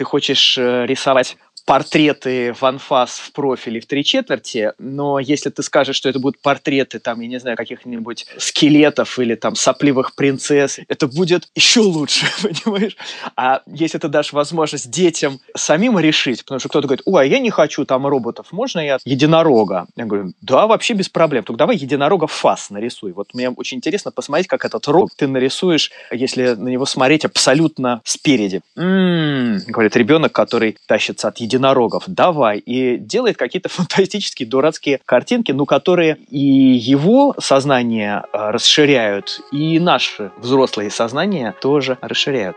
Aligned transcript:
ты 0.00 0.04
хочешь 0.04 0.56
э, 0.56 0.86
рисовать 0.86 1.36
портреты 1.70 2.52
в 2.52 2.64
анфас 2.64 3.20
в 3.20 3.30
профиле 3.30 3.78
в 3.78 3.86
три 3.86 4.02
четверти, 4.02 4.72
но 4.80 5.20
если 5.20 5.50
ты 5.50 5.62
скажешь, 5.62 5.94
что 5.94 6.08
это 6.08 6.18
будут 6.18 6.42
портреты, 6.42 6.98
там, 6.98 7.20
я 7.20 7.28
не 7.28 7.38
знаю, 7.38 7.56
каких-нибудь 7.56 8.26
скелетов 8.38 9.20
или 9.20 9.36
там 9.36 9.54
сопливых 9.54 10.16
принцесс, 10.16 10.80
это 10.88 11.06
будет 11.06 11.46
еще 11.54 11.78
лучше, 11.78 12.26
понимаешь? 12.42 12.96
А 13.36 13.62
если 13.68 13.98
ты 13.98 14.08
дашь 14.08 14.32
возможность 14.32 14.90
детям 14.90 15.38
самим 15.56 15.96
решить, 16.00 16.42
потому 16.42 16.58
что 16.58 16.68
кто-то 16.68 16.88
говорит, 16.88 17.02
ой, 17.06 17.22
а 17.22 17.24
я 17.24 17.38
не 17.38 17.50
хочу 17.50 17.84
там 17.84 18.04
роботов, 18.04 18.48
можно 18.50 18.80
я 18.80 18.98
единорога? 19.04 19.86
Я 19.94 20.06
говорю, 20.06 20.32
да, 20.40 20.66
вообще 20.66 20.94
без 20.94 21.08
проблем, 21.08 21.44
только 21.44 21.58
давай 21.58 21.76
единорога 21.76 22.26
фас 22.26 22.70
нарисуй. 22.70 23.12
Вот 23.12 23.32
мне 23.32 23.48
очень 23.48 23.76
интересно 23.76 24.10
посмотреть, 24.10 24.48
как 24.48 24.64
этот 24.64 24.88
рог 24.88 25.10
ты 25.14 25.28
нарисуешь, 25.28 25.92
если 26.10 26.48
на 26.48 26.66
него 26.66 26.84
смотреть 26.84 27.24
абсолютно 27.24 28.00
спереди. 28.02 28.60
М-м-м, 28.74 29.62
говорит 29.68 29.94
ребенок, 29.94 30.32
который 30.32 30.76
тащится 30.88 31.28
от 31.28 31.38
единорогов, 31.60 32.04
давай. 32.06 32.58
И 32.58 32.96
делает 32.96 33.36
какие-то 33.36 33.68
фантастические 33.68 34.48
дурацкие 34.48 35.00
картинки, 35.04 35.52
ну, 35.52 35.66
которые 35.66 36.16
и 36.28 36.38
его 36.38 37.34
сознание 37.38 38.24
э, 38.32 38.50
расширяют, 38.50 39.40
и 39.52 39.78
наши 39.78 40.32
взрослые 40.38 40.90
сознания 40.90 41.54
тоже 41.60 41.98
расширяют. 42.00 42.56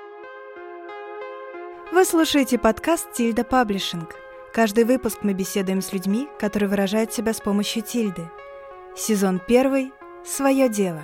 Вы 1.91 2.05
слушаете 2.05 2.57
подкаст 2.57 3.13
«Тильда 3.13 3.43
Паблишинг». 3.43 4.15
Каждый 4.51 4.83
выпуск 4.83 5.19
мы 5.21 5.33
беседуем 5.33 5.81
с 5.81 5.93
людьми, 5.93 6.27
которые 6.39 6.69
выражают 6.69 7.13
себя 7.13 7.33
с 7.33 7.41
помощью 7.41 7.83
тильды. 7.83 8.29
Сезон 8.95 9.39
первый 9.45 9.91
«Свое 10.25 10.69
дело». 10.69 11.01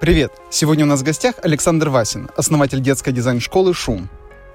Привет! 0.00 0.32
Сегодня 0.48 0.84
у 0.84 0.88
нас 0.88 1.00
в 1.00 1.04
гостях 1.04 1.36
Александр 1.42 1.88
Васин, 1.88 2.30
основатель 2.36 2.80
детской 2.80 3.12
дизайн-школы 3.12 3.74
«Шум». 3.74 4.08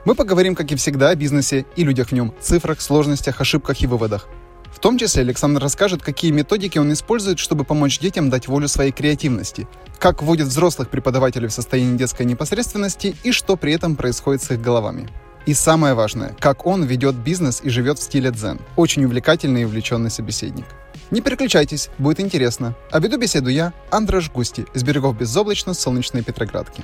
Мы 0.06 0.16
поговорим, 0.16 0.54
как 0.54 0.70
и 0.72 0.76
всегда, 0.76 1.10
о 1.10 1.16
бизнесе 1.16 1.66
и 1.78 1.84
людях 1.86 2.10
в 2.10 2.12
нем, 2.12 2.34
цифрах, 2.42 2.82
сложностях, 2.82 3.40
ошибках 3.40 3.82
и 3.82 3.88
выводах. 3.88 4.28
В 4.74 4.80
том 4.80 4.98
числе 4.98 5.22
Александр 5.22 5.62
расскажет, 5.62 6.02
какие 6.02 6.32
методики 6.32 6.78
он 6.78 6.92
использует, 6.92 7.40
чтобы 7.40 7.64
помочь 7.64 8.00
детям 8.00 8.30
дать 8.30 8.50
волю 8.50 8.68
своей 8.68 8.92
креативности, 8.92 9.66
как 10.00 10.22
вводит 10.22 10.48
взрослых 10.48 10.90
преподавателей 10.90 11.48
в 11.48 11.54
состояние 11.54 11.98
детской 11.98 12.26
непосредственности 12.26 13.16
и 13.24 13.32
что 13.32 13.56
при 13.56 13.74
этом 13.74 13.96
происходит 13.96 14.44
с 14.44 14.52
их 14.52 14.62
головами. 14.62 15.08
И 15.46 15.54
самое 15.54 15.94
важное, 15.94 16.36
как 16.40 16.66
он 16.66 16.84
ведет 16.84 17.16
бизнес 17.16 17.62
и 17.64 17.70
живет 17.70 17.98
в 17.98 18.04
стиле 18.04 18.32
дзен. 18.32 18.60
Очень 18.76 19.06
увлекательный 19.06 19.62
и 19.62 19.66
увлеченный 19.66 20.10
собеседник. 20.10 20.66
Не 21.12 21.22
переключайтесь, 21.22 21.90
будет 21.98 22.20
интересно. 22.20 22.76
А 22.92 23.00
веду 23.00 23.18
беседу 23.18 23.50
я, 23.50 23.72
Андраш 23.90 24.32
Густи, 24.32 24.66
из 24.74 24.84
берегов 24.84 25.18
безоблачно 25.18 25.74
солнечной 25.74 26.24
Петроградки. 26.24 26.84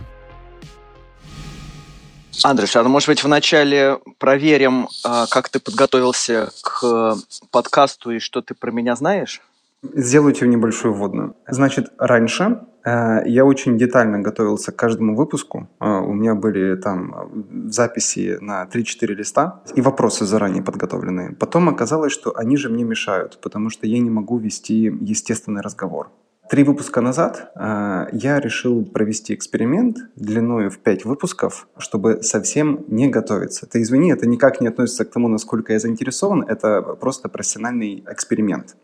Андрюш, 2.43 2.75
а 2.75 2.83
может 2.83 3.09
быть 3.09 3.23
вначале 3.23 3.99
проверим, 4.17 4.87
а, 5.03 5.27
как 5.27 5.49
ты 5.49 5.59
подготовился 5.59 6.51
к 6.63 7.17
подкасту 7.51 8.11
и 8.11 8.19
что 8.19 8.41
ты 8.41 8.53
про 8.53 8.71
меня 8.71 8.95
знаешь? 8.95 9.41
Сделайте 9.81 10.47
небольшую 10.47 10.93
вводную. 10.93 11.35
Значит, 11.47 11.91
раньше 11.97 12.61
э, 12.83 13.21
я 13.25 13.45
очень 13.45 13.77
детально 13.77 14.19
готовился 14.19 14.73
к 14.73 14.75
каждому 14.75 15.15
выпуску. 15.15 15.69
Э, 15.79 15.99
у 15.99 16.13
меня 16.13 16.35
были 16.35 16.75
там 16.75 17.31
записи 17.71 18.37
на 18.41 18.65
3-4 18.65 19.13
листа 19.13 19.61
и 19.75 19.81
вопросы 19.81 20.25
заранее 20.25 20.63
подготовленные. 20.63 21.31
Потом 21.31 21.69
оказалось, 21.69 22.11
что 22.11 22.35
они 22.35 22.57
же 22.57 22.69
мне 22.69 22.83
мешают, 22.83 23.39
потому 23.41 23.69
что 23.69 23.87
я 23.87 23.99
не 23.99 24.09
могу 24.09 24.37
вести 24.37 24.83
естественный 24.99 25.61
разговор. 25.61 26.11
Три 26.49 26.63
выпуска 26.63 26.99
назад 27.01 27.51
э, 27.55 28.07
я 28.11 28.39
решил 28.39 28.83
провести 28.83 29.35
эксперимент 29.35 29.97
длиной 30.15 30.69
в 30.69 30.79
пять 30.79 31.05
выпусков, 31.05 31.67
чтобы 31.77 32.23
совсем 32.23 32.85
не 32.87 33.07
готовиться. 33.07 33.67
Ты 33.67 33.83
извини, 33.83 34.11
это 34.11 34.27
никак 34.27 34.59
не 34.59 34.67
относится 34.67 35.05
к 35.05 35.11
тому, 35.11 35.27
насколько 35.27 35.73
я 35.73 35.79
заинтересован, 35.79 36.41
это 36.41 36.81
просто 36.81 37.29
профессиональный 37.29 38.03
эксперимент. 38.09 38.77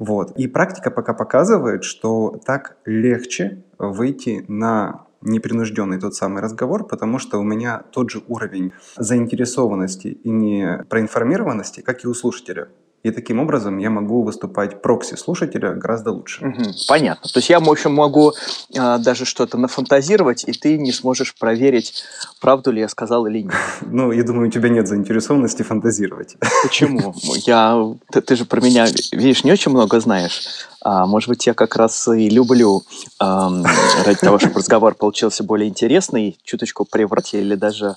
Вот. 0.00 0.36
И 0.36 0.48
практика 0.48 0.90
пока 0.90 1.14
показывает, 1.14 1.84
что 1.84 2.40
так 2.44 2.76
легче 2.84 3.62
выйти 3.78 4.44
на 4.48 5.06
непринужденный 5.20 6.00
тот 6.00 6.16
самый 6.16 6.42
разговор, 6.42 6.88
потому 6.88 7.20
что 7.20 7.38
у 7.38 7.44
меня 7.44 7.84
тот 7.92 8.10
же 8.10 8.24
уровень 8.26 8.72
заинтересованности 8.96 10.08
и 10.08 10.30
не 10.30 10.84
проинформированности, 10.88 11.82
как 11.82 12.04
и 12.04 12.08
у 12.08 12.14
слушателя. 12.14 12.66
И 13.02 13.10
таким 13.10 13.38
образом 13.38 13.78
я 13.78 13.88
могу 13.88 14.22
выступать 14.22 14.82
прокси 14.82 15.14
слушателя 15.14 15.74
гораздо 15.74 16.10
лучше. 16.10 16.44
Угу, 16.44 16.62
понятно. 16.88 17.30
То 17.30 17.38
есть 17.38 17.50
я, 17.50 17.60
в 17.60 17.70
общем, 17.70 17.94
могу 17.94 18.32
э, 18.74 18.98
даже 18.98 19.24
что-то 19.24 19.58
нафантазировать, 19.58 20.44
и 20.48 20.52
ты 20.52 20.76
не 20.76 20.92
сможешь 20.92 21.34
проверить, 21.34 22.02
правду 22.40 22.72
ли 22.72 22.80
я 22.80 22.88
сказал 22.88 23.26
или 23.26 23.42
нет. 23.42 23.54
Ну, 23.88 24.12
я 24.12 24.24
думаю, 24.24 24.48
у 24.48 24.50
тебя 24.50 24.68
нет 24.68 24.88
заинтересованности 24.88 25.62
фантазировать. 25.62 26.36
Почему? 26.62 27.14
Я, 27.46 27.94
ты, 28.10 28.20
ты 28.20 28.36
же 28.36 28.44
про 28.44 28.60
меня, 28.60 28.86
видишь, 29.12 29.44
не 29.44 29.52
очень 29.52 29.70
много 29.70 30.00
знаешь. 30.00 30.66
А, 30.88 31.04
может 31.04 31.28
быть, 31.28 31.44
я 31.48 31.54
как 31.54 31.74
раз 31.74 32.06
и 32.06 32.28
люблю 32.28 32.84
эм, 33.20 33.64
ради 34.04 34.20
того, 34.20 34.38
чтобы 34.38 34.60
разговор 34.60 34.94
получился 34.94 35.42
более 35.42 35.68
интересный, 35.68 36.38
чуточку 36.44 36.84
превратить 36.84 37.40
или 37.40 37.56
даже 37.56 37.96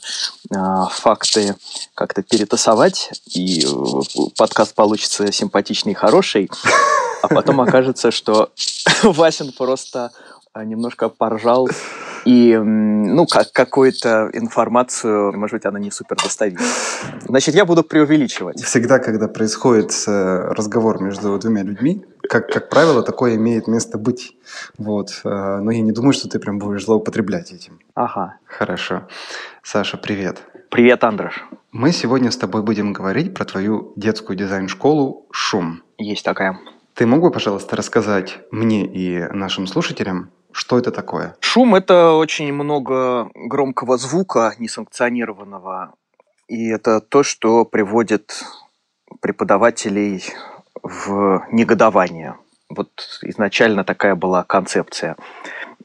э, 0.50 0.56
факты 0.90 1.56
как-то 1.94 2.24
перетасовать, 2.24 3.12
и 3.32 3.64
э, 3.64 4.30
подкаст 4.36 4.74
получится 4.74 5.32
симпатичный 5.32 5.92
и 5.92 5.96
хороший, 5.96 6.50
а 7.22 7.28
потом 7.28 7.62
окажется, 7.62 8.10
что 8.10 8.50
Васин 9.04 9.52
просто 9.52 10.10
а, 10.52 10.66
немножко 10.66 11.10
поржал 11.10 11.70
и, 12.26 12.58
ну, 12.58 13.28
как 13.28 13.52
какую-то 13.52 14.32
информацию, 14.34 15.38
может 15.38 15.54
быть, 15.54 15.66
она 15.66 15.78
не 15.78 15.92
супер 15.92 16.18
достоверна. 16.18 16.66
Значит, 17.28 17.54
я 17.54 17.66
буду 17.66 17.84
преувеличивать. 17.84 18.64
Всегда, 18.64 18.98
когда 18.98 19.28
происходит 19.28 19.94
э, 20.08 20.52
разговор 20.56 21.04
между 21.04 21.38
двумя 21.38 21.62
людьми, 21.62 22.04
как, 22.30 22.48
как 22.48 22.70
правило, 22.70 23.04
такое 23.04 23.36
имеет 23.36 23.68
место 23.68 23.98
быть. 23.98 24.38
Вот. 24.78 25.22
Э, 25.26 25.60
но 25.60 25.72
я 25.72 25.82
не 25.82 25.92
думаю, 25.92 26.14
что 26.14 26.30
ты 26.30 26.40
прям 26.40 26.60
будешь 26.60 26.86
злоупотреблять 26.86 27.52
этим. 27.52 27.80
Ага. 27.96 28.38
Хорошо. 28.46 29.08
Саша, 29.64 29.98
привет. 29.98 30.44
Привет, 30.70 31.04
Андреш. 31.04 31.44
Мы 31.72 31.92
сегодня 31.92 32.30
с 32.30 32.38
тобой 32.38 32.62
будем 32.62 32.94
говорить 32.94 33.34
про 33.34 33.46
твою 33.46 33.94
детскую 33.96 34.38
дизайн-школу 34.38 35.26
«Шум». 35.32 35.82
Есть 35.98 36.24
такая. 36.24 36.60
Ты 36.94 37.08
мог 37.08 37.22
бы, 37.22 37.32
пожалуйста, 37.32 37.76
рассказать 37.76 38.40
мне 38.52 38.86
и 38.86 39.20
нашим 39.34 39.66
слушателям, 39.66 40.30
что 40.52 40.78
это 40.78 40.92
такое? 40.92 41.36
Шум– 41.40 41.76
это 41.76 42.12
очень 42.12 42.54
много 42.54 43.32
громкого 43.34 43.98
звука, 43.98 44.54
несанкционированного. 44.60 45.94
И 46.48 46.70
это 46.70 47.02
то, 47.02 47.24
что 47.24 47.66
приводит 47.66 48.44
преподавателей 49.22 50.24
в 50.84 51.46
негодование. 51.52 52.36
Вот 52.70 52.90
изначально 53.24 53.84
такая 53.84 54.16
была 54.16 54.44
концепция. 54.44 55.16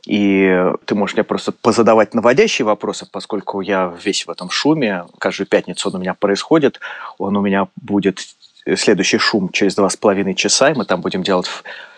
И 0.07 0.73
ты 0.85 0.95
можешь 0.95 1.15
мне 1.15 1.25
просто 1.25 1.53
позадавать 1.53 2.13
наводящие 2.13 2.67
вопросы, 2.67 3.07
поскольку 3.11 3.63
я 3.63 3.95
весь 4.05 4.27
в 4.27 4.31
этом 4.31 4.51
шуме. 4.51 5.07
Каждую 5.19 5.47
пятницу 5.47 5.89
он 5.89 5.97
у 5.97 5.99
меня 5.99 6.15
происходит. 6.15 6.81
Он 7.19 7.37
у 7.37 7.41
меня 7.41 7.69
будет 7.81 8.21
следующий 8.77 9.19
шум 9.19 9.49
через 9.51 9.75
два 9.75 9.89
с 9.89 9.97
половиной 9.97 10.35
часа, 10.35 10.71
и 10.71 10.75
мы 10.75 10.85
там 10.85 11.01
будем 11.01 11.23
делать 11.23 11.49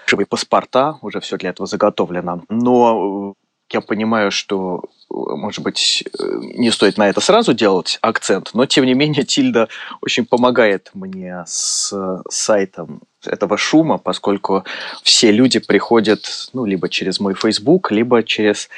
живые 0.07 0.27
паспорта, 0.27 0.99
уже 1.03 1.21
все 1.21 1.37
для 1.37 1.51
этого 1.51 1.67
заготовлено. 1.67 2.43
Но 2.49 3.35
э, 3.37 3.46
я 3.73 3.81
понимаю, 3.81 4.31
что, 4.31 4.85
может 5.09 5.63
быть, 5.63 6.05
не 6.19 6.71
стоит 6.71 6.99
на 6.99 7.09
это 7.09 7.21
сразу 7.21 7.55
делать 7.55 7.99
акцент, 8.01 8.51
но, 8.55 8.67
тем 8.67 8.85
не 8.85 8.95
менее, 8.95 9.25
Тильда 9.25 9.69
очень 10.01 10.27
помогает 10.27 10.91
мне 10.95 11.45
с 11.47 11.93
сайтом 12.31 13.03
этого 13.25 13.59
шума, 13.59 13.99
поскольку 13.99 14.65
все 15.03 15.33
люди 15.33 15.59
приходят 15.59 16.51
ну, 16.53 16.65
либо 16.65 16.89
через 16.89 17.19
мой 17.21 17.35
Facebook, 17.35 17.91
либо 17.91 18.23
через 18.23 18.69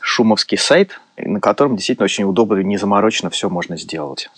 шумовский 0.00 0.58
сайт, 0.58 1.00
на 1.16 1.40
котором 1.40 1.76
действительно 1.76 2.04
очень 2.04 2.24
удобно 2.24 2.58
и 2.58 2.64
незаморочно 2.64 3.30
все 3.30 3.48
можно 3.48 3.76
сделать. 3.76 4.28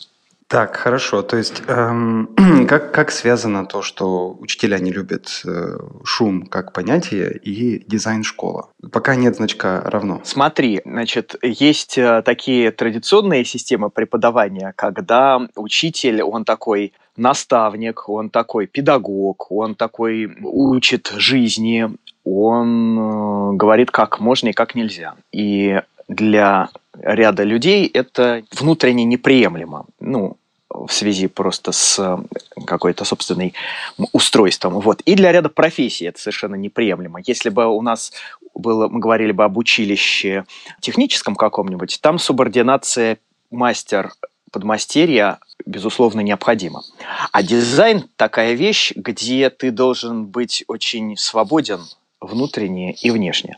Так, 0.48 0.76
хорошо. 0.76 1.22
То 1.22 1.36
есть 1.36 1.62
эм, 1.66 2.28
как, 2.68 2.92
как 2.92 3.10
связано 3.10 3.66
то, 3.66 3.82
что 3.82 4.36
учителя 4.38 4.78
не 4.78 4.92
любят 4.92 5.42
э, 5.46 5.78
шум 6.04 6.46
как 6.46 6.72
понятие 6.72 7.36
и 7.36 7.84
дизайн-школа? 7.86 8.68
Пока 8.92 9.16
нет 9.16 9.36
значка 9.36 9.82
равно. 9.84 10.20
Смотри, 10.24 10.80
значит, 10.84 11.36
есть 11.42 11.98
э, 11.98 12.22
такие 12.22 12.70
традиционные 12.70 13.44
системы 13.44 13.90
преподавания, 13.90 14.72
когда 14.76 15.40
учитель, 15.56 16.22
он 16.22 16.44
такой 16.44 16.92
наставник, 17.16 18.08
он 18.08 18.30
такой 18.30 18.66
педагог, 18.66 19.50
он 19.50 19.74
такой 19.74 20.36
учит 20.42 21.12
жизни, 21.16 21.88
он 22.24 22.98
э, 22.98 23.56
говорит, 23.56 23.90
как 23.90 24.20
можно 24.20 24.48
и 24.48 24.52
как 24.52 24.74
нельзя. 24.74 25.14
И 25.32 25.80
для 26.08 26.68
ряда 27.00 27.42
людей 27.42 27.86
это 27.86 28.42
внутренне 28.52 29.04
неприемлемо. 29.04 29.86
Ну, 30.00 30.36
в 30.74 30.92
связи 30.92 31.28
просто 31.28 31.72
с 31.72 32.18
какой-то 32.66 33.04
собственной 33.04 33.54
устройством. 34.12 34.80
Вот. 34.80 35.00
И 35.02 35.14
для 35.14 35.32
ряда 35.32 35.48
профессий 35.48 36.06
это 36.06 36.20
совершенно 36.20 36.56
неприемлемо. 36.56 37.20
Если 37.24 37.48
бы 37.48 37.66
у 37.66 37.80
нас 37.80 38.12
было, 38.54 38.88
мы 38.88 39.00
говорили 39.00 39.32
бы 39.32 39.44
об 39.44 39.56
училище 39.56 40.44
техническом 40.80 41.36
каком-нибудь, 41.36 41.98
там 42.00 42.18
субординация 42.18 43.18
мастер 43.50 44.12
подмастерья, 44.50 45.38
безусловно, 45.66 46.20
необходимо. 46.20 46.82
А 47.32 47.42
дизайн– 47.42 48.04
такая 48.16 48.54
вещь, 48.54 48.92
где 48.94 49.50
ты 49.50 49.70
должен 49.70 50.26
быть 50.26 50.64
очень 50.68 51.16
свободен 51.16 51.80
внутренне 52.24 52.92
и 52.92 53.10
внешне. 53.10 53.56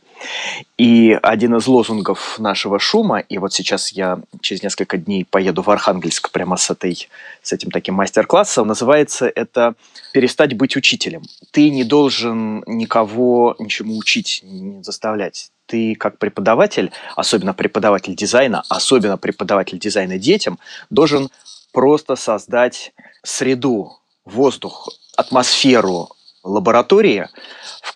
И 0.78 1.18
один 1.22 1.56
из 1.56 1.66
лозунгов 1.66 2.38
нашего 2.38 2.78
шума, 2.78 3.18
и 3.18 3.38
вот 3.38 3.52
сейчас 3.52 3.92
я 3.92 4.20
через 4.40 4.62
несколько 4.62 4.96
дней 4.96 5.24
поеду 5.24 5.62
в 5.62 5.70
Архангельск 5.70 6.30
прямо 6.30 6.56
с, 6.56 6.70
этой, 6.70 7.08
с 7.42 7.52
этим 7.52 7.70
таким 7.70 7.94
мастер-классом, 7.94 8.66
называется 8.66 9.30
это 9.34 9.74
«Перестать 10.12 10.56
быть 10.56 10.76
учителем». 10.76 11.22
Ты 11.50 11.70
не 11.70 11.84
должен 11.84 12.62
никого 12.66 13.54
ничему 13.58 13.96
учить, 13.96 14.40
не 14.42 14.82
заставлять. 14.82 15.50
Ты 15.66 15.94
как 15.94 16.19
преподаватель, 16.19 16.92
особенно 17.16 17.52
преподаватель 17.52 18.14
дизайна, 18.14 18.62
особенно 18.69 19.19
преподаватель 19.19 19.78
дизайна 19.78 20.19
детям, 20.19 20.58
должен 20.90 21.28
просто 21.72 22.16
создать 22.16 22.92
среду, 23.22 23.98
воздух, 24.24 24.88
атмосферу 25.16 26.10
лаборатории, 26.46 27.28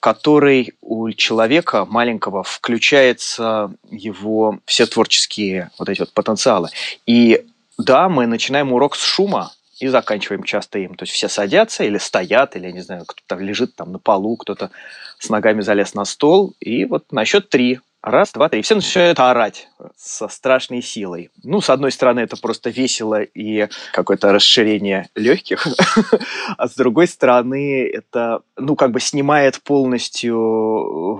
которой 0.00 0.72
у 0.80 1.10
человека 1.12 1.84
маленького 1.84 2.42
включается 2.42 3.72
его 3.90 4.58
все 4.64 4.86
творческие 4.86 5.70
вот 5.78 5.88
эти 5.88 6.00
вот 6.00 6.12
потенциалы. 6.12 6.70
И 7.06 7.46
да, 7.78 8.08
мы 8.08 8.26
начинаем 8.26 8.72
урок 8.72 8.96
с 8.96 9.02
шума, 9.02 9.52
и 9.80 9.88
заканчиваем 9.88 10.44
часто 10.44 10.78
им. 10.78 10.94
То 10.94 11.04
есть 11.04 11.14
все 11.14 11.28
садятся 11.28 11.84
или 11.84 11.96
стоят, 11.96 12.54
или, 12.54 12.66
я 12.66 12.72
не 12.72 12.82
знаю, 12.82 13.04
кто-то 13.06 13.42
лежит 13.42 13.74
там 13.74 13.92
на 13.92 13.98
полу, 13.98 14.36
кто-то 14.36 14.70
с 15.18 15.30
ногами 15.30 15.62
залез 15.62 15.94
на 15.94 16.04
стол. 16.04 16.54
И 16.60 16.84
вот 16.84 17.10
на 17.12 17.24
счет 17.24 17.48
три 17.48 17.80
Раз, 18.02 18.32
два, 18.32 18.48
три. 18.48 18.62
Все 18.62 18.76
начинают 18.76 19.20
орать 19.20 19.68
со 19.94 20.28
страшной 20.28 20.80
силой. 20.80 21.30
Ну, 21.42 21.60
с 21.60 21.68
одной 21.68 21.92
стороны, 21.92 22.20
это 22.20 22.36
просто 22.38 22.70
весело 22.70 23.20
и 23.20 23.68
какое-то 23.92 24.32
расширение 24.32 25.10
легких, 25.14 25.66
а 26.56 26.66
с 26.66 26.74
другой 26.76 27.08
стороны, 27.08 27.86
это, 27.86 28.40
ну, 28.56 28.74
как 28.74 28.92
бы 28.92 29.00
снимает 29.00 29.60
полностью 29.62 30.38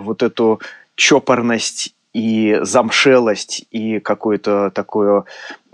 вот 0.02 0.22
эту 0.22 0.60
чопорность 0.94 1.94
и 2.14 2.58
замшелость 2.62 3.66
и 3.70 4.00
какую-то 4.00 4.70
такую 4.70 5.26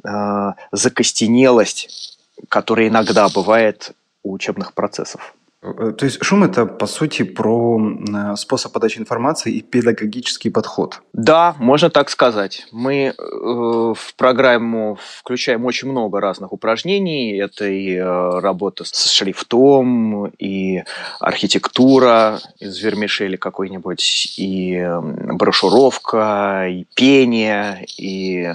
э, 0.03 0.53
закостенелость, 0.73 2.19
которая 2.49 2.89
иногда 2.89 3.29
бывает 3.29 3.93
у 4.25 4.33
учебных 4.33 4.73
процессов. 4.75 5.35
Э, 5.67 5.93
то 5.93 6.05
есть 6.05 6.23
шум 6.23 6.45
это 6.45 6.67
по 6.67 6.87
сути 6.87 7.23
про 7.23 7.81
э, 7.81 8.37
способ 8.37 8.73
подачи 8.73 8.99
информации 8.99 9.53
и 9.53 9.63
педагогический 9.63 10.51
подход. 10.51 11.01
Да, 11.13 11.55
можно 11.59 11.91
так 11.91 12.11
сказать. 12.11 12.67
Мы 12.73 13.07
э, 13.07 13.13
в 13.19 14.15
программу 14.17 14.99
включаем 15.19 15.65
очень 15.65 15.91
много 15.91 16.21
разных 16.21 16.53
упражнений. 16.53 17.37
Это 17.39 17.67
и 17.67 17.97
э, 17.97 18.39
работа 18.41 18.85
с 18.85 19.11
шрифтом, 19.11 20.27
и 20.39 20.85
архитектура 21.21 22.41
из 22.59 22.83
вермишели 22.83 23.37
какой-нибудь, 23.37 24.35
и 24.39 24.87
брошюровка, 25.33 26.67
и 26.69 26.87
пение, 26.95 27.85
и 27.99 28.53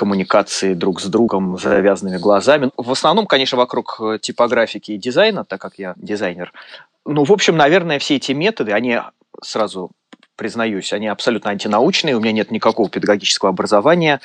коммуникации 0.00 0.74
друг 0.74 1.00
с 1.00 1.06
другом 1.06 1.58
завязанными 1.58 2.18
глазами. 2.18 2.70
В 2.76 2.90
основном, 2.90 3.26
конечно, 3.26 3.58
вокруг 3.58 4.00
э, 4.00 4.18
типографики 4.18 4.92
и 4.92 4.98
дизайна, 4.98 5.44
так 5.44 5.60
как 5.60 5.74
я 5.78 5.94
дизайнер. 5.96 6.52
Ну, 7.04 7.24
в 7.24 7.32
общем, 7.32 7.56
наверное, 7.56 7.98
все 7.98 8.16
эти 8.16 8.32
методы, 8.32 8.72
они 8.72 8.98
сразу 9.42 9.90
признаюсь, 10.36 10.94
они 10.94 11.06
абсолютно 11.08 11.50
антинаучные, 11.50 12.16
у 12.16 12.20
меня 12.20 12.32
нет 12.32 12.50
никакого 12.50 12.88
педагогического 12.88 13.50
образования, 13.50 14.20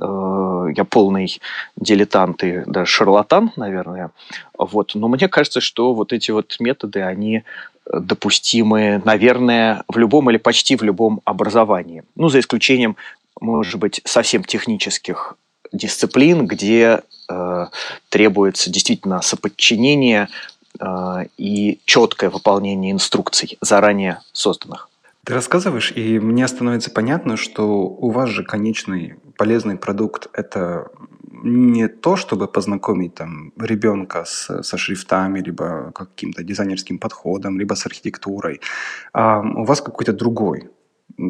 э, 0.00 0.66
я 0.74 0.84
полный 0.84 1.38
дилетант 1.76 2.42
и 2.44 2.62
даже 2.64 2.90
шарлатан, 2.90 3.52
наверное. 3.56 4.10
Вот. 4.56 4.94
Но 4.94 5.08
мне 5.08 5.28
кажется, 5.28 5.60
что 5.60 5.92
вот 5.92 6.14
эти 6.14 6.30
вот 6.30 6.56
методы, 6.60 7.02
они 7.02 7.44
допустимы, 7.92 9.02
наверное, 9.04 9.82
в 9.88 9.98
любом 9.98 10.30
или 10.30 10.38
почти 10.38 10.76
в 10.76 10.82
любом 10.82 11.20
образовании. 11.24 12.04
Ну, 12.14 12.28
за 12.28 12.40
исключением 12.40 12.96
может 13.40 13.78
быть, 13.78 14.00
совсем 14.04 14.44
технических 14.44 15.36
дисциплин, 15.72 16.46
где 16.46 17.02
э, 17.30 17.66
требуется 18.08 18.70
действительно 18.70 19.22
соподчинение 19.22 20.28
э, 20.80 20.84
и 21.38 21.80
четкое 21.84 22.30
выполнение 22.30 22.92
инструкций, 22.92 23.58
заранее 23.60 24.20
созданных. 24.32 24.88
Ты 25.24 25.34
рассказываешь, 25.34 25.92
и 25.92 26.18
мне 26.18 26.48
становится 26.48 26.90
понятно, 26.90 27.36
что 27.36 27.66
у 27.66 28.10
вас 28.10 28.30
же 28.30 28.42
конечный 28.42 29.16
полезный 29.36 29.76
продукт– 29.76 30.28
это 30.32 30.88
не 31.42 31.88
то, 31.88 32.16
чтобы 32.16 32.48
познакомить 32.48 33.14
там 33.14 33.52
ребенка 33.58 34.24
с, 34.24 34.62
со 34.62 34.76
шрифтами, 34.76 35.40
либо 35.40 35.92
каким-то 35.94 36.42
дизайнерским 36.42 36.98
подходом, 36.98 37.58
либо 37.58 37.74
с 37.74 37.86
архитектурой, 37.86 38.60
а 39.12 39.40
у 39.40 39.64
вас 39.64 39.80
какой-то 39.80 40.12
другой 40.12 40.68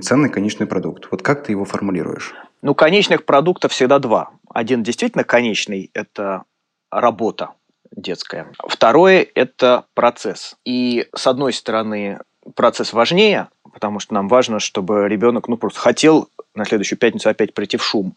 ценный 0.03 0.29
конечный 0.29 0.67
продукт. 0.67 1.09
Вот 1.11 1.23
как 1.23 1.45
ты 1.45 1.53
его 1.53 1.65
формулируешь? 1.65 2.35
Ну, 2.63 2.75
конечных 2.75 3.25
продуктов 3.25 3.73
всегда 3.73 3.99
два. 3.99 4.31
Один 4.53 4.83
действительно 4.83 5.25
конечный– 5.25 5.91
это 5.95 6.45
работа 6.91 7.51
детская. 7.91 8.53
Второе– 8.67 9.27
это 9.35 9.85
процесс. 9.95 10.57
И, 10.65 11.09
с 11.15 11.27
одной 11.27 11.53
стороны, 11.53 12.21
процесс 12.55 12.93
важнее, 12.93 13.49
потому 13.73 14.01
что 14.01 14.15
нам 14.15 14.29
важно, 14.29 14.61
чтобы 14.61 15.09
ребенок 15.09 15.49
ну, 15.49 15.57
просто 15.57 15.81
хотел 15.81 16.29
на 16.55 16.65
следующую 16.65 16.99
пятницу 16.99 17.29
опять 17.29 17.55
прийти 17.55 17.77
в 17.77 17.85
шум. 17.85 18.17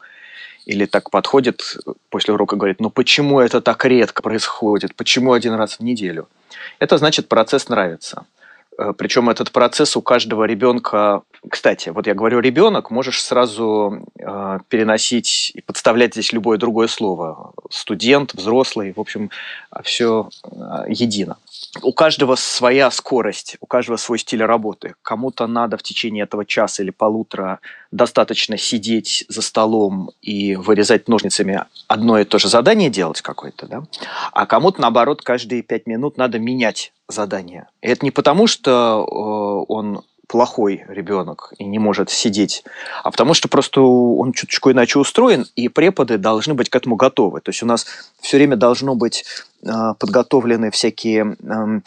Или 0.65 0.85
так 0.85 1.09
подходит 1.09 1.77
после 2.09 2.33
урока 2.33 2.55
и 2.55 2.59
говорит, 2.59 2.79
ну 2.79 2.89
почему 2.89 3.41
это 3.41 3.59
так 3.59 3.83
редко 3.83 4.21
происходит, 4.21 4.95
почему 4.95 5.33
один 5.33 5.53
раз 5.55 5.79
в 5.79 5.79
неделю? 5.81 6.29
Это 6.79 6.97
значит, 6.97 7.27
процесс 7.27 7.67
нравится. 7.67 8.25
Э, 8.77 8.93
Причем 8.97 9.29
этот 9.29 9.51
процесс 9.51 9.95
у 9.95 10.01
каждого 10.01 10.45
ребенка... 10.45 11.23
Кстати, 11.49 11.89
вот 11.89 12.07
я 12.07 12.13
говорю 12.13 12.39
ребенок, 12.39 12.89
можешь 12.89 13.21
сразу 13.21 14.05
э, 14.17 14.59
переносить 14.69 15.51
и 15.53 15.61
подставлять 15.61 16.13
здесь 16.13 16.31
любое 16.31 16.57
другое 16.57 16.87
слово. 16.87 17.53
Студент, 17.69 18.33
взрослый, 18.33 18.93
в 18.93 18.99
общем, 18.99 19.29
все 19.83 20.29
э, 20.45 20.85
едино. 20.87 21.37
У 21.81 21.91
каждого 21.91 22.35
своя 22.35 22.89
скорость, 22.91 23.57
у 23.59 23.65
каждого 23.65 23.97
свой 23.97 24.19
стиль 24.19 24.43
работы. 24.43 24.95
Кому-то 25.01 25.47
надо 25.47 25.75
в 25.77 25.83
течение 25.83 26.23
этого 26.23 26.45
часа 26.45 26.83
или 26.83 26.91
полутора 26.91 27.59
достаточно 27.91 28.57
сидеть 28.57 29.25
за 29.27 29.41
столом 29.41 30.11
и 30.21 30.55
вырезать 30.55 31.07
ножницами 31.07 31.65
одно 31.87 32.19
и 32.19 32.25
то 32.25 32.39
же 32.39 32.47
задание 32.47 32.89
делать 32.89 33.21
какое-то, 33.21 33.67
да? 33.67 33.83
А 34.31 34.45
кому-то, 34.45 34.81
наоборот, 34.81 35.21
каждые 35.23 35.61
пять 35.61 35.87
минут 35.87 36.17
надо 36.17 36.39
менять 36.39 36.93
задание. 37.07 37.67
И 37.81 37.87
это 37.87 38.05
не 38.05 38.11
потому, 38.11 38.47
что 38.47 39.05
э, 39.05 39.71
он 39.71 40.03
плохой 40.27 40.85
ребенок 40.87 41.53
и 41.57 41.65
не 41.65 41.79
может 41.79 42.09
сидеть, 42.09 42.63
а 43.03 43.11
потому 43.11 43.33
что 43.33 43.47
просто 43.47 43.81
он 43.81 44.31
чуточку 44.31 44.71
иначе 44.71 44.97
устроен, 44.97 45.45
и 45.55 45.67
преподы 45.67 46.17
должны 46.17 46.53
быть 46.53 46.69
к 46.69 46.75
этому 46.75 46.95
готовы. 46.95 47.41
То 47.41 47.49
есть 47.49 47.61
у 47.61 47.65
нас 47.65 47.85
все 48.21 48.37
время 48.37 48.55
должно 48.55 48.95
быть 48.95 49.25
э, 49.61 49.67
подготовлены 49.99 50.71
всякие 50.71 51.35
э, 51.39 51.81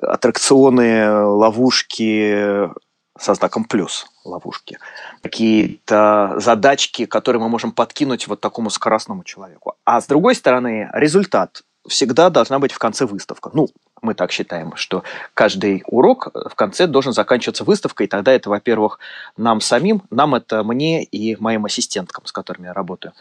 аттракционы, 0.00 1.24
ловушки 1.24 2.70
со 3.18 3.34
знаком 3.34 3.64
плюс 3.64 4.06
ловушки, 4.24 4.78
какие-то 5.22 6.34
задачки, 6.38 7.06
которые 7.06 7.42
мы 7.42 7.48
можем 7.48 7.72
подкинуть 7.72 8.28
вот 8.28 8.40
такому 8.40 8.70
скоростному 8.70 9.24
человеку. 9.24 9.74
А 9.84 10.00
с 10.00 10.06
другой 10.06 10.34
стороны, 10.34 10.88
результат 10.92 11.62
всегда 11.88 12.30
должна 12.30 12.58
быть 12.58 12.72
в 12.72 12.78
конце 12.78 13.06
выставка. 13.06 13.50
Ну, 13.52 13.68
мы 14.02 14.14
так 14.14 14.32
считаем, 14.32 14.76
что 14.76 15.04
каждый 15.34 15.82
урок 15.86 16.28
в 16.34 16.54
конце 16.54 16.86
должен 16.86 17.12
заканчиваться 17.12 17.64
выставкой, 17.64 18.06
и 18.06 18.08
тогда 18.08 18.32
это, 18.32 18.50
во-первых, 18.50 18.98
нам 19.36 19.60
самим, 19.60 20.02
нам 20.10 20.34
это 20.34 20.64
мне 20.64 21.04
и 21.04 21.36
моим 21.40 21.64
ассистенткам, 21.64 22.26
с 22.26 22.32
которыми 22.32 22.66
я 22.66 22.72
работаю, 22.72 23.14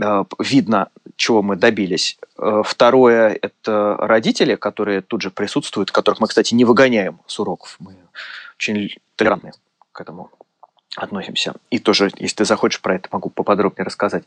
э, 0.00 0.24
видно, 0.38 0.88
чего 1.16 1.42
мы 1.42 1.56
добились. 1.56 2.18
Э, 2.38 2.62
второе– 2.64 3.38
это 3.42 3.96
родители, 3.98 4.54
которые 4.54 5.02
тут 5.02 5.22
же 5.22 5.30
присутствуют, 5.30 5.90
которых 5.90 6.20
мы, 6.20 6.28
кстати, 6.28 6.54
не 6.54 6.64
выгоняем 6.64 7.20
с 7.26 7.38
уроков. 7.40 7.76
Мы 7.80 7.96
очень 8.56 8.96
толерантны 9.16 9.52
к 9.92 10.00
этому 10.00 10.30
относимся. 10.96 11.54
И 11.70 11.78
тоже, 11.78 12.10
если 12.18 12.36
ты 12.36 12.44
захочешь, 12.44 12.80
про 12.80 12.96
это 12.96 13.08
могу 13.12 13.30
поподробнее 13.30 13.84
рассказать. 13.84 14.24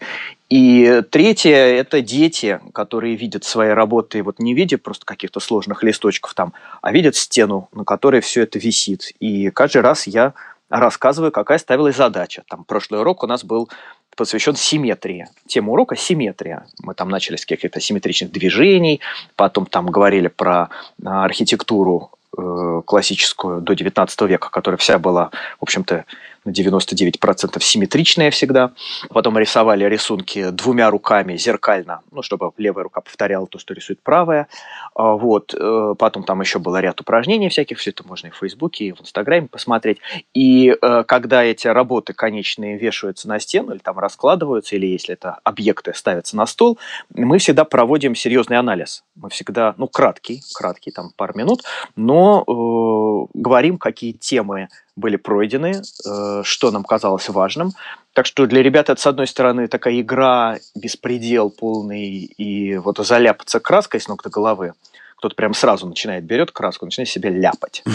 И 0.49 1.01
третье– 1.09 1.51
это 1.55 2.01
дети, 2.01 2.61
которые 2.73 3.15
видят 3.15 3.43
свои 3.43 3.69
работы 3.69 4.23
вот 4.23 4.39
не 4.39 4.53
в 4.53 4.57
виде 4.57 4.77
просто 4.77 5.05
каких-то 5.05 5.39
сложных 5.39 5.83
листочков 5.83 6.33
там, 6.33 6.53
а 6.81 6.91
видят 6.91 7.15
стену, 7.15 7.67
на 7.73 7.83
которой 7.83 8.21
все 8.21 8.43
это 8.43 8.59
висит. 8.59 9.11
И 9.19 9.49
каждый 9.49 9.81
раз 9.81 10.07
я 10.07 10.33
рассказываю, 10.69 11.31
какая 11.31 11.57
ставилась 11.57 11.97
задача. 11.97 12.43
Там 12.47 12.63
прошлый 12.63 13.01
урок 13.01 13.23
у 13.23 13.27
нас 13.27 13.43
был 13.43 13.69
посвящен 14.15 14.55
симметрии. 14.55 15.27
Тема 15.47 15.73
урока– 15.73 15.95
симметрия. 15.97 16.65
Мы 16.81 16.93
там 16.93 17.09
начали 17.09 17.35
с 17.35 17.45
каких-то 17.45 17.79
симметричных 17.79 18.31
движений, 18.31 19.01
потом 19.35 19.65
там 19.65 19.87
говорили 19.87 20.27
про 20.27 20.69
архитектуру 21.03 22.11
э, 22.37 22.81
классическую 22.85 23.61
до 23.61 23.73
XIX 23.73 24.27
века, 24.27 24.49
которая 24.49 24.77
вся 24.77 24.99
была, 24.99 25.31
в 25.59 25.63
общем-то, 25.63 26.05
на 26.45 26.51
99% 26.51 27.61
симметричная 27.61 28.31
всегда. 28.31 28.71
Потом 29.09 29.37
рисовали 29.37 29.85
рисунки 29.85 30.49
двумя 30.49 30.89
руками 30.89 31.37
зеркально, 31.37 32.01
ну, 32.11 32.21
чтобы 32.21 32.51
левая 32.57 32.83
рука 32.83 33.01
повторяла 33.01 33.47
то, 33.47 33.59
что 33.59 33.73
рисует 33.73 34.01
правая. 34.01 34.47
А, 34.95 35.13
вот. 35.13 35.53
Э, 35.57 35.95
потом 35.97 36.23
там 36.23 36.41
еще 36.41 36.59
было 36.59 36.79
ряд 36.79 36.99
упражнений 37.01 37.49
всяких, 37.49 37.77
все 37.77 37.91
это 37.91 38.05
можно 38.05 38.27
и 38.27 38.29
в 38.29 38.35
Фейсбуке, 38.35 38.85
и 38.85 38.91
в 38.91 39.01
Инстаграме 39.01 39.47
посмотреть. 39.47 39.99
И 40.33 40.75
э, 40.79 41.03
когда 41.07 41.43
эти 41.43 41.67
работы 41.67 42.13
конечные 42.13 42.77
вешаются 42.77 43.27
на 43.27 43.39
стену, 43.39 43.71
или 43.71 43.79
там 43.79 43.99
раскладываются, 43.99 44.75
или 44.75 44.87
если 44.87 45.13
это 45.13 45.39
объекты 45.43 45.93
ставятся 45.93 46.35
на 46.35 46.45
стол, 46.45 46.77
мы 47.13 47.37
всегда 47.37 47.65
проводим 47.65 48.15
серьезный 48.15 48.57
анализ. 48.57 49.03
Мы 49.15 49.29
всегда, 49.29 49.73
ну, 49.77 49.87
краткий, 49.87 50.41
краткий, 50.53 50.91
там, 50.91 51.11
пару 51.15 51.37
минут, 51.37 51.63
но 51.95 52.43
э, 52.47 53.27
говорим, 53.33 53.77
какие 53.77 54.11
темы 54.11 54.69
были 54.95 55.15
пройдены, 55.15 55.81
э, 55.81 56.41
что 56.43 56.71
нам 56.71 56.83
казалось 56.83 57.29
важным. 57.29 57.71
Так 58.13 58.25
что 58.25 58.45
для 58.45 58.61
ребят 58.61 58.89
это, 58.89 59.01
с 59.01 59.07
одной 59.07 59.27
стороны, 59.27 59.67
такая 59.67 59.99
игра, 60.01 60.57
беспредел 60.75 61.49
полный, 61.49 62.25
и 62.37 62.77
вот 62.77 62.97
заляпаться 62.99 63.59
краской 63.59 63.99
с 63.99 64.07
ног 64.07 64.23
до 64.23 64.29
головы. 64.29 64.73
Кто-то 65.17 65.35
прям 65.35 65.53
сразу 65.53 65.87
начинает, 65.87 66.25
берет 66.25 66.51
краску, 66.51 66.85
начинает 66.85 67.09
себя 67.09 67.29
ляпать. 67.29 67.83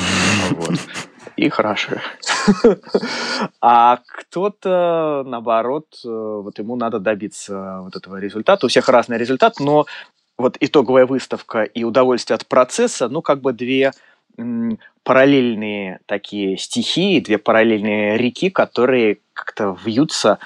Вот. 0.50 0.78
И 1.36 1.48
хорошо. 1.50 1.98
А 3.60 3.98
кто-то, 4.06 5.24
наоборот, 5.26 5.86
э, 6.04 6.08
вот 6.08 6.58
ему 6.58 6.74
надо 6.74 6.98
добиться 6.98 7.80
вот 7.82 7.94
этого 7.96 8.16
результата. 8.16 8.64
У 8.64 8.68
всех 8.68 8.88
разный 8.88 9.18
результат, 9.18 9.60
но 9.60 9.86
вот 10.38 10.56
итоговая 10.58 11.06
выставка 11.06 11.62
и 11.62 11.84
удовольствие 11.84 12.36
от 12.36 12.46
процесса, 12.46 13.08
ну, 13.08 13.22
как 13.22 13.40
бы 13.40 13.52
две 13.52 13.92
параллельные 15.08 16.00
такие 16.04 16.58
стихии, 16.58 17.20
две 17.20 17.38
параллельные 17.38 18.18
реки, 18.18 18.50
которые 18.50 19.16
как-то 19.32 19.74
вьются 19.82 20.38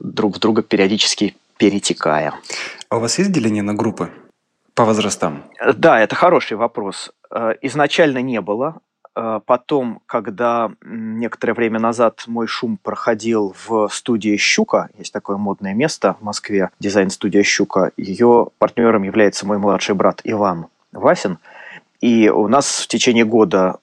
друг 0.00 0.34
в 0.34 0.40
друга 0.40 0.62
периодически 0.62 1.36
перетекая. 1.56 2.34
А 2.88 2.96
у 2.96 3.00
вас 3.00 3.20
есть 3.20 3.30
деление 3.30 3.62
на 3.62 3.74
группы 3.74 4.10
по 4.74 4.84
возрастам? 4.84 5.44
Да, 5.76 6.00
это 6.00 6.16
хороший 6.16 6.56
вопрос. 6.56 7.12
Э, 7.30 7.52
изначально 7.62 8.22
не 8.22 8.40
было. 8.40 8.80
Э, 9.14 9.38
потом, 9.46 10.00
когда 10.06 10.72
некоторое 10.84 11.54
время 11.54 11.78
назад 11.78 12.24
мой 12.26 12.48
шум 12.48 12.80
проходил 12.82 13.54
в 13.68 13.88
студии 13.92 14.36
«Щука», 14.36 14.88
есть 14.98 15.12
такое 15.12 15.36
модное 15.36 15.74
место 15.74 16.16
в 16.18 16.24
Москве, 16.24 16.70
дизайн-студия 16.80 17.44
«Щука», 17.44 17.92
ее 17.96 18.48
партнером 18.58 19.04
является 19.04 19.46
мой 19.46 19.58
младший 19.58 19.94
брат 19.94 20.22
Иван 20.24 20.66
Васин– 20.90 21.38
и 22.02 22.28
у 22.28 22.48
нас 22.48 22.80
в 22.80 22.88
течение 22.88 23.24
года 23.24 23.76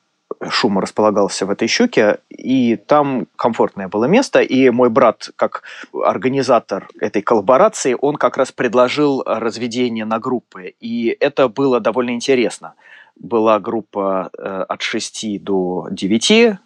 шум 0.47 0.79
располагался 0.79 1.45
в 1.45 1.49
этой 1.49 1.67
щуке, 1.67 2.19
и 2.29 2.75
там 2.75 3.27
комфортное 3.35 3.87
было 3.87 4.05
место, 4.05 4.41
и 4.41 4.69
мой 4.69 4.89
брат, 4.89 5.29
как 5.35 5.63
организатор 5.93 6.87
этой 6.99 7.21
коллаборации, 7.21 7.95
он 7.99 8.15
как 8.15 8.37
раз 8.37 8.51
предложил 8.51 9.23
разведение 9.25 10.05
на 10.05 10.19
группы, 10.19 10.73
и 10.79 11.15
это 11.19 11.49
было 11.49 11.79
довольно 11.79 12.11
интересно. 12.11 12.73
Была 13.15 13.59
группа 13.59 14.29
э, 14.37 14.65
от 14.69 14.81
6 14.81 15.43
до 15.43 15.87
9, 15.91 16.31
э, 16.31 16.59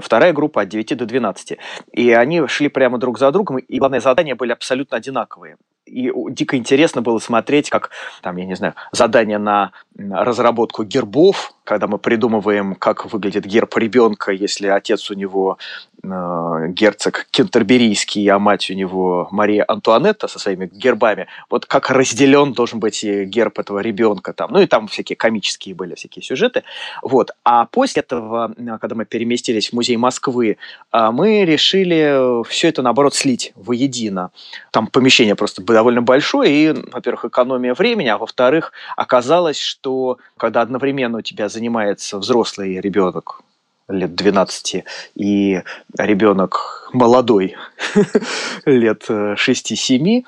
вторая 0.00 0.32
группа 0.32 0.62
от 0.62 0.68
9 0.68 0.96
до 0.96 1.06
12. 1.06 1.58
И 1.92 2.12
они 2.12 2.46
шли 2.46 2.68
прямо 2.68 2.98
друг 2.98 3.18
за 3.18 3.30
другом, 3.32 3.58
и 3.58 3.78
главное 3.78 4.00
задания 4.00 4.34
были 4.34 4.52
абсолютно 4.52 4.96
одинаковые 4.96 5.56
и 5.86 6.12
дико 6.30 6.56
интересно 6.56 7.00
было 7.00 7.18
смотреть, 7.18 7.70
как, 7.70 7.90
там, 8.20 8.36
я 8.36 8.44
не 8.44 8.56
знаю, 8.56 8.74
задание 8.92 9.38
на 9.38 9.72
разработку 9.96 10.82
гербов, 10.84 11.54
когда 11.64 11.86
мы 11.86 11.98
придумываем, 11.98 12.74
как 12.74 13.10
выглядит 13.12 13.46
герб 13.46 13.76
ребенка, 13.76 14.32
если 14.32 14.66
отец 14.66 15.10
у 15.10 15.14
него 15.14 15.58
э, 16.02 16.66
герцог 16.68 17.26
Кентерберийский, 17.30 18.26
а 18.28 18.38
мать 18.38 18.70
у 18.70 18.74
него 18.74 19.28
Мария 19.30 19.64
Антуанетта 19.66 20.28
со 20.28 20.38
своими 20.38 20.66
гербами. 20.66 21.28
Вот 21.50 21.66
как 21.66 21.90
разделен 21.90 22.52
должен 22.52 22.78
быть 22.78 23.02
герб 23.02 23.58
этого 23.58 23.78
ребенка 23.78 24.32
там. 24.32 24.52
Ну 24.52 24.60
и 24.60 24.66
там 24.66 24.86
всякие 24.86 25.16
комические 25.16 25.74
были 25.74 25.94
всякие 25.94 26.22
сюжеты. 26.22 26.62
Вот. 27.02 27.30
А 27.42 27.66
после 27.66 28.02
этого, 28.02 28.54
когда 28.80 28.94
мы 28.94 29.04
переместились 29.04 29.55
в 29.60 29.72
музей 29.72 29.96
Москвы, 29.96 30.56
э, 30.92 31.10
мы 31.10 31.44
решили 31.44 32.44
все 32.48 32.68
это, 32.68 32.82
наоборот, 32.82 33.14
слить 33.14 33.52
воедино. 33.56 34.30
Там 34.70 34.86
помещение 34.86 35.34
просто 35.34 35.62
довольно 35.62 36.02
большое, 36.02 36.50
и, 36.52 36.72
во-первых, 36.92 37.26
экономия 37.26 37.74
времени, 37.74 38.08
а 38.08 38.18
во-вторых, 38.18 38.72
оказалось, 38.96 39.58
что 39.58 40.18
когда 40.36 40.60
одновременно 40.60 41.18
у 41.18 41.22
тебя 41.22 41.48
занимается 41.48 42.18
взрослый 42.18 42.80
ребенок, 42.80 43.42
лет 43.88 44.14
12, 44.14 44.84
и 45.14 45.62
ребенок 45.96 46.90
молодой, 46.92 47.56
лет 48.64 49.08
6-7, 49.08 50.24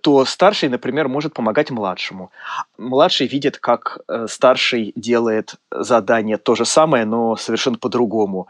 то 0.00 0.24
старший, 0.24 0.68
например, 0.68 1.08
может 1.08 1.34
помогать 1.34 1.70
младшему. 1.70 2.30
Младший 2.78 3.26
видит, 3.26 3.58
как 3.58 3.98
э, 4.08 4.26
старший 4.28 4.92
делает 4.94 5.54
задание 5.70 6.36
то 6.36 6.54
же 6.54 6.64
самое, 6.64 7.04
но 7.04 7.36
совершенно 7.36 7.78
по-другому. 7.78 8.48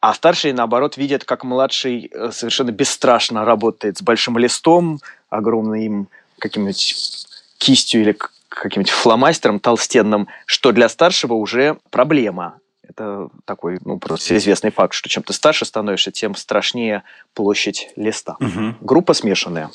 А 0.00 0.14
старший, 0.14 0.52
наоборот, 0.52 0.96
видит, 0.96 1.24
как 1.24 1.44
младший 1.44 2.10
э, 2.12 2.30
совершенно 2.30 2.70
бесстрашно 2.70 3.44
работает 3.44 3.98
с 3.98 4.02
большим 4.02 4.38
листом, 4.38 5.00
огромным 5.30 6.08
каким-нибудь 6.38 7.26
кистью 7.58 8.02
или 8.02 8.16
каким-нибудь 8.48 8.92
фломастером 8.92 9.60
толстенным, 9.60 10.28
что 10.46 10.72
для 10.72 10.88
старшего 10.88 11.34
уже 11.34 11.78
проблема. 11.90 12.60
Это 12.88 13.28
такой, 13.44 13.78
ну, 13.84 13.98
просто 13.98 14.36
известный 14.36 14.70
факт, 14.70 14.94
что 14.94 15.08
чем 15.08 15.22
ты 15.22 15.32
старше 15.32 15.64
становишься, 15.64 16.10
тем 16.10 16.34
страшнее 16.34 17.02
площадь 17.34 17.92
листа. 17.96 18.36
Угу. 18.40 18.76
Группа 18.80 19.14
смешанная. 19.14 19.70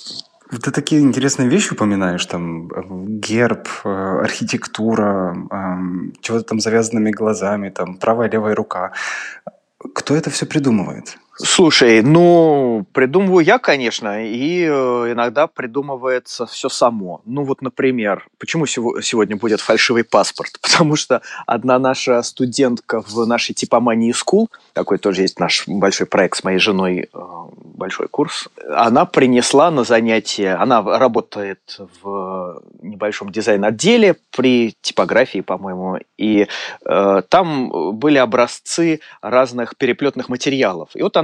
Ты 0.50 0.72
такие 0.72 1.02
интересные 1.02 1.48
вещи 1.48 1.74
упоминаешь, 1.74 2.26
там 2.26 2.68
герб, 3.20 3.68
э, 3.84 3.90
архитектура, 3.90 5.36
чего-то 6.22 6.44
там 6.44 6.60
завязанными 6.60 7.12
глазами, 7.12 7.70
там 7.70 7.98
правая 7.98 8.30
левая 8.30 8.54
рука. 8.54 8.92
Кто 9.94 10.16
это 10.16 10.30
все 10.30 10.46
придумывает? 10.46 11.18
Слушай, 11.36 12.04
ну, 12.04 12.86
придумываю 12.92 13.44
я, 13.44 13.58
конечно, 13.58 14.24
и 14.24 14.66
э, 14.66 14.68
иногда 15.14 15.48
придумывается 15.48 16.46
все 16.46 16.70
само. 16.70 17.22
Ну, 17.26 17.44
вот, 17.44 17.64
например, 17.64 18.28
почему 18.38 18.68
сегодня 18.68 19.36
будет 19.36 19.60
фальшивый 19.60 20.04
паспорт? 20.04 20.52
Потому 20.62 20.96
что 20.96 21.24
одна 21.48 21.80
наша 21.80 22.22
студентка 22.22 23.02
в 23.02 23.26
нашей 23.26 23.56
типомании 23.56 24.14
School, 24.14 24.46
такой 24.74 25.00
тоже 25.00 25.24
есть 25.24 25.40
наш 25.40 25.68
большой 25.68 26.06
проект 26.06 26.38
с 26.38 26.44
моей 26.44 26.60
женой, 26.60 27.10
э, 27.12 27.20
большой 27.56 28.08
курс, 28.10 28.48
она 28.70 29.06
принесла 29.06 29.72
на 29.72 29.84
занятие, 29.84 30.54
она 30.54 30.84
работает 30.84 31.80
в 32.04 32.62
небольшом 32.84 33.32
дизайн-отделе 33.32 34.18
при 34.30 34.76
типографии, 34.82 35.40
по-моему, 35.40 35.98
и 36.16 36.48
э, 36.86 37.22
там 37.28 37.98
были 37.98 38.20
образцы 38.20 39.00
разных 39.22 39.76
переплетных 39.78 40.30
материалов. 40.30 40.90
И 40.94 41.02
вот 41.02 41.18
она 41.18 41.23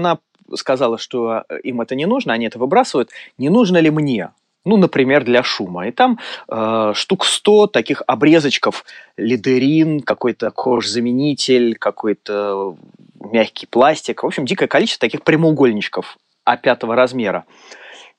сказала, 0.55 0.97
что 0.97 1.43
им 1.63 1.81
это 1.81 1.95
не 1.95 2.05
нужно, 2.05 2.33
они 2.33 2.47
это 2.47 2.59
выбрасывают. 2.59 3.09
Не 3.37 3.49
нужно 3.49 3.77
ли 3.77 3.89
мне? 3.89 4.31
Ну, 4.65 4.77
например, 4.77 5.23
для 5.23 5.41
шума. 5.41 5.87
И 5.87 5.91
там 5.91 6.19
э, 6.47 6.91
штук 6.93 7.25
100 7.25 7.67
таких 7.67 8.03
обрезочков. 8.07 8.83
Лидерин, 9.17 10.01
какой-то 10.01 10.51
кожзаменитель, 10.51 11.75
какой-то 11.75 12.75
мягкий 13.19 13.67
пластик. 13.67 14.23
В 14.23 14.27
общем, 14.27 14.45
дикое 14.45 14.67
количество 14.67 15.07
таких 15.07 15.23
прямоугольничков 15.23 16.17
А5 16.47 16.93
размера. 16.93 17.45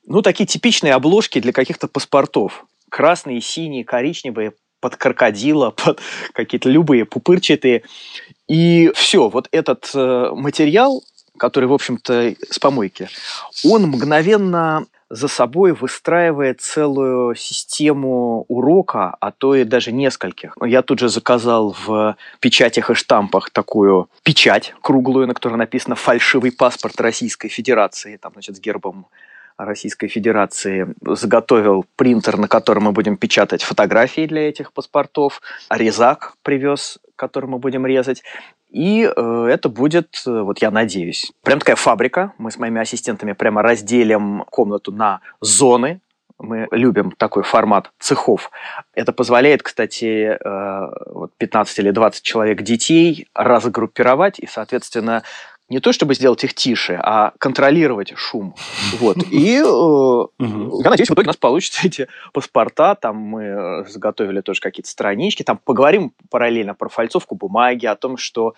Ну, 0.05 0.21
такие 0.21 0.47
типичные 0.47 0.93
обложки 0.93 1.39
для 1.39 1.53
каких-то 1.53 1.87
паспортов. 1.87 2.65
Красные, 2.89 3.39
синие, 3.39 3.85
коричневые, 3.85 4.53
под 4.79 4.95
крокодила, 4.95 5.69
под 5.85 6.01
какие-то 6.33 6.69
любые 6.69 7.05
пупырчатые. 7.05 7.83
И 8.47 8.91
все, 8.95 9.29
вот 9.29 9.47
этот 9.51 9.89
э, 9.93 10.31
материал 10.33 11.03
который, 11.41 11.65
в 11.65 11.73
общем-то, 11.73 12.35
с 12.51 12.59
помойки, 12.59 13.09
он 13.65 13.87
мгновенно 13.87 14.85
за 15.09 15.27
собой 15.27 15.71
выстраивает 15.71 16.61
целую 16.61 17.33
систему 17.33 18.45
урока, 18.47 19.17
а 19.19 19.31
то 19.31 19.55
и 19.55 19.63
даже 19.63 19.91
нескольких. 19.91 20.55
Я 20.63 20.83
тут 20.83 20.99
же 20.99 21.09
заказал 21.09 21.75
в 21.83 22.15
печатях 22.39 22.91
и 22.91 22.93
штампах 22.93 23.49
такую 23.49 24.07
печать 24.21 24.75
круглую, 24.81 25.25
на 25.25 25.33
которой 25.33 25.55
написано 25.55 25.95
«фальшивый 25.95 26.51
паспорт 26.51 27.01
Российской 27.01 27.49
Федерации», 27.49 28.17
там, 28.17 28.33
значит, 28.33 28.57
с 28.57 28.59
гербом 28.59 29.07
Российской 29.57 30.09
Федерации 30.09 30.93
заготовил 31.01 31.85
принтер, 31.95 32.37
на 32.37 32.47
котором 32.47 32.83
мы 32.83 32.91
будем 32.91 33.17
печатать 33.17 33.63
фотографии 33.63 34.27
для 34.27 34.47
этих 34.47 34.73
паспортов, 34.73 35.41
резак 35.71 36.35
привез, 36.43 36.99
который 37.15 37.47
мы 37.47 37.57
будем 37.57 37.85
резать, 37.87 38.23
и 38.71 39.03
э, 39.03 39.47
это 39.49 39.67
будет, 39.67 40.23
э, 40.25 40.41
вот 40.41 40.59
я 40.59 40.71
надеюсь, 40.71 41.31
прям 41.43 41.59
такая 41.59 41.75
фабрика. 41.75 42.33
Мы 42.37 42.51
с 42.51 42.57
моими 42.57 42.79
ассистентами 42.79 43.33
прямо 43.33 43.61
разделим 43.61 44.45
комнату 44.49 44.93
на 44.93 45.19
зоны. 45.41 45.99
Мы 46.37 46.67
любим 46.71 47.11
такой 47.11 47.43
формат 47.43 47.91
цехов. 47.99 48.49
Это 48.93 49.11
позволяет, 49.11 49.61
кстати, 49.61 50.37
э, 50.39 50.91
вот 51.13 51.31
15 51.37 51.79
или 51.79 51.91
20 51.91 52.23
человек 52.23 52.61
детей 52.61 53.27
разгруппировать 53.35 54.39
и, 54.39 54.47
соответственно, 54.47 55.23
не 55.71 55.79
то 55.79 55.93
чтобы 55.93 56.15
сделать 56.15 56.43
их 56.43 56.53
тише, 56.53 56.99
а 57.01 57.31
контролировать 57.37 58.13
шум. 58.17 58.55
Вот. 58.99 59.17
И 59.31 59.53
я 59.53 60.89
надеюсь, 60.89 61.09
в 61.09 61.13
итоге 61.13 61.27
у 61.27 61.29
нас 61.29 61.37
получится 61.37 61.87
эти 61.87 62.07
паспорта, 62.33 62.95
там 62.95 63.15
мы 63.15 63.85
заготовили 63.87 64.41
тоже 64.41 64.59
какие-то 64.59 64.89
странички, 64.89 65.43
там 65.43 65.57
поговорим 65.63 66.11
параллельно 66.29 66.75
про 66.75 66.89
фальцовку 66.89 67.35
бумаги, 67.35 67.85
о 67.85 67.95
том, 67.95 68.17
что 68.17 68.53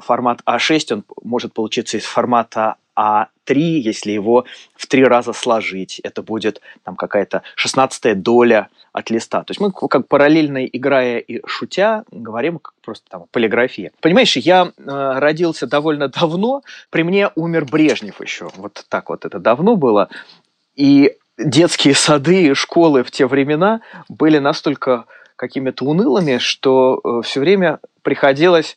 формат 0.00 0.40
А6, 0.46 0.94
он 0.94 1.04
может 1.22 1.52
получиться 1.52 1.98
из 1.98 2.04
формата 2.04 2.76
а 2.96 3.28
3, 3.44 3.80
если 3.80 4.12
его 4.12 4.44
в 4.74 4.86
три 4.86 5.04
раза 5.04 5.32
сложить, 5.32 6.00
это 6.00 6.22
будет 6.22 6.60
там 6.82 6.96
какая-то 6.96 7.42
шестнадцатая 7.56 8.14
доля 8.14 8.68
от 8.92 9.10
листа. 9.10 9.42
То 9.42 9.50
есть 9.50 9.60
мы 9.60 9.72
как 9.72 10.08
параллельно 10.08 10.64
играя 10.64 11.18
и 11.18 11.40
шутя 11.46 12.04
говорим 12.10 12.60
просто 12.82 13.04
там 13.10 13.24
полиграфия. 13.30 13.92
Понимаешь, 14.00 14.36
я 14.36 14.72
э, 14.76 15.18
родился 15.18 15.66
довольно 15.66 16.08
давно, 16.08 16.62
при 16.90 17.02
мне 17.02 17.30
умер 17.34 17.66
Брежнев 17.66 18.20
еще, 18.20 18.50
вот 18.56 18.84
так 18.88 19.08
вот 19.10 19.24
это 19.24 19.38
давно 19.38 19.76
было, 19.76 20.08
и 20.76 21.16
детские 21.38 21.94
сады 21.94 22.48
и 22.48 22.54
школы 22.54 23.02
в 23.02 23.10
те 23.10 23.26
времена 23.26 23.80
были 24.08 24.38
настолько 24.38 25.06
какими-то 25.36 25.84
унылыми, 25.84 26.38
что 26.38 27.00
э, 27.02 27.22
все 27.24 27.40
время 27.40 27.80
приходилось 28.02 28.76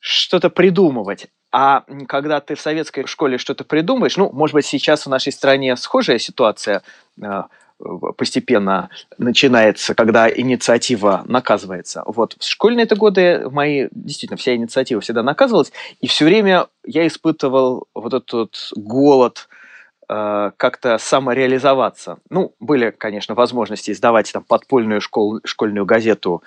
что-то 0.00 0.50
придумывать. 0.50 1.28
А 1.52 1.84
когда 2.08 2.40
ты 2.40 2.54
в 2.54 2.60
советской 2.60 3.06
школе 3.06 3.36
что-то 3.36 3.64
придумаешь, 3.64 4.16
ну, 4.16 4.30
может 4.32 4.54
быть, 4.54 4.64
сейчас 4.64 5.04
в 5.04 5.10
нашей 5.10 5.32
стране 5.32 5.76
схожая 5.76 6.18
ситуация 6.18 6.82
э, 7.20 7.42
постепенно 8.16 8.88
начинается, 9.18 9.94
когда 9.94 10.30
инициатива 10.30 11.22
наказывается. 11.26 12.04
Вот 12.06 12.36
в 12.38 12.44
школьные 12.44 12.84
это 12.84 12.96
годы 12.96 13.50
мои, 13.50 13.88
действительно, 13.90 14.38
вся 14.38 14.54
инициатива 14.54 15.02
всегда 15.02 15.22
наказывалась, 15.22 15.72
и 16.00 16.06
все 16.06 16.24
время 16.24 16.68
я 16.86 17.06
испытывал 17.06 17.86
вот 17.94 18.14
этот 18.14 18.70
голод 18.74 19.46
э, 20.08 20.52
как-то 20.56 20.96
самореализоваться. 20.96 22.18
Ну, 22.30 22.54
были, 22.60 22.90
конечно, 22.96 23.34
возможности 23.34 23.90
издавать 23.90 24.32
там 24.32 24.42
подпольную 24.42 25.02
школ, 25.02 25.40
школьную 25.44 25.84
газету 25.84 26.42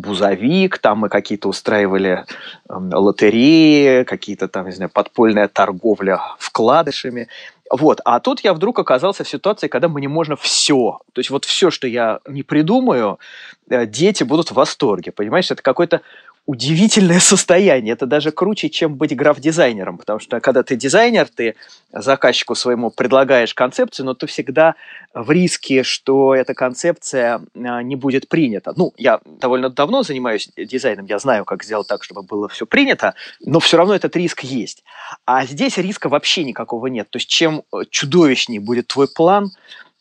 бузовик, 0.00 0.78
там 0.78 0.98
мы 0.98 1.08
какие-то 1.08 1.48
устраивали 1.48 2.24
э, 2.68 2.74
лотереи, 2.74 4.04
какие-то 4.04 4.48
там, 4.48 4.66
не 4.66 4.72
знаю, 4.72 4.90
подпольная 4.92 5.48
торговля 5.48 6.20
вкладышами. 6.38 7.28
Вот. 7.70 8.00
А 8.04 8.18
тут 8.18 8.40
я 8.40 8.52
вдруг 8.52 8.78
оказался 8.80 9.22
в 9.22 9.28
ситуации, 9.28 9.68
когда 9.68 9.88
мне 9.88 10.08
можно 10.08 10.34
все. 10.36 10.98
То 11.12 11.20
есть 11.20 11.30
вот 11.30 11.44
все, 11.44 11.70
что 11.70 11.86
я 11.86 12.18
не 12.26 12.42
придумаю, 12.42 13.20
э, 13.68 13.86
дети 13.86 14.24
будут 14.24 14.50
в 14.50 14.54
восторге. 14.54 15.12
Понимаешь, 15.12 15.50
это 15.50 15.62
какой-то 15.62 16.00
удивительное 16.46 17.20
состояние. 17.20 17.92
Это 17.92 18.06
даже 18.06 18.32
круче, 18.32 18.70
чем 18.70 18.96
быть 18.96 19.14
граф-дизайнером, 19.14 19.98
потому 19.98 20.18
что 20.18 20.40
когда 20.40 20.62
ты 20.62 20.76
дизайнер, 20.76 21.28
ты 21.28 21.54
заказчику 21.92 22.54
своему 22.54 22.90
предлагаешь 22.90 23.54
концепцию, 23.54 24.06
но 24.06 24.14
ты 24.14 24.26
всегда 24.26 24.74
в 25.14 25.30
риске, 25.30 25.82
что 25.82 26.34
эта 26.34 26.54
концепция 26.54 27.40
а, 27.54 27.82
не 27.82 27.96
будет 27.96 28.28
принята. 28.28 28.72
Ну, 28.76 28.92
я 28.96 29.20
довольно 29.24 29.70
давно 29.70 30.02
занимаюсь 30.02 30.50
дизайном, 30.56 31.06
я 31.06 31.18
знаю, 31.18 31.44
как 31.44 31.62
сделать 31.62 31.88
так, 31.88 32.02
чтобы 32.02 32.22
было 32.22 32.48
все 32.48 32.66
принято, 32.66 33.14
но 33.40 33.60
все 33.60 33.76
равно 33.76 33.94
этот 33.94 34.16
риск 34.16 34.40
есть. 34.42 34.82
А 35.26 35.44
здесь 35.46 35.78
риска 35.78 36.08
вообще 36.08 36.44
никакого 36.44 36.86
нет. 36.88 37.10
То 37.10 37.18
есть 37.18 37.28
чем 37.28 37.62
чудовищнее 37.90 38.60
будет 38.60 38.88
твой 38.88 39.08
план, 39.08 39.50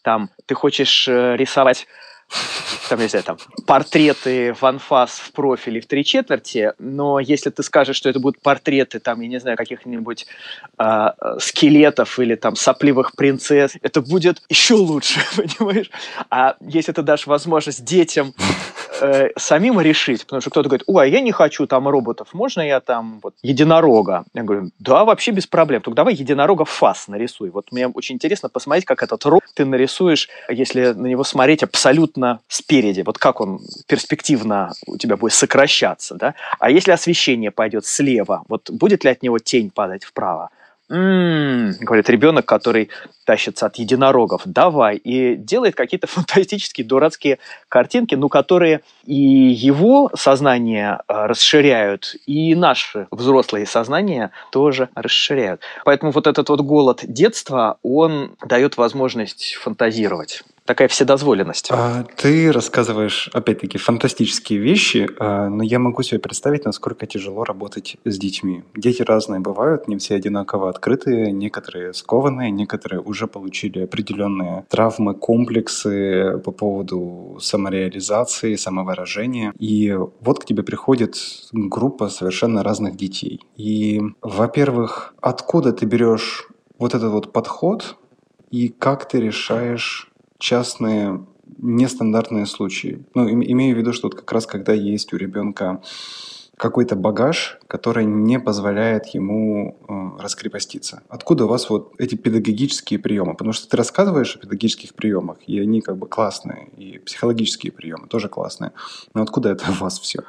там, 0.01 0.29
ты 0.45 0.55
хочешь 0.55 1.07
э, 1.07 1.35
рисовать 1.35 1.85
там, 2.89 2.99
не 2.99 3.07
знаю, 3.07 3.23
там, 3.23 3.37
портреты 3.65 4.53
в 4.53 4.63
анфас 4.63 5.19
в 5.19 5.31
профиле 5.31 5.81
в 5.81 5.85
три 5.85 6.03
четверти, 6.03 6.73
но 6.79 7.19
если 7.19 7.49
ты 7.49 7.63
скажешь, 7.63 7.95
что 7.95 8.09
это 8.09 8.19
будут 8.19 8.41
портреты, 8.41 8.99
там, 8.99 9.21
я 9.21 9.27
не 9.27 9.39
знаю, 9.39 9.57
каких-нибудь 9.57 10.25
э, 10.77 11.07
скелетов 11.39 12.19
или 12.19 12.35
там 12.35 12.55
сопливых 12.55 13.13
принцесс, 13.15 13.73
это 13.81 14.01
будет 14.01 14.41
еще 14.49 14.75
лучше, 14.75 15.21
понимаешь? 15.35 15.89
А 16.29 16.55
если 16.61 16.91
ты 16.91 17.01
дашь 17.01 17.27
возможность 17.27 17.83
детям 17.85 18.33
э, 19.01 19.29
самим 19.37 19.79
решить, 19.79 20.23
потому 20.23 20.41
что 20.41 20.49
кто-то 20.49 20.69
говорит, 20.69 20.83
ой, 20.87 21.05
а 21.05 21.07
я 21.07 21.21
не 21.21 21.31
хочу 21.31 21.67
там 21.67 21.87
роботов, 21.87 22.29
можно 22.33 22.61
я 22.61 22.79
там 22.79 23.19
вот 23.21 23.35
единорога? 23.41 24.25
Я 24.33 24.43
говорю, 24.43 24.71
да, 24.79 25.05
вообще 25.05 25.31
без 25.31 25.47
проблем, 25.47 25.81
только 25.81 25.95
давай 25.95 26.13
единорога 26.13 26.65
фас 26.65 27.07
нарисуй. 27.07 27.49
Вот 27.49 27.71
мне 27.71 27.87
очень 27.87 28.15
интересно 28.15 28.49
посмотреть, 28.49 28.85
как 28.85 29.03
этот 29.03 29.25
робот 29.25 29.49
ты 29.53 29.65
нарисуешь, 29.65 30.29
если 30.49 30.93
на 30.93 31.07
него 31.07 31.23
смотреть 31.23 31.63
абсолютно 31.63 32.39
спереди, 32.47 33.01
вот 33.01 33.17
как 33.17 33.41
он 33.41 33.59
перспективно 33.87 34.71
у 34.87 34.97
тебя 34.97 35.17
будет 35.17 35.33
сокращаться, 35.33 36.15
да? 36.15 36.35
А 36.59 36.69
если 36.69 36.91
освещение 36.91 37.51
пойдет 37.51 37.85
слева, 37.85 38.43
вот 38.47 38.69
будет 38.69 39.03
ли 39.03 39.11
от 39.11 39.23
него 39.23 39.39
тень 39.39 39.69
падать 39.69 40.03
вправо? 40.03 40.49
М-м, 40.89 41.73
говорит 41.79 42.09
ребенок, 42.09 42.45
который 42.45 42.89
тащится 43.25 43.67
от 43.67 43.75
единорогов, 43.75 44.41
давай, 44.45 44.97
и 44.97 45.35
делает 45.35 45.75
какие-то 45.75 46.07
фантастические 46.07 46.85
дурацкие 46.85 47.39
картинки, 47.67 48.15
ну, 48.15 48.29
которые 48.29 48.81
и 49.05 49.15
его 49.15 50.11
сознание 50.15 50.99
э, 51.07 51.25
расширяют, 51.25 52.15
и 52.25 52.55
наши 52.55 53.07
взрослые 53.11 53.65
сознания 53.65 54.31
тоже 54.51 54.89
расширяют. 54.95 55.61
Поэтому 55.85 56.11
вот 56.11 56.27
этот 56.27 56.49
вот 56.49 56.61
голод 56.61 57.01
детства, 57.03 57.77
он 57.83 58.35
дает 58.45 58.77
возможность 58.77 59.55
фантазировать 59.55 60.43
такая 60.69 60.87
вседозволенность. 60.87 61.69
А, 61.71 62.05
ты 62.15 62.51
рассказываешь, 62.51 63.27
опять-таки, 63.33 63.79
фантастические 63.79 64.59
вещи, 64.59 65.09
а, 65.17 65.49
но 65.49 65.63
я 65.63 65.79
могу 65.79 66.03
себе 66.03 66.19
представить, 66.19 66.63
насколько 66.63 67.07
тяжело 67.07 67.43
работать 67.43 67.97
с 68.05 68.19
детьми. 68.19 68.63
Дети 68.75 69.01
разные 69.01 69.39
бывают, 69.39 69.87
не 69.87 69.97
все 69.97 70.13
одинаково 70.13 70.69
открытые, 70.69 71.31
некоторые 71.31 71.95
скованные, 71.95 72.51
некоторые 72.51 73.01
уже 73.01 73.25
получили 73.25 73.85
определенные 73.85 74.67
травмы, 74.69 75.15
комплексы 75.15 76.37
по 76.45 76.51
поводу 76.51 77.39
самореализации, 77.41 78.53
самовыражения. 78.53 79.53
И 79.57 79.97
вот 80.21 80.43
к 80.43 80.45
тебе 80.45 80.61
приходит 80.61 81.15
группа 81.51 82.09
совершенно 82.09 82.61
разных 82.61 82.95
детей. 82.95 83.41
И, 83.57 84.03
во-первых, 84.21 85.15
откуда 85.19 85.73
ты 85.73 85.87
берешь 85.87 86.47
вот 86.77 86.93
этот 86.93 87.11
вот 87.11 87.33
подход 87.33 87.95
и 88.51 88.69
как 88.69 89.07
ты 89.07 89.19
решаешь 89.19 90.08
частные 90.39 91.25
нестандартные 91.57 92.45
случаи. 92.45 93.05
Ну, 93.13 93.29
имею 93.29 93.75
в 93.75 93.79
виду, 93.79 93.93
что 93.93 94.07
вот 94.07 94.15
как 94.15 94.31
раз 94.31 94.45
когда 94.45 94.73
есть 94.73 95.13
у 95.13 95.17
ребенка 95.17 95.81
какой-то 96.59 96.97
багаж, 96.97 97.57
который 97.67 98.03
не 98.05 98.37
позволяет 98.37 99.05
ему 99.07 99.77
э, 99.87 100.21
раскрепоститься. 100.21 101.03
Откуда 101.07 101.45
у 101.45 101.47
вас 101.47 101.69
вот 101.69 101.93
эти 101.97 102.15
педагогические 102.15 102.99
приемы? 102.99 103.33
Потому 103.33 103.53
что 103.53 103.69
ты 103.69 103.77
рассказываешь 103.77 104.35
о 104.35 104.39
педагогических 104.39 104.93
приемах, 104.93 105.37
и 105.47 105.57
они 105.57 105.79
как 105.79 105.97
бы 105.97 106.05
классные, 106.05 106.67
и 106.75 106.97
психологические 106.97 107.71
приемы 107.71 108.07
тоже 108.07 108.27
классные. 108.27 108.73
Но 109.13 109.21
откуда 109.21 109.49
это 109.49 109.71
у 109.71 109.83
вас 109.83 109.99
все? 109.99 110.23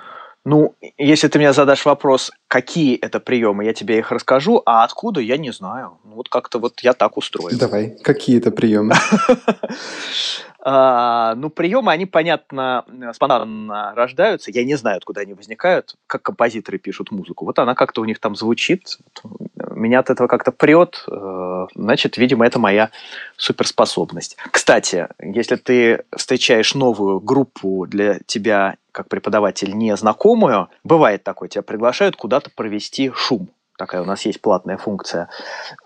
Ну, 0.44 0.74
если 0.96 1.28
ты 1.28 1.38
мне 1.38 1.52
задашь 1.52 1.84
вопрос, 1.84 2.30
какие 2.48 2.96
это 2.96 3.20
приемы, 3.20 3.64
я 3.64 3.74
тебе 3.74 3.98
их 3.98 4.10
расскажу, 4.10 4.62
а 4.64 4.84
откуда, 4.84 5.20
я 5.20 5.36
не 5.36 5.52
знаю. 5.52 5.98
Ну, 6.04 6.14
вот 6.14 6.28
как-то 6.30 6.58
вот 6.58 6.80
я 6.80 6.94
так 6.94 7.18
устроен. 7.18 7.58
Давай, 7.58 7.96
какие 8.02 8.38
это 8.38 8.50
приемы? 8.50 8.94
А, 10.62 11.34
ну, 11.36 11.48
приемы, 11.48 11.90
они, 11.90 12.04
понятно, 12.04 12.84
спонтанно 13.14 13.94
рождаются. 13.94 14.50
Я 14.50 14.64
не 14.64 14.74
знаю, 14.74 14.98
откуда 14.98 15.22
они 15.22 15.32
возникают, 15.32 15.94
как 16.06 16.22
композиторы 16.22 16.78
пишут 16.78 17.10
музыку. 17.10 17.46
Вот 17.46 17.58
она 17.58 17.74
как-то 17.74 18.02
у 18.02 18.04
них 18.04 18.20
там 18.20 18.36
звучит. 18.36 18.98
Меня 19.70 20.00
от 20.00 20.10
этого 20.10 20.28
как-то 20.28 20.52
прет. 20.52 21.02
Э, 21.10 21.66
значит, 21.74 22.18
видимо, 22.18 22.46
это 22.46 22.58
моя 22.58 22.90
суперспособность. 23.38 24.36
Кстати, 24.50 25.08
если 25.18 25.56
ты 25.56 26.04
встречаешь 26.14 26.74
новую 26.74 27.20
группу 27.20 27.86
для 27.86 28.18
тебя 28.26 28.76
как 28.92 29.08
преподаватель 29.08 29.76
незнакомую, 29.76 30.68
бывает 30.84 31.24
такое, 31.24 31.48
тебя 31.48 31.62
приглашают 31.62 32.16
куда-то 32.16 32.50
провести 32.50 33.10
шум 33.14 33.50
такая 33.80 34.02
у 34.02 34.04
нас 34.04 34.26
есть 34.26 34.42
платная 34.42 34.76
функция. 34.76 35.30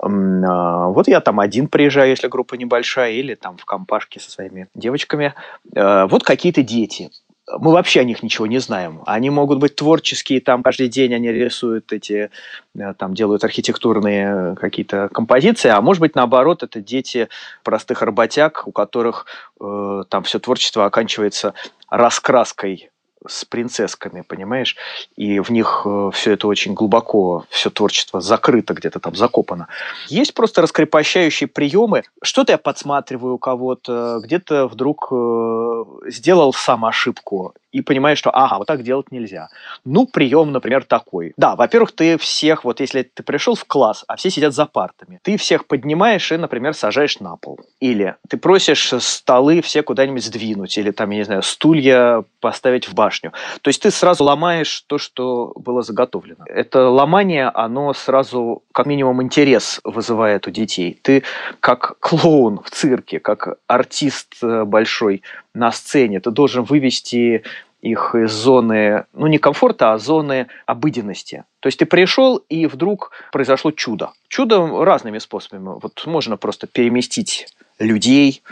А, 0.00 0.88
вот 0.88 1.06
я 1.06 1.20
там 1.20 1.38
один 1.38 1.68
приезжаю, 1.68 2.10
если 2.10 2.26
группа 2.26 2.56
небольшая, 2.56 3.12
или 3.12 3.36
там 3.36 3.56
в 3.56 3.64
компашке 3.64 4.18
со 4.18 4.32
своими 4.32 4.66
девочками. 4.74 5.32
А, 5.76 6.08
вот 6.08 6.24
какие-то 6.24 6.64
дети. 6.64 7.10
Мы 7.46 7.72
вообще 7.72 8.00
о 8.00 8.04
них 8.04 8.22
ничего 8.22 8.46
не 8.46 8.58
знаем. 8.58 9.02
Они 9.06 9.30
могут 9.30 9.58
быть 9.58 9.76
творческие, 9.76 10.40
там 10.40 10.62
каждый 10.62 10.88
день 10.88 11.14
они 11.14 11.30
рисуют 11.30 11.92
эти, 11.92 12.30
э, 12.74 12.94
там 12.94 13.12
делают 13.12 13.44
архитектурные 13.44 14.56
какие-то 14.56 15.10
композиции, 15.12 15.68
а 15.68 15.82
может 15.82 16.00
быть 16.00 16.14
наоборот, 16.14 16.62
это 16.62 16.80
дети 16.80 17.28
простых 17.62 18.00
работяг, 18.00 18.66
у 18.66 18.72
которых 18.72 19.26
э, 19.60 20.04
там 20.08 20.22
все 20.22 20.38
творчество 20.38 20.86
оканчивается 20.86 21.52
раскраской 21.90 22.90
с 23.26 23.44
принцессками, 23.44 24.22
понимаешь? 24.22 24.76
И 25.16 25.40
в 25.40 25.50
них 25.50 25.82
э, 25.84 26.10
все 26.12 26.32
это 26.32 26.46
очень 26.46 26.74
глубоко, 26.74 27.44
все 27.48 27.70
творчество 27.70 28.20
закрыто 28.20 28.74
где-то 28.74 29.00
там, 29.00 29.14
закопано. 29.14 29.68
Есть 30.08 30.34
просто 30.34 30.62
раскрепощающие 30.62 31.48
приемы. 31.48 32.02
Что-то 32.22 32.52
я 32.52 32.58
подсматриваю 32.58 33.34
у 33.34 33.38
кого-то, 33.38 34.20
где-то 34.22 34.68
вдруг 34.68 35.08
э, 35.10 35.84
сделал 36.08 36.52
сам 36.52 36.84
ошибку, 36.84 37.54
и 37.74 37.80
понимаешь, 37.80 38.18
что, 38.18 38.30
ага, 38.30 38.58
вот 38.58 38.68
так 38.68 38.82
делать 38.84 39.10
нельзя. 39.10 39.48
Ну, 39.84 40.06
прием, 40.06 40.52
например, 40.52 40.84
такой. 40.84 41.34
Да, 41.36 41.56
во-первых, 41.56 41.90
ты 41.90 42.16
всех, 42.18 42.64
вот 42.64 42.78
если 42.78 43.02
ты 43.02 43.24
пришел 43.24 43.56
в 43.56 43.64
класс, 43.64 44.04
а 44.06 44.14
все 44.14 44.30
сидят 44.30 44.54
за 44.54 44.66
партами, 44.66 45.18
ты 45.22 45.36
всех 45.36 45.66
поднимаешь 45.66 46.30
и, 46.30 46.36
например, 46.36 46.74
сажаешь 46.74 47.18
на 47.18 47.36
пол. 47.36 47.58
Или 47.80 48.14
ты 48.28 48.36
просишь 48.36 48.94
столы 49.00 49.60
все 49.60 49.82
куда-нибудь 49.82 50.24
сдвинуть, 50.24 50.78
или 50.78 50.92
там, 50.92 51.10
я 51.10 51.18
не 51.18 51.24
знаю, 51.24 51.42
стулья 51.42 52.22
поставить 52.40 52.88
в 52.88 52.94
башню. 52.94 53.32
То 53.60 53.68
есть 53.70 53.82
ты 53.82 53.90
сразу 53.90 54.22
ломаешь 54.22 54.82
то, 54.82 54.98
что 54.98 55.52
было 55.56 55.82
заготовлено. 55.82 56.44
Это 56.46 56.88
ломание, 56.88 57.48
оно 57.48 57.92
сразу, 57.92 58.62
как 58.72 58.86
минимум, 58.86 59.20
интерес 59.20 59.80
вызывает 59.82 60.46
у 60.46 60.52
детей. 60.52 60.96
Ты 61.02 61.24
как 61.58 61.98
клоун 61.98 62.60
в 62.62 62.70
цирке, 62.70 63.18
как 63.18 63.56
артист 63.66 64.36
э, 64.42 64.64
большой 64.64 65.22
на 65.54 65.72
сцене, 65.72 66.20
ты 66.20 66.30
должен 66.30 66.64
вывести 66.64 67.42
их 67.80 68.14
из 68.14 68.32
зоны, 68.32 69.04
ну 69.12 69.26
не 69.26 69.38
комфорта, 69.38 69.92
а 69.92 69.98
зоны 69.98 70.46
обыденности. 70.64 71.44
То 71.60 71.66
есть 71.66 71.78
ты 71.78 71.86
пришел, 71.86 72.38
и 72.48 72.66
вдруг 72.66 73.10
произошло 73.30 73.70
чудо. 73.72 74.12
Чудо 74.28 74.84
разными 74.84 75.18
способами. 75.18 75.78
Вот 75.82 76.02
можно 76.06 76.36
просто 76.38 76.66
переместить 76.66 77.48
людей, 77.78 78.42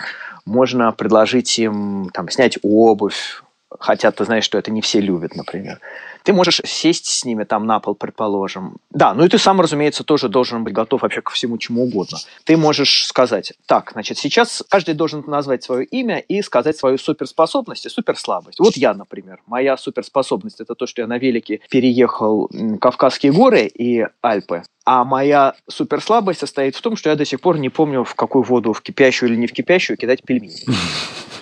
можно 0.44 0.92
предложить 0.92 1.58
им 1.58 2.10
там, 2.12 2.28
снять 2.28 2.58
обувь, 2.62 3.42
хотя 3.78 4.10
ты 4.10 4.24
знаешь, 4.24 4.44
что 4.44 4.58
это 4.58 4.70
не 4.70 4.82
все 4.82 5.00
любят, 5.00 5.34
например. 5.34 5.80
Ты 6.24 6.32
можешь 6.32 6.61
сесть 6.64 7.06
с 7.06 7.24
ними 7.24 7.44
там 7.44 7.66
на 7.66 7.80
пол, 7.80 7.94
предположим. 7.94 8.76
Да, 8.90 9.14
ну 9.14 9.24
и 9.24 9.28
ты 9.28 9.38
сам, 9.38 9.61
разумеется, 9.61 10.04
тоже 10.04 10.28
должен 10.28 10.64
быть 10.64 10.72
готов 10.72 11.02
вообще 11.02 11.20
ко 11.22 11.32
всему 11.32 11.58
чему 11.58 11.85
угодно. 11.85 12.18
Ты 12.44 12.56
можешь 12.56 13.06
сказать, 13.06 13.52
так, 13.66 13.90
значит, 13.92 14.18
сейчас 14.18 14.62
каждый 14.68 14.94
должен 14.94 15.24
назвать 15.26 15.64
свое 15.64 15.85
имя 15.85 16.18
и 16.18 16.42
сказать 16.42 16.76
свою 16.76 16.98
суперспособность 16.98 17.87
и 17.87 17.88
суперслабость. 17.88 18.58
Вот 18.58 18.76
я, 18.76 18.94
например, 18.94 19.40
моя 19.46 19.76
суперспособность– 19.76 20.61
это 20.61 20.74
то, 20.74 20.87
что 20.87 21.02
я 21.02 21.06
на 21.06 21.18
велике 21.18 21.61
переехал 21.70 22.50
Кавказские 22.80 23.32
горы 23.32 23.66
и 23.66 24.06
Альпы. 24.22 24.62
А 24.85 25.04
моя 25.04 25.54
суперслабость 25.68 26.40
состоит 26.40 26.74
в 26.74 26.80
том, 26.80 26.96
что 26.96 27.11
я 27.11 27.16
до 27.16 27.24
сих 27.24 27.40
пор 27.40 27.58
не 27.58 27.68
помню, 27.68 28.02
в 28.02 28.14
какую 28.14 28.42
воду, 28.42 28.72
в 28.72 28.82
кипящую 28.82 29.30
или 29.30 29.37
не 29.37 29.46
в 29.46 29.52
кипящую, 29.52 29.96
кидать 29.96 30.22
пельмени. 30.22 30.66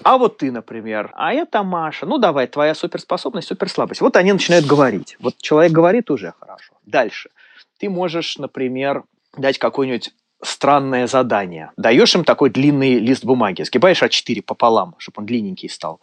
А 0.03 0.17
вот 0.17 0.39
ты, 0.39 0.51
например, 0.51 1.11
а 1.15 1.33
это 1.33 1.63
Маша. 1.63 2.07
Ну, 2.07 2.19
давай, 2.19 2.47
твоя 2.47 2.75
суперспособность, 2.75 3.49
суперслабость. 3.49 4.01
Вот 4.01 4.17
они 4.17 4.33
начинают 4.33 4.67
говорить. 4.71 5.17
Вот 5.21 5.37
человек 5.39 5.73
говорит 5.73 6.11
уже 6.11 6.33
хорошо. 6.39 6.75
Дальше. 6.87 7.31
Ты 7.79 7.91
можешь, 7.91 8.39
например, 8.39 9.03
дать 9.37 9.59
какое-нибудь 9.59 10.13
странное 10.43 11.07
задание. 11.07 11.71
Даешь 11.77 12.15
им 12.15 12.25
такой 12.25 12.51
длинный 12.51 12.99
лист 12.99 13.25
бумаги, 13.25 13.63
сгибаешь 13.63 14.03
А4 14.03 14.43
пополам, 14.43 14.95
чтобы 14.99 15.21
он 15.21 15.27
длинненький 15.27 15.69
стал. 15.69 16.01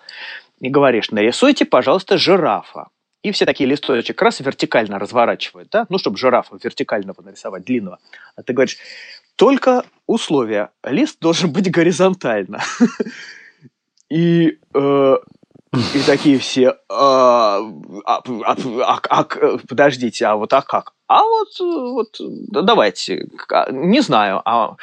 И 0.60 0.70
говоришь, 0.70 1.12
нарисуйте, 1.12 1.66
пожалуйста, 1.66 2.18
жирафа. 2.18 2.90
И 3.24 3.32
все 3.32 3.46
такие 3.46 3.70
листочек 3.70 4.22
раз 4.22 4.40
вертикально 4.40 5.00
разворачивают, 5.00 5.70
да, 5.72 5.86
ну, 5.90 5.98
чтобы 5.98 6.18
жирафа 6.18 6.58
вертикального 6.62 7.22
нарисовать, 7.22 7.64
длинного. 7.64 8.00
А 8.36 8.44
ты 8.44 8.54
говоришь, 8.54 8.78
только 9.36 9.84
условие, 10.06 10.70
лист 10.84 11.20
должен 11.20 11.52
быть 11.52 11.72
горизонтально. 11.72 12.60
И, 14.10 14.60
э, 14.74 15.16
и 15.94 16.02
такие 16.06 16.40
все, 16.40 16.76
а, 16.90 17.60
а, 18.06 18.22
а, 18.46 19.00
а, 19.10 19.24
подождите, 19.68 20.26
а 20.26 20.36
вот 20.36 20.54
а 20.54 20.62
как? 20.62 20.94
А 21.08 21.24
вот, 21.24 21.60
вот 21.60 22.18
давайте, 22.52 23.28
не 23.72 24.02
знаю, 24.02 24.42
а 24.46 24.76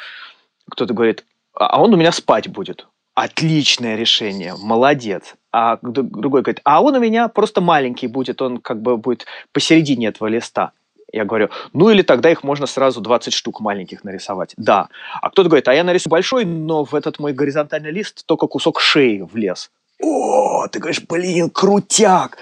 кто-то 0.69 0.93
говорит, 0.93 1.25
а 1.53 1.81
он 1.81 1.93
у 1.93 1.97
меня 1.97 2.11
спать 2.11 2.47
будет. 2.49 2.87
Отличное 3.13 3.95
решение, 3.95 4.55
молодец. 4.61 5.35
А 5.51 5.77
другой 5.81 6.41
говорит, 6.41 6.59
а 6.65 6.83
он 6.83 6.95
у 6.95 6.99
меня 6.99 7.29
просто 7.29 7.61
маленький 7.61 8.07
будет, 8.07 8.41
он 8.41 8.57
как 8.57 8.81
бы 8.81 8.97
будет 8.97 9.25
посередине 9.53 10.07
этого 10.07 10.27
листа. 10.27 10.71
Я 11.13 11.23
говорю, 11.23 11.49
ну 11.71 11.89
или 11.89 12.01
тогда 12.01 12.29
их 12.29 12.43
можно 12.43 12.65
сразу 12.65 12.99
20 12.99 13.31
штук 13.31 13.61
маленьких 13.61 14.03
нарисовать. 14.03 14.53
Да. 14.57 14.89
А 15.21 15.29
кто-то 15.29 15.47
говорит, 15.47 15.67
а 15.69 15.73
я 15.73 15.85
нарисую 15.85 16.11
большой, 16.11 16.43
но 16.43 16.83
в 16.83 16.93
этот 16.93 17.19
мой 17.19 17.31
горизонтальный 17.31 17.91
лист 17.91 18.25
только 18.25 18.47
кусок 18.47 18.81
шеи 18.81 19.21
влез. 19.21 19.71
О, 20.01 20.67
ты 20.67 20.79
говоришь, 20.79 21.03
блин, 21.07 21.49
крутяк! 21.49 22.37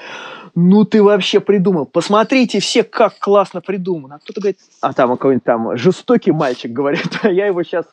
Ну 0.55 0.85
ты 0.85 1.01
вообще 1.01 1.39
придумал. 1.39 1.85
Посмотрите 1.85 2.59
все, 2.59 2.83
как 2.83 3.17
классно 3.17 3.61
придумано. 3.61 4.15
А 4.15 4.19
кто-то 4.19 4.39
говорит, 4.39 4.59
а 4.81 4.93
там 4.93 5.09
какой-нибудь 5.09 5.43
там 5.43 5.77
жестокий 5.77 6.31
мальчик 6.31 6.71
говорит, 6.71 7.07
а 7.23 7.29
я 7.29 7.47
его 7.47 7.63
сейчас 7.63 7.85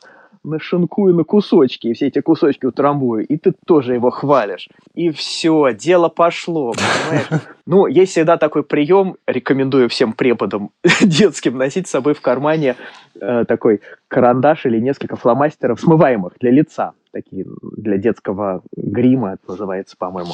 нашинкую 0.43 1.15
на 1.15 1.23
кусочки, 1.23 1.87
и 1.87 1.93
все 1.93 2.07
эти 2.07 2.19
кусочки 2.19 2.65
утрамбую, 2.65 3.25
и 3.27 3.37
ты 3.37 3.53
тоже 3.65 3.93
его 3.93 4.09
хвалишь. 4.09 4.69
И 4.95 5.11
все, 5.11 5.71
дело 5.73 6.09
пошло, 6.09 6.73
понимаешь? 6.73 7.43
Ну, 7.71 7.87
есть 7.87 8.11
всегда 8.11 8.35
такой 8.35 8.63
прием, 8.63 9.15
рекомендую 9.25 9.87
всем 9.87 10.11
преподам 10.11 10.71
детским 11.01 11.57
носить 11.57 11.87
с 11.87 11.91
собой 11.91 12.13
в 12.13 12.19
кармане 12.19 12.75
э, 13.15 13.45
такой 13.47 13.79
карандаш 14.09 14.65
или 14.65 14.77
несколько 14.81 15.15
фломастеров 15.15 15.79
смываемых 15.79 16.33
для 16.37 16.51
лица 16.51 16.91
такие 17.11 17.45
для 17.61 17.97
детского 17.97 18.63
грима, 18.75 19.33
это 19.33 19.51
называется, 19.51 19.95
по-моему. 19.97 20.31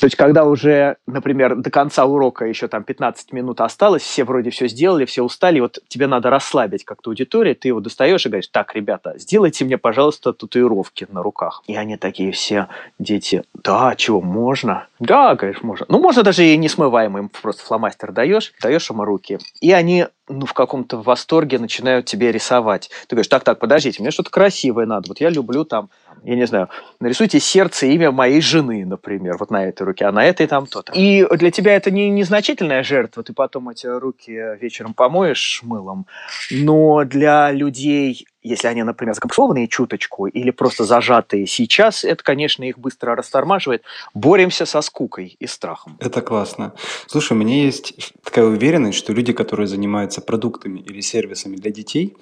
То 0.00 0.06
есть, 0.06 0.16
когда 0.16 0.44
уже, 0.44 0.96
например, 1.06 1.56
до 1.56 1.70
конца 1.70 2.04
урока 2.06 2.46
еще 2.46 2.68
там 2.68 2.84
15 2.84 3.32
минут 3.32 3.60
осталось, 3.60 4.02
все 4.02 4.24
вроде 4.24 4.50
все 4.50 4.68
сделали, 4.68 5.04
все 5.04 5.22
устали, 5.22 5.60
вот 5.60 5.78
тебе 5.88 6.06
надо 6.06 6.30
расслабить 6.30 6.84
как-то 6.84 7.10
аудиторию, 7.10 7.56
ты 7.56 7.68
его 7.68 7.80
достаешь 7.80 8.24
и 8.26 8.28
говоришь, 8.28 8.48
так, 8.48 8.74
ребята, 8.74 9.14
сделайте 9.18 9.64
мне, 9.64 9.78
пожалуйста, 9.78 10.32
татуировки 10.32 11.06
на 11.10 11.22
руках. 11.22 11.62
И 11.66 11.76
они 11.76 11.96
такие 11.96 12.32
все, 12.32 12.68
дети, 12.98 13.42
да, 13.54 13.94
чего, 13.96 14.20
можно? 14.20 14.86
Да, 14.98 15.34
говоришь, 15.34 15.62
можно. 15.62 15.86
Ну, 15.88 16.00
можно 16.00 16.22
даже 16.22 16.44
и 16.44 16.56
не 16.56 16.68
смываемый, 16.80 17.28
просто 17.28 17.62
фломастер 17.62 18.10
даешь, 18.10 18.54
даешь 18.62 18.88
ему 18.88 19.04
руки. 19.04 19.38
И 19.60 19.70
они 19.72 20.06
ну, 20.28 20.46
в 20.46 20.54
каком-то 20.54 20.96
восторге 20.96 21.58
начинают 21.58 22.06
тебе 22.06 22.32
рисовать. 22.32 22.88
Ты 23.06 23.16
говоришь, 23.16 23.28
так, 23.28 23.44
так, 23.44 23.58
подождите, 23.58 24.00
мне 24.00 24.10
что-то 24.10 24.30
красивое 24.30 24.86
надо. 24.86 25.08
Вот 25.08 25.20
я 25.20 25.28
люблю 25.28 25.64
там, 25.64 25.90
я 26.24 26.36
не 26.36 26.46
знаю, 26.46 26.68
нарисуйте 27.00 27.40
сердце, 27.40 27.86
имя 27.86 28.10
моей 28.10 28.40
жены, 28.40 28.84
например, 28.84 29.36
вот 29.38 29.50
на 29.50 29.66
этой 29.66 29.82
руке, 29.82 30.06
а 30.06 30.12
на 30.12 30.24
этой 30.24 30.46
там 30.46 30.66
то-то. 30.66 30.92
И 30.92 31.26
для 31.36 31.50
тебя 31.50 31.74
это 31.74 31.90
не 31.90 32.10
незначительная 32.10 32.82
жертва, 32.82 33.22
ты 33.22 33.32
потом 33.32 33.68
эти 33.68 33.86
руки 33.86 34.32
вечером 34.60 34.94
помоешь 34.94 35.60
мылом, 35.62 36.06
но 36.50 37.04
для 37.04 37.50
людей 37.52 38.26
если 38.42 38.68
они, 38.68 38.82
например, 38.82 39.14
закомплексованные 39.14 39.68
чуточку 39.68 40.26
или 40.26 40.50
просто 40.50 40.84
зажатые 40.84 41.46
сейчас, 41.46 42.04
это, 42.04 42.22
конечно, 42.22 42.64
их 42.64 42.78
быстро 42.78 43.14
растормаживает. 43.14 43.82
Боремся 44.14 44.64
со 44.64 44.80
скукой 44.80 45.36
и 45.38 45.46
страхом. 45.46 45.98
Это 46.00 46.22
классно. 46.22 46.72
Слушай, 47.06 47.34
у 47.34 47.36
меня 47.36 47.64
есть 47.64 48.14
такая 48.24 48.46
уверенность, 48.46 48.98
что 48.98 49.12
люди, 49.12 49.32
которые 49.32 49.66
занимаются 49.66 50.22
продуктами 50.22 50.80
или 50.80 51.00
сервисами 51.00 51.56
для 51.56 51.70
детей, 51.70 52.16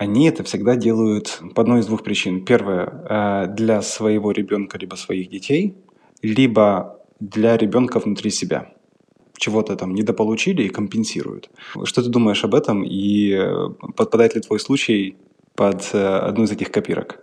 они 0.00 0.28
это 0.28 0.44
всегда 0.44 0.76
делают 0.76 1.42
по 1.54 1.60
одной 1.60 1.80
из 1.80 1.86
двух 1.86 2.02
причин. 2.02 2.42
Первое, 2.46 2.86
э, 2.86 3.46
для 3.48 3.82
своего 3.82 4.32
ребенка 4.32 4.78
либо 4.78 4.94
своих 4.96 5.28
детей, 5.28 5.74
либо 6.22 6.98
для 7.20 7.58
ребенка 7.58 7.98
внутри 7.98 8.30
себя 8.30 8.72
чего-то 9.36 9.76
там 9.76 9.94
недополучили 9.94 10.62
и 10.62 10.68
компенсируют. 10.70 11.50
Что 11.84 12.02
ты 12.02 12.08
думаешь 12.08 12.44
об 12.44 12.54
этом 12.54 12.82
и 12.82 13.32
э, 13.32 13.68
подпадает 13.94 14.34
ли 14.34 14.40
твой 14.40 14.58
случай 14.58 15.18
под 15.54 15.90
э, 15.92 15.98
одну 15.98 16.44
из 16.44 16.50
этих 16.50 16.70
копирок? 16.70 17.18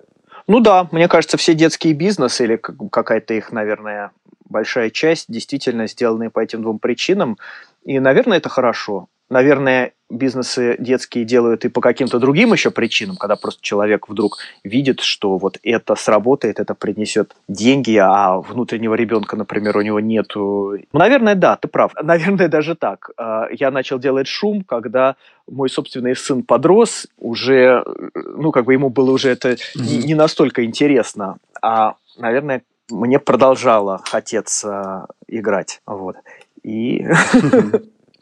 Ну 0.45 0.59
да, 0.59 0.87
мне 0.91 1.07
кажется, 1.07 1.37
все 1.37 1.55
детские 1.55 1.95
бизнесы 1.95 2.43
или 2.43 2.57
какая-то 2.91 3.33
их, 3.33 3.51
наверное, 3.51 4.11
большая 4.49 4.91
часть 4.91 5.31
действительно 5.31 5.87
сделаны 5.87 6.29
по 6.29 6.41
этим 6.41 6.61
двум 6.61 6.77
причинам. 6.77 7.37
И, 7.87 7.99
наверное, 7.99 8.37
это 8.37 8.49
хорошо. 8.49 9.07
Наверное, 9.29 9.93
бизнесы 10.09 10.75
детские 10.77 11.23
делают 11.23 11.63
и 11.63 11.69
по 11.69 11.79
каким-то 11.79 12.19
другим 12.19 12.51
еще 12.51 12.69
причинам, 12.69 13.15
когда 13.15 13.37
просто 13.37 13.61
человек 13.61 14.09
вдруг 14.09 14.37
видит, 14.65 14.99
что 14.99 15.37
вот 15.37 15.57
это 15.63 15.95
сработает, 15.95 16.59
это 16.59 16.75
принесет 16.75 17.33
деньги, 17.47 17.95
а 17.95 18.37
внутреннего 18.39 18.93
ребенка, 18.93 19.37
например, 19.37 19.77
у 19.77 19.81
него 19.81 20.01
нету. 20.01 20.77
Наверное, 20.91 21.35
да, 21.35 21.55
ты 21.55 21.69
прав. 21.69 21.93
Наверное, 22.01 22.49
даже 22.49 22.75
так. 22.75 23.11
А, 23.17 23.47
я 23.51 23.71
начал 23.71 23.99
делать 23.99 24.27
шум, 24.27 24.63
когда 24.63 25.15
мой 25.49 25.69
собственный 25.69 26.15
сын 26.15 26.43
подрос, 26.43 27.07
уже, 27.17 27.85
ну, 28.13 28.51
как 28.51 28.65
бы 28.65 28.73
ему 28.73 28.89
было 28.89 29.11
уже 29.11 29.29
это 29.29 29.55
не 29.75 30.13
настолько 30.13 30.65
интересно, 30.65 31.37
а, 31.61 31.95
наверное, 32.17 32.63
мне 32.89 33.19
продолжало 33.19 34.01
хотеться 34.03 35.07
играть. 35.27 35.81
Вот. 35.85 36.17
И... 36.67 37.07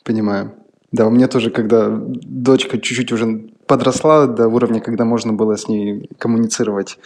Понимаю. 0.03 0.51
Да, 0.91 1.07
у 1.07 1.09
меня 1.09 1.27
тоже, 1.27 1.49
когда 1.49 1.89
дочка 1.89 2.77
чуть-чуть 2.77 3.11
уже 3.11 3.49
подросла 3.65 4.27
до 4.27 4.47
уровня, 4.47 4.79
когда 4.79 5.03
можно 5.03 5.33
было 5.33 5.57
с 5.57 5.67
ней 5.67 6.09
коммуницировать 6.19 6.99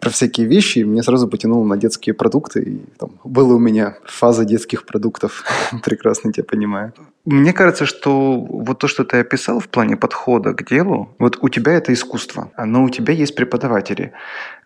про 0.00 0.10
всякие 0.10 0.46
вещи, 0.46 0.80
мне 0.80 1.02
сразу 1.02 1.28
потянуло 1.28 1.64
на 1.64 1.76
детские 1.76 2.14
продукты. 2.14 2.62
И 2.62 2.80
там 2.98 3.12
была 3.24 3.54
у 3.54 3.58
меня 3.58 3.96
фаза 4.04 4.44
детских 4.44 4.84
продуктов. 4.84 5.44
Прекрасно 5.84 6.32
тебя 6.32 6.44
понимаю. 6.44 6.92
Мне 7.24 7.52
кажется, 7.52 7.86
что 7.86 8.36
вот 8.40 8.80
то, 8.80 8.88
что 8.88 9.04
ты 9.04 9.18
описал 9.18 9.60
в 9.60 9.68
плане 9.68 9.96
подхода 9.96 10.52
к 10.52 10.68
делу, 10.68 11.08
вот 11.18 11.38
у 11.40 11.48
тебя 11.48 11.72
это 11.72 11.92
искусство, 11.92 12.50
но 12.58 12.84
у 12.84 12.90
тебя 12.90 13.14
есть 13.14 13.36
преподаватели. 13.36 14.12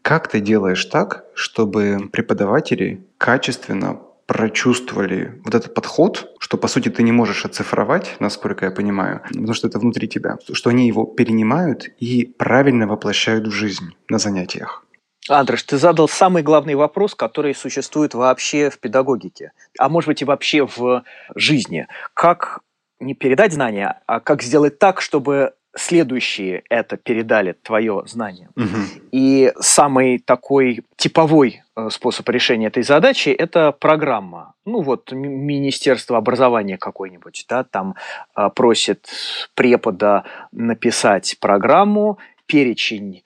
Как 0.03 0.29
ты 0.29 0.41
делаешь 0.41 0.85
так, 0.87 1.25
чтобы 1.35 2.09
преподаватели 2.11 3.05
качественно 3.19 4.01
прочувствовали 4.31 5.41
вот 5.45 5.57
этот 5.57 5.75
подход, 5.75 6.37
что, 6.39 6.57
по 6.57 6.69
сути, 6.69 6.89
ты 6.89 7.03
не 7.03 7.11
можешь 7.11 7.45
оцифровать, 7.45 8.15
насколько 8.21 8.65
я 8.65 8.71
понимаю, 8.71 9.23
потому 9.27 9.55
что 9.55 9.67
это 9.67 9.81
внутри 9.81 10.07
тебя, 10.07 10.39
что 10.53 10.71
они 10.71 10.87
его 10.87 11.05
перенимают 11.05 11.89
и 11.99 12.27
правильно 12.39 12.87
воплощают 12.87 13.49
в 13.49 13.51
жизнь 13.51 13.87
на 14.09 14.19
занятиях. 14.19 14.85
Андреш, 15.29 15.65
ты 15.65 15.79
задал 15.79 16.09
самый 16.09 16.45
главный 16.45 16.77
вопрос, 16.77 17.17
который 17.17 17.57
существует 17.57 18.15
вообще 18.15 18.71
в 18.71 18.79
педагогике, 18.79 19.51
а 19.81 19.89
может 19.89 20.07
быть 20.07 20.23
и 20.23 20.25
вообще 20.25 20.65
в 20.65 21.03
жизни. 21.35 21.89
Как 22.15 22.61
не 23.01 23.15
передать 23.15 23.53
знания, 23.53 24.01
а 24.07 24.21
как 24.21 24.45
сделать 24.45 24.79
так, 24.79 25.01
чтобы 25.01 25.55
следующие 25.77 26.63
это 26.71 26.97
передали 26.97 27.53
твое 27.53 28.05
знание. 28.07 28.49
Угу. 28.57 29.09
И 29.13 29.53
самый 29.59 30.19
такой 30.19 30.85
типовой 30.97 31.63
способ 31.89 32.29
решения 32.29 32.67
этой 32.67 32.83
задачи– 32.83 33.29
это 33.39 33.73
программа. 33.73 34.55
Ну 34.65 34.83
вот 34.83 35.13
Министерство 35.13 36.19
образования 36.19 36.77
какое-нибудь, 36.77 37.47
да, 37.49 37.65
там 37.65 37.95
э, 38.37 38.51
просит 38.55 39.09
препода 39.55 40.25
написать 40.53 41.37
программу, 41.41 42.19
перечень 42.47 43.23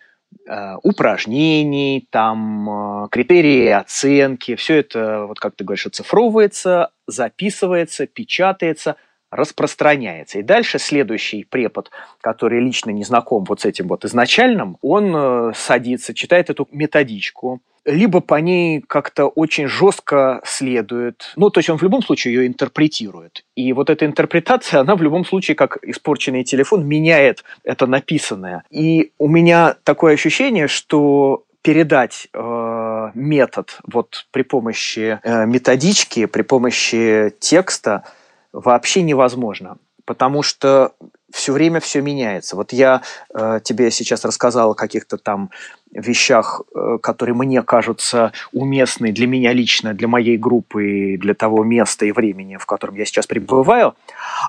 э, 0.46 0.76
упражнений, 0.82 2.06
там 2.10 3.08
критерии 3.10 3.68
оценки, 3.68 4.54
все 4.54 4.76
это, 4.76 5.26
вот 5.26 5.40
как 5.40 5.56
ты 5.56 5.64
говоришь, 5.64 5.86
оцифровывается, 5.86 6.90
записывается, 7.06 8.06
печатается– 8.06 8.96
распространяется. 9.34 10.38
И 10.38 10.42
дальше 10.42 10.78
следующий 10.78 11.44
препод, 11.44 11.90
который 12.20 12.60
лично 12.60 12.90
не 12.90 13.04
знаком 13.04 13.44
вот 13.44 13.60
с 13.60 13.64
этим 13.64 13.88
вот 13.88 14.04
изначальным, 14.04 14.78
он 14.80 15.12
э, 15.14 15.52
садится, 15.54 16.14
читает 16.14 16.50
эту 16.50 16.68
методичку, 16.70 17.60
либо 17.84 18.20
по 18.20 18.36
ней 18.36 18.80
как-то 18.80 19.26
очень 19.26 19.66
жестко 19.66 20.40
следует. 20.44 21.32
Ну, 21.36 21.50
то 21.50 21.58
есть 21.58 21.68
он 21.68 21.76
в 21.76 21.82
любом 21.82 22.02
случае 22.02 22.34
ее 22.34 22.46
интерпретирует. 22.46 23.44
И 23.56 23.72
вот 23.72 23.90
эта 23.90 24.06
интерпретация, 24.06 24.80
она 24.80 24.96
в 24.96 25.02
любом 25.02 25.24
случае, 25.24 25.54
как 25.54 25.78
испорченный 25.82 26.44
телефон, 26.44 26.86
меняет 26.86 27.44
это 27.62 27.86
написанное. 27.86 28.62
И 28.70 29.12
у 29.18 29.28
меня 29.28 29.76
такое 29.84 30.14
ощущение, 30.14 30.68
что 30.68 31.44
передать 31.60 32.28
э, 32.32 33.10
метод 33.14 33.78
вот 33.90 34.26
при 34.30 34.42
помощи 34.42 35.18
э, 35.22 35.46
методички, 35.46 36.26
при 36.26 36.42
помощи 36.42 37.34
текста– 37.40 38.04
вообще 38.54 39.02
невозможно, 39.02 39.76
потому 40.04 40.42
что 40.42 40.92
все 41.32 41.52
время 41.52 41.80
все 41.80 42.00
меняется. 42.00 42.54
Вот 42.54 42.72
я 42.72 43.02
э, 43.34 43.60
тебе 43.64 43.90
сейчас 43.90 44.24
рассказал 44.24 44.70
о 44.70 44.74
каких-то 44.74 45.18
там 45.18 45.50
вещах, 45.90 46.62
э, 46.74 46.98
которые 47.02 47.34
мне 47.34 47.62
кажутся 47.62 48.32
уместны 48.52 49.10
для 49.10 49.26
меня 49.26 49.52
лично, 49.52 49.94
для 49.94 50.06
моей 50.06 50.36
группы 50.38 51.16
для 51.18 51.34
того 51.34 51.64
места 51.64 52.06
и 52.06 52.12
времени, 52.12 52.56
в 52.56 52.66
котором 52.66 52.94
я 52.94 53.04
сейчас 53.04 53.26
пребываю. 53.26 53.94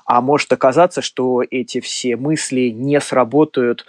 А 0.04 0.20
может 0.20 0.52
оказаться, 0.52 1.02
что 1.02 1.42
эти 1.50 1.80
все 1.80 2.16
мысли 2.16 2.68
не 2.68 3.00
сработают 3.00 3.84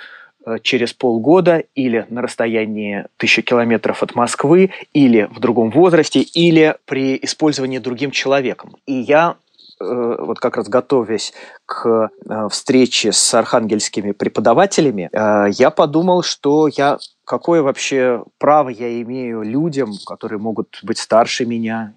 э, 0.45 0.57
через 0.63 0.91
полгода 0.93 1.63
или 1.75 2.07
на 2.09 2.23
расстоянии 2.23 3.05
тысячи 3.17 3.43
километров 3.43 4.01
от 4.01 4.15
Москвы, 4.15 4.71
или 4.93 5.29
в 5.31 5.39
другом 5.39 5.69
возрасте, 5.69 6.21
или 6.21 6.75
при 6.85 7.19
использовании 7.21 7.77
другим 7.77 8.09
человеком. 8.09 8.75
И 8.87 8.93
я 8.93 9.35
вот 9.79 10.39
как 10.39 10.57
раз 10.57 10.67
готовясь 10.67 11.33
к 11.65 12.09
э, 12.29 12.49
встрече 12.49 13.11
с 13.11 13.33
архангельскими 13.33 14.11
преподавателями, 14.11 15.09
э, 15.11 15.51
я 15.51 15.69
подумал, 15.69 16.23
что 16.23 16.67
я 16.67 16.97
какое 17.25 17.61
вообще 17.61 18.23
право 18.37 18.69
я 18.69 19.01
имею 19.01 19.43
людям, 19.43 19.93
которые 20.05 20.39
могут 20.39 20.79
быть 20.83 20.97
старше 20.97 21.45
меня, 21.45 21.93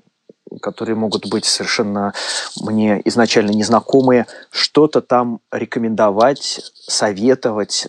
которые 0.63 0.97
могут 0.97 1.31
быть 1.31 1.45
совершенно 1.45 2.13
мне 2.61 3.01
изначально 3.05 3.53
незнакомые, 3.53 4.27
что-то 4.51 5.01
там 5.01 5.41
рекомендовать, 5.53 6.73
советовать, 6.75 7.89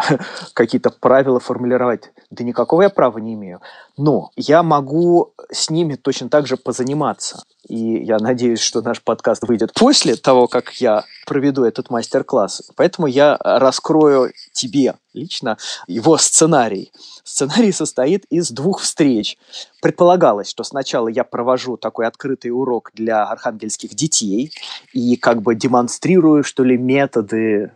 какие-то 0.54 0.90
правила 0.90 1.40
формулировать. 1.40 2.10
Да 2.30 2.44
никакого 2.44 2.82
я 2.82 2.90
права 2.90 3.18
не 3.18 3.34
имею. 3.34 3.60
Но 3.96 4.30
я 4.36 4.62
могу 4.62 5.32
с 5.50 5.70
ними 5.70 5.94
точно 5.96 6.28
так 6.28 6.46
же 6.46 6.56
позаниматься. 6.56 7.44
И 7.68 8.02
я 8.04 8.18
надеюсь, 8.18 8.60
что 8.60 8.82
наш 8.82 9.02
подкаст 9.02 9.46
выйдет 9.46 9.72
после 9.74 10.16
того, 10.16 10.48
как 10.48 10.72
я 10.80 11.04
проведу 11.26 11.64
этот 11.64 11.90
мастер-класс. 11.90 12.70
Поэтому 12.76 13.06
я 13.06 13.36
раскрою 13.40 14.32
тебе 14.52 14.94
лично 15.12 15.58
его 15.86 16.16
сценарий. 16.16 16.92
Сценарий 17.22 17.72
состоит 17.72 18.24
из 18.30 18.50
двух 18.50 18.80
встреч. 18.80 19.38
Предполагалось, 19.82 20.48
что 20.48 20.64
сначала 20.64 21.08
я 21.08 21.24
провожу 21.24 21.76
такой 21.76 22.06
открытый 22.06 22.50
урок 22.50 22.90
для 22.94 23.24
архангельских 23.24 23.94
детей 23.94 24.52
и 24.92 25.16
как 25.16 25.42
бы 25.42 25.54
демонстрирую, 25.54 26.42
что 26.42 26.64
ли, 26.64 26.76
методы 26.76 27.72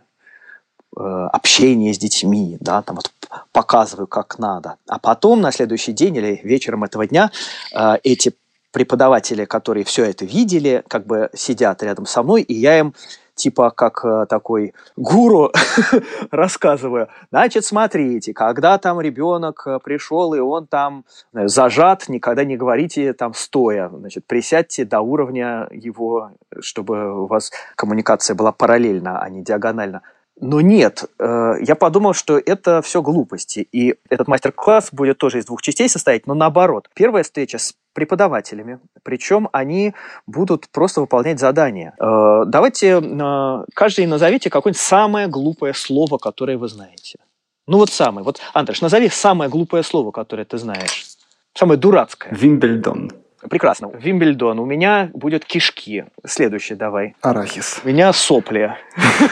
э, 0.95 1.27
общения 1.31 1.93
с 1.93 1.97
детьми, 1.97 2.57
да, 2.59 2.81
там 2.81 2.95
вот 2.95 3.11
показываю, 3.51 4.07
как 4.07 4.39
надо. 4.39 4.75
А 4.87 4.99
потом 4.99 5.41
на 5.41 5.51
следующий 5.51 5.93
день 5.93 6.15
или 6.15 6.39
вечером 6.43 6.83
этого 6.83 7.07
дня 7.07 7.31
э, 7.73 7.95
эти 8.03 8.33
преподаватели, 8.71 9.45
которые 9.45 9.85
все 9.85 10.05
это 10.05 10.25
видели, 10.25 10.83
как 10.87 11.05
бы 11.05 11.29
сидят 11.33 11.81
рядом 11.81 12.05
со 12.05 12.23
мной, 12.23 12.41
и 12.41 12.53
я 12.53 12.79
им 12.79 12.93
типа 13.35 13.69
как 13.69 14.03
э, 14.03 14.25
такой 14.27 14.73
гуру 14.95 15.51
рассказываю. 16.31 17.09
Значит, 17.31 17.65
смотрите, 17.65 18.33
когда 18.33 18.77
там 18.77 18.99
ребенок 18.99 19.67
пришел, 19.83 20.33
и 20.33 20.39
он 20.39 20.67
там 20.67 21.05
зажат, 21.33 22.07
никогда 22.07 22.43
не 22.43 22.57
говорите 22.57 23.13
там 23.13 23.33
стоя. 23.33 23.89
Значит, 23.89 24.25
присядьте 24.25 24.85
до 24.85 25.01
уровня 25.01 25.67
его, 25.71 26.31
чтобы 26.59 27.23
у 27.23 27.27
вас 27.27 27.51
коммуникация 27.75 28.35
была 28.35 28.51
параллельна, 28.51 29.19
а 29.19 29.29
не 29.29 29.43
диагонально. 29.43 30.01
Но 30.39 30.59
нет, 30.59 31.05
э, 31.17 31.53
я 31.61 31.75
подумал, 31.75 32.13
что 32.13 32.37
это 32.37 32.81
все 32.81 33.01
глупости. 33.01 33.67
И 33.71 33.95
этот 34.09 34.27
мастер-класс 34.27 34.89
будет 34.91 35.17
тоже 35.17 35.39
из 35.39 35.45
двух 35.45 35.61
частей 35.61 35.87
состоять, 35.87 36.27
но 36.27 36.33
наоборот. 36.33 36.89
Первая 36.93 37.23
встреча 37.23 37.57
с 37.57 37.73
преподавателями, 37.93 38.79
причем 39.03 39.47
они 39.53 39.93
будут 40.27 40.67
просто 40.69 40.99
выполнять 40.99 41.39
задания. 41.39 41.95
Э, 41.99 42.43
давайте 42.45 43.01
э, 43.01 43.65
каждый 43.73 44.05
назовите 44.07 44.49
какое-нибудь 44.49 44.81
самое 44.81 45.27
глупое 45.27 45.73
слово, 45.73 46.17
которое 46.17 46.57
вы 46.57 46.67
знаете. 46.67 47.19
Ну 47.67 47.77
вот 47.77 47.89
самое. 47.89 48.25
Вот, 48.25 48.41
Андреш, 48.53 48.81
назови 48.81 49.09
самое 49.09 49.49
глупое 49.49 49.83
слово, 49.83 50.11
которое 50.11 50.43
ты 50.45 50.57
знаешь. 50.57 51.07
Самое 51.53 51.79
дурацкое. 51.79 52.33
Вимбельдон. 52.35 53.11
Прекрасно. 53.49 53.91
Вимбельдон. 53.93 54.59
У 54.59 54.65
меня 54.65 55.09
будет 55.13 55.45
кишки. 55.45 56.05
Следующий 56.25 56.75
давай. 56.75 57.15
Арахис. 57.21 57.81
У 57.83 57.87
меня 57.87 58.13
сопли. 58.13 58.75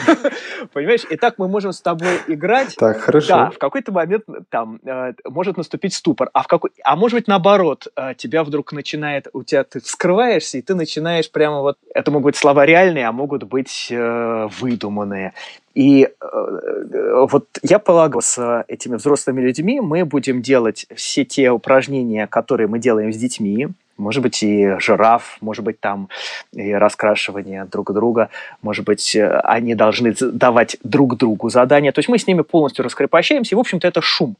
Понимаешь? 0.72 1.04
И 1.10 1.16
так 1.16 1.38
мы 1.38 1.48
можем 1.48 1.72
с 1.72 1.80
тобой 1.80 2.20
играть. 2.28 2.74
Так, 2.76 3.00
хорошо. 3.00 3.28
Да, 3.28 3.50
в 3.50 3.58
какой-то 3.58 3.92
момент 3.92 4.24
там 4.50 4.80
э, 4.84 5.12
может 5.28 5.56
наступить 5.56 5.94
ступор. 5.94 6.30
А, 6.32 6.42
в 6.42 6.46
какой... 6.46 6.70
а 6.84 6.96
может 6.96 7.18
быть 7.18 7.28
наоборот, 7.28 7.88
э, 7.96 8.14
тебя 8.16 8.44
вдруг 8.44 8.72
начинает, 8.72 9.28
у 9.32 9.42
тебя 9.42 9.64
ты 9.64 9.80
вскрываешься, 9.80 10.58
и 10.58 10.62
ты 10.62 10.74
начинаешь 10.74 11.30
прямо 11.30 11.60
вот... 11.60 11.78
Это 11.94 12.10
могут 12.10 12.24
быть 12.24 12.36
слова 12.36 12.64
реальные, 12.66 13.06
а 13.06 13.12
могут 13.12 13.44
быть 13.44 13.88
э, 13.90 14.48
выдуманные. 14.60 15.32
И 15.74 16.04
э, 16.04 17.26
вот 17.28 17.48
я 17.62 17.78
полагаю, 17.78 18.22
с 18.22 18.64
этими 18.68 18.96
взрослыми 18.96 19.40
людьми 19.40 19.80
мы 19.80 20.04
будем 20.04 20.40
делать 20.40 20.86
все 20.94 21.24
те 21.24 21.50
упражнения, 21.50 22.26
которые 22.26 22.68
мы 22.68 22.78
делаем 22.78 23.12
с 23.12 23.16
детьми, 23.16 23.68
может 23.96 24.22
быть, 24.22 24.42
и 24.42 24.76
жираф, 24.78 25.38
может 25.40 25.64
быть, 25.64 25.80
там 25.80 26.08
и 26.52 26.72
раскрашивание 26.72 27.64
друг 27.64 27.92
друга, 27.92 28.30
может 28.62 28.84
быть, 28.84 29.14
э, 29.16 29.40
они 29.40 29.74
должны 29.74 30.14
давать 30.20 30.76
друг 30.82 31.16
другу 31.16 31.48
задания. 31.48 31.92
То 31.92 32.00
есть 32.00 32.08
мы 32.08 32.18
с 32.18 32.26
ними 32.26 32.42
полностью 32.42 32.84
раскрепощаемся, 32.84 33.54
и, 33.54 33.56
в 33.56 33.60
общем-то, 33.60 33.86
это 33.86 34.00
шум. 34.00 34.36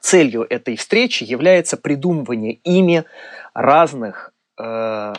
Целью 0.00 0.46
этой 0.48 0.76
встречи 0.76 1.24
является 1.24 1.76
придумывание 1.76 2.54
ими 2.64 3.04
разных 3.54 4.32
э, 4.58 5.14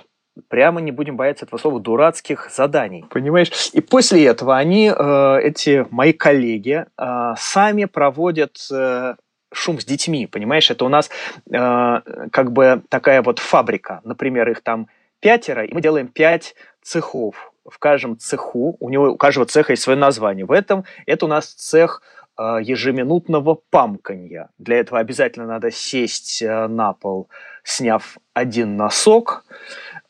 прямо 0.47 0.81
не 0.81 0.91
будем 0.91 1.15
бояться 1.17 1.45
этого 1.45 1.59
слова, 1.59 1.79
дурацких 1.79 2.49
заданий. 2.51 3.05
Понимаешь? 3.09 3.51
И 3.73 3.81
после 3.81 4.25
этого 4.25 4.57
они, 4.57 4.91
э, 4.95 5.39
эти 5.41 5.85
мои 5.89 6.13
коллеги, 6.13 6.85
э, 6.97 7.33
сами 7.37 7.85
проводят 7.85 8.57
э, 8.71 9.15
шум 9.51 9.79
с 9.79 9.85
детьми, 9.85 10.27
понимаешь? 10.27 10.69
Это 10.71 10.85
у 10.85 10.89
нас 10.89 11.09
э, 11.51 12.01
как 12.31 12.51
бы 12.51 12.83
такая 12.89 13.21
вот 13.21 13.39
фабрика. 13.39 14.01
Например, 14.03 14.49
их 14.49 14.61
там 14.61 14.87
пятеро, 15.19 15.65
и 15.65 15.73
мы 15.73 15.81
делаем 15.81 16.07
пять 16.07 16.55
цехов. 16.81 17.51
В 17.65 17.77
каждом 17.77 18.17
цеху, 18.17 18.77
у 18.79 18.89
него 18.89 19.11
у 19.11 19.17
каждого 19.17 19.45
цеха 19.45 19.73
есть 19.73 19.83
свое 19.83 19.97
название. 19.97 20.45
В 20.45 20.51
этом 20.51 20.85
это 21.05 21.25
у 21.25 21.27
нас 21.29 21.47
цех 21.53 22.01
э, 22.37 22.59
ежеминутного 22.61 23.59
памканья. 23.69 24.49
Для 24.57 24.79
этого 24.79 24.99
обязательно 24.99 25.45
надо 25.45 25.69
сесть 25.71 26.41
э, 26.41 26.67
на 26.67 26.93
пол, 26.93 27.29
сняв 27.63 28.17
один 28.33 28.75
носок, 28.75 29.45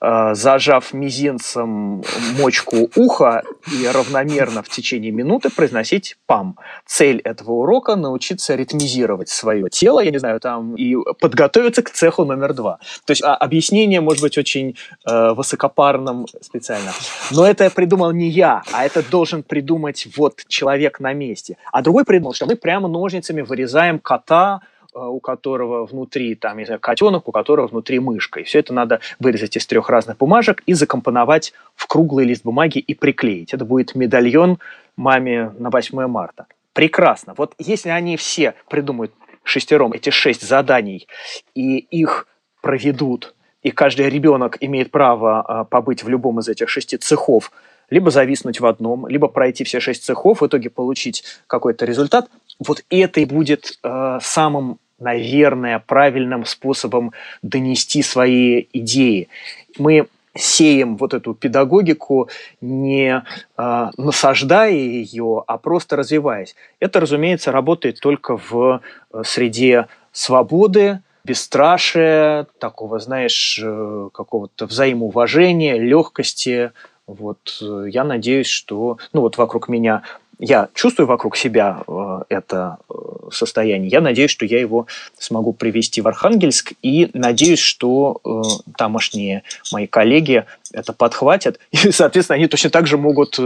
зажав 0.02 0.94
мизинцем 0.94 2.04
мочку 2.40 2.90
уха 2.96 3.44
и 3.72 3.88
равномерно 3.88 4.64
в 4.64 4.70
течение 4.70 5.12
минуты 5.12 5.50
произносить 5.50 6.18
пам. 6.26 6.58
Цель 6.86 7.20
этого 7.20 7.52
урока– 7.52 7.96
научиться 7.98 8.56
ритмизировать 8.56 9.30
свое 9.30 9.70
тело, 9.70 10.00
я 10.00 10.12
не 10.12 10.18
знаю, 10.18 10.40
там, 10.40 10.76
и 10.76 10.96
подготовиться 11.20 11.82
к 11.82 11.90
цеху 11.90 12.24
номер 12.24 12.54
два. 12.54 12.80
То 13.06 13.12
есть 13.12 13.24
а, 13.24 13.36
объяснение 13.36 14.02
может 14.02 14.24
быть 14.24 14.38
очень 14.38 14.76
э, 15.06 15.34
высокопарным 15.34 16.28
специально. 16.42 16.92
Но 17.32 17.46
это 17.46 17.70
придумал 17.70 18.12
не 18.12 18.30
я, 18.30 18.64
а 18.72 18.86
это 18.86 19.04
должен 19.04 19.44
придумать 19.44 20.08
вот 20.16 20.44
человек 20.48 21.00
на 21.00 21.14
месте. 21.14 21.58
А 21.72 21.82
другой 21.82 22.06
придумал, 22.06 22.34
что 22.34 22.46
мы 22.46 22.56
прямо 22.56 22.88
ножницами 22.88 23.42
вырезаем 23.42 24.00
кота, 24.00 24.62
Э, 24.79 24.79
у 24.94 25.20
которого 25.20 25.86
внутри, 25.86 26.36
там, 26.36 26.58
не 26.58 26.66
знаю, 26.66 26.80
котенок, 26.80 27.28
у 27.28 27.32
которого 27.32 27.68
внутри 27.68 28.00
мышка. 28.00 28.40
И 28.40 28.44
все 28.44 28.60
это 28.60 28.74
надо 28.74 29.00
вырезать 29.20 29.56
из 29.56 29.66
трех 29.68 29.90
разных 29.90 30.18
бумажек 30.18 30.64
и 30.66 30.74
закомпоновать 30.74 31.54
в 31.76 31.88
круглый 31.88 32.26
лист 32.26 32.44
бумаги 32.44 32.80
и 32.80 32.94
приклеить. 32.94 33.54
Это 33.54 33.66
будет 33.66 33.96
медальон 33.96 34.60
маме 34.96 35.52
на 35.58 35.70
8 35.70 36.08
марта. 36.08 36.48
Прекрасно. 36.74 37.34
Вот 37.36 37.54
если 37.58 37.90
они 37.90 38.18
все 38.18 38.54
придумают 38.70 39.14
шестером 39.44 39.94
эти 39.94 40.10
шесть 40.10 40.48
заданий 40.48 41.08
и 41.56 41.78
их 41.78 42.28
проведут, 42.62 43.34
и 43.62 43.72
каждый 43.72 44.10
ребенок 44.10 44.58
имеет 44.62 44.92
право 44.92 45.42
а, 45.42 45.64
побыть 45.66 46.04
в 46.04 46.10
любом 46.10 46.40
из 46.40 46.48
этих 46.48 46.70
шести 46.70 46.98
цехов, 46.98 47.52
либо 47.90 48.12
зависнуть 48.12 48.60
в 48.60 48.66
одном, 48.66 49.08
либо 49.08 49.28
пройти 49.28 49.64
все 49.64 49.80
шесть 49.80 50.04
цехов, 50.04 50.42
в 50.42 50.48
итоге 50.48 50.70
получить 50.70 51.24
какой-то 51.48 51.86
результат, 51.86 52.30
вот 52.60 52.84
это 52.90 53.20
и 53.22 53.26
будет 53.26 53.80
э, 53.84 54.20
самым, 54.22 54.80
наверное, 55.00 55.80
правильным 55.80 56.46
способом 56.46 57.14
донести 57.42 58.02
свои 58.04 58.66
идеи. 58.74 59.30
Мы 59.78 60.08
сеем 60.36 60.98
вот 60.98 61.14
эту 61.14 61.34
педагогику, 61.34 62.30
не 62.62 63.24
э, 63.58 63.90
насаждая 63.98 64.72
ее, 64.72 65.44
а 65.48 65.58
просто 65.58 65.96
развиваясь. 65.96 66.56
Это, 66.80 67.00
разумеется, 67.00 67.52
работает 67.52 68.00
только 68.00 68.38
в 68.38 68.82
э, 69.14 69.24
среде 69.26 69.88
свободы, 70.12 71.02
бесстрашия, 71.24 72.48
такого, 72.60 73.00
знаешь, 73.00 73.60
э, 73.64 74.10
какого-то 74.14 74.66
взаимоуважения, 74.66 75.78
легкости. 75.78 76.72
Вот 77.08 77.60
э, 77.62 77.86
я 77.90 78.04
надеюсь, 78.04 78.48
что, 78.48 78.98
ну 79.14 79.22
вот 79.22 79.38
вокруг 79.38 79.68
меня 79.68 80.04
я 80.40 80.70
чувствую 80.74 81.06
вокруг 81.06 81.36
себя 81.36 81.84
э, 81.88 82.20
это 82.30 82.78
э, 82.90 82.94
состояние. 83.32 83.90
Я 83.90 84.02
надеюсь, 84.02 84.32
что 84.32 84.46
я 84.46 84.60
его 84.60 84.88
смогу 85.18 85.54
привести 85.54 86.02
в 86.02 86.08
Архангельск 86.08 86.74
и 86.82 87.10
надеюсь, 87.14 87.60
что 87.60 88.22
э, 88.24 88.72
тамошние 88.78 89.44
мои 89.72 89.86
коллеги 89.86 90.46
это 90.72 90.94
подхватят. 90.94 91.60
И, 91.72 91.92
соответственно, 91.92 92.38
они 92.38 92.48
точно 92.48 92.70
так 92.70 92.88
же 92.88 92.98
могут 92.98 93.38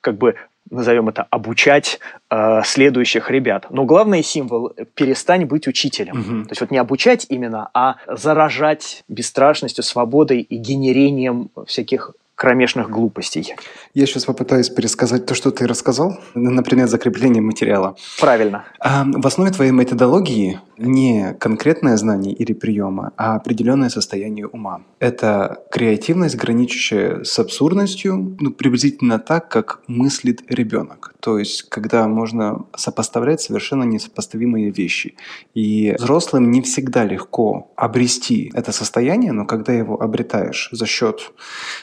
как 0.00 0.16
бы 0.18 0.34
назовем 0.70 1.08
это, 1.08 1.26
обучать 1.30 1.98
э, 2.30 2.60
следующих 2.64 3.30
ребят. 3.30 3.66
Но 3.70 3.84
главный 3.84 4.22
символ– 4.22 4.72
перестань 4.94 5.46
быть 5.46 5.66
учителем. 5.66 6.20
Угу. 6.20 6.44
То 6.44 6.50
есть 6.50 6.60
вот 6.60 6.70
не 6.70 6.78
обучать 6.78 7.26
именно, 7.28 7.70
а 7.74 7.96
заражать 8.06 9.02
бесстрашностью, 9.08 9.82
свободой 9.84 10.40
и 10.40 10.56
генерением 10.56 11.50
всяких 11.66 12.12
кромешных 12.38 12.88
глупостей. 12.88 13.56
Я 13.94 14.06
сейчас 14.06 14.24
попытаюсь 14.24 14.70
пересказать 14.70 15.26
то, 15.26 15.34
что 15.34 15.50
ты 15.50 15.66
рассказал, 15.66 16.20
например, 16.34 16.86
закрепление 16.86 17.42
материала. 17.42 17.96
Правильно. 18.20 18.64
А, 18.78 19.04
в 19.04 19.26
основе 19.26 19.50
твоей 19.50 19.72
методологии 19.72 20.60
не 20.78 21.34
конкретное 21.40 21.96
знание 21.96 22.32
или 22.32 22.52
приемы, 22.52 23.10
а 23.16 23.34
определенное 23.34 23.88
состояние 23.88 24.46
ума. 24.46 24.82
Это 25.00 25.64
креативность, 25.72 26.36
граничащая 26.36 27.24
с 27.24 27.40
абсурдностью, 27.40 28.36
ну, 28.38 28.52
приблизительно 28.52 29.18
так, 29.18 29.48
как 29.48 29.80
мыслит 29.88 30.42
ребенок. 30.48 31.14
То 31.28 31.38
есть, 31.38 31.64
когда 31.68 32.08
можно 32.08 32.64
сопоставлять 32.74 33.42
совершенно 33.42 33.82
несопоставимые 33.82 34.70
вещи. 34.70 35.14
И 35.52 35.94
взрослым 35.98 36.50
не 36.50 36.62
всегда 36.62 37.04
легко 37.04 37.70
обрести 37.76 38.50
это 38.54 38.72
состояние, 38.72 39.32
но 39.32 39.44
когда 39.44 39.74
его 39.74 40.00
обретаешь 40.00 40.70
за 40.72 40.86
счет 40.86 41.32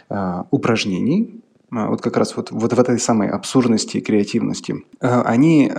э, 0.10 0.43
упражнений, 0.49 1.43
а, 1.71 1.89
вот 1.89 2.01
как 2.01 2.17
раз 2.17 2.36
вот, 2.36 2.49
вот 2.49 2.73
в 2.73 2.79
этой 2.79 2.97
самой 2.97 3.29
абсурдности 3.29 3.97
и 3.97 4.01
креативности, 4.01 4.84
а, 4.99 5.21
они 5.21 5.71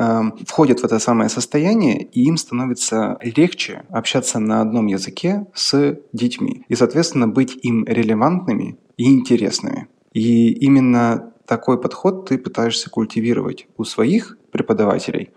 входят 0.46 0.79
в 0.79 0.85
это 0.85 1.00
самое 1.00 1.29
состояние, 1.29 2.05
и 2.05 2.22
им 2.22 2.37
становится 2.37 3.18
легче 3.20 3.83
общаться 3.90 4.38
на 4.38 4.61
одном 4.61 4.87
языке 4.87 5.48
с 5.55 5.98
детьми. 6.12 6.64
И, 6.68 6.76
соответственно, 6.76 7.26
быть 7.26 7.59
им 7.64 7.85
релевантными 7.85 8.79
и 8.96 9.12
интересными. 9.12 9.88
И 10.12 10.52
именно 10.52 11.33
такой 11.46 11.80
подход 11.80 12.28
ты 12.28 12.38
пытаешься 12.38 12.90
культивировать 12.90 13.66
у 13.76 13.85
своих 13.85 14.37
преподавателей, 14.50 15.30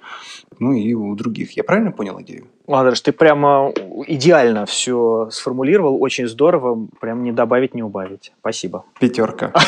ну 0.59 0.73
и 0.73 0.93
у 0.93 1.15
других. 1.15 1.51
Я 1.57 1.63
правильно 1.63 1.91
понял 1.91 2.19
идею? 2.21 2.47
Андреш, 2.75 3.01
ты 3.01 3.11
прямо 3.11 3.71
идеально 4.07 4.65
все 4.65 5.29
сформулировал, 5.31 6.01
очень 6.01 6.27
здорово, 6.27 6.87
прям 6.99 7.23
не 7.23 7.31
добавить, 7.31 7.73
не 7.75 7.83
убавить. 7.83 8.31
Спасибо. 8.39 8.85
Пятерка. 8.99 9.53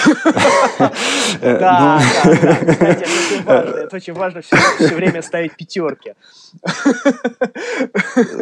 Да, 1.41 1.59
да, 1.59 2.01
да. 2.25 2.55
Кстати, 2.71 3.03
это 3.03 3.15
очень 3.15 3.43
важно. 3.43 3.69
Это 3.79 3.95
очень 3.95 4.13
важно 4.13 4.41
все 4.41 4.95
время 4.95 5.21
ставить 5.21 5.55
пятерки. 5.55 6.13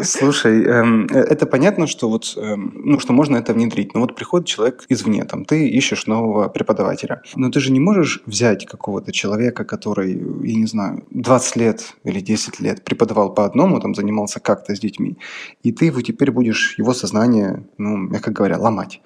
Слушай, 0.03 0.63
эм, 0.63 1.07
э, 1.11 1.19
это 1.19 1.45
понятно, 1.45 1.87
что 1.87 2.09
вот, 2.09 2.33
эм, 2.37 2.71
ну, 2.75 2.99
что 2.99 3.13
можно 3.13 3.37
это 3.37 3.53
внедрить. 3.53 3.93
Но 3.93 4.01
вот 4.01 4.15
приходит 4.15 4.47
человек 4.47 4.85
извне, 4.89 5.23
там, 5.25 5.45
ты 5.45 5.67
ищешь 5.69 6.07
нового 6.07 6.49
преподавателя. 6.49 7.21
Но 7.35 7.49
ты 7.49 7.59
же 7.59 7.71
не 7.71 7.79
можешь 7.79 8.21
взять 8.25 8.65
какого-то 8.65 9.11
человека, 9.11 9.63
который, 9.63 10.13
я 10.43 10.55
не 10.55 10.65
знаю, 10.65 11.03
20 11.11 11.55
лет 11.55 11.93
или 12.03 12.19
10 12.19 12.59
лет 12.59 12.83
преподавал 12.83 13.33
по 13.33 13.45
одному, 13.45 13.79
там, 13.79 13.95
занимался 13.95 14.39
как-то 14.49 14.75
с 14.75 14.79
детьми, 14.79 15.17
и 15.63 15.71
ты 15.71 15.85
его 15.85 16.01
теперь 16.01 16.31
будешь, 16.31 16.77
его 16.79 16.93
сознание, 16.93 17.63
ну, 17.77 17.97
мягко 17.97 18.31
говоря, 18.31 18.57
ломать. 18.57 19.01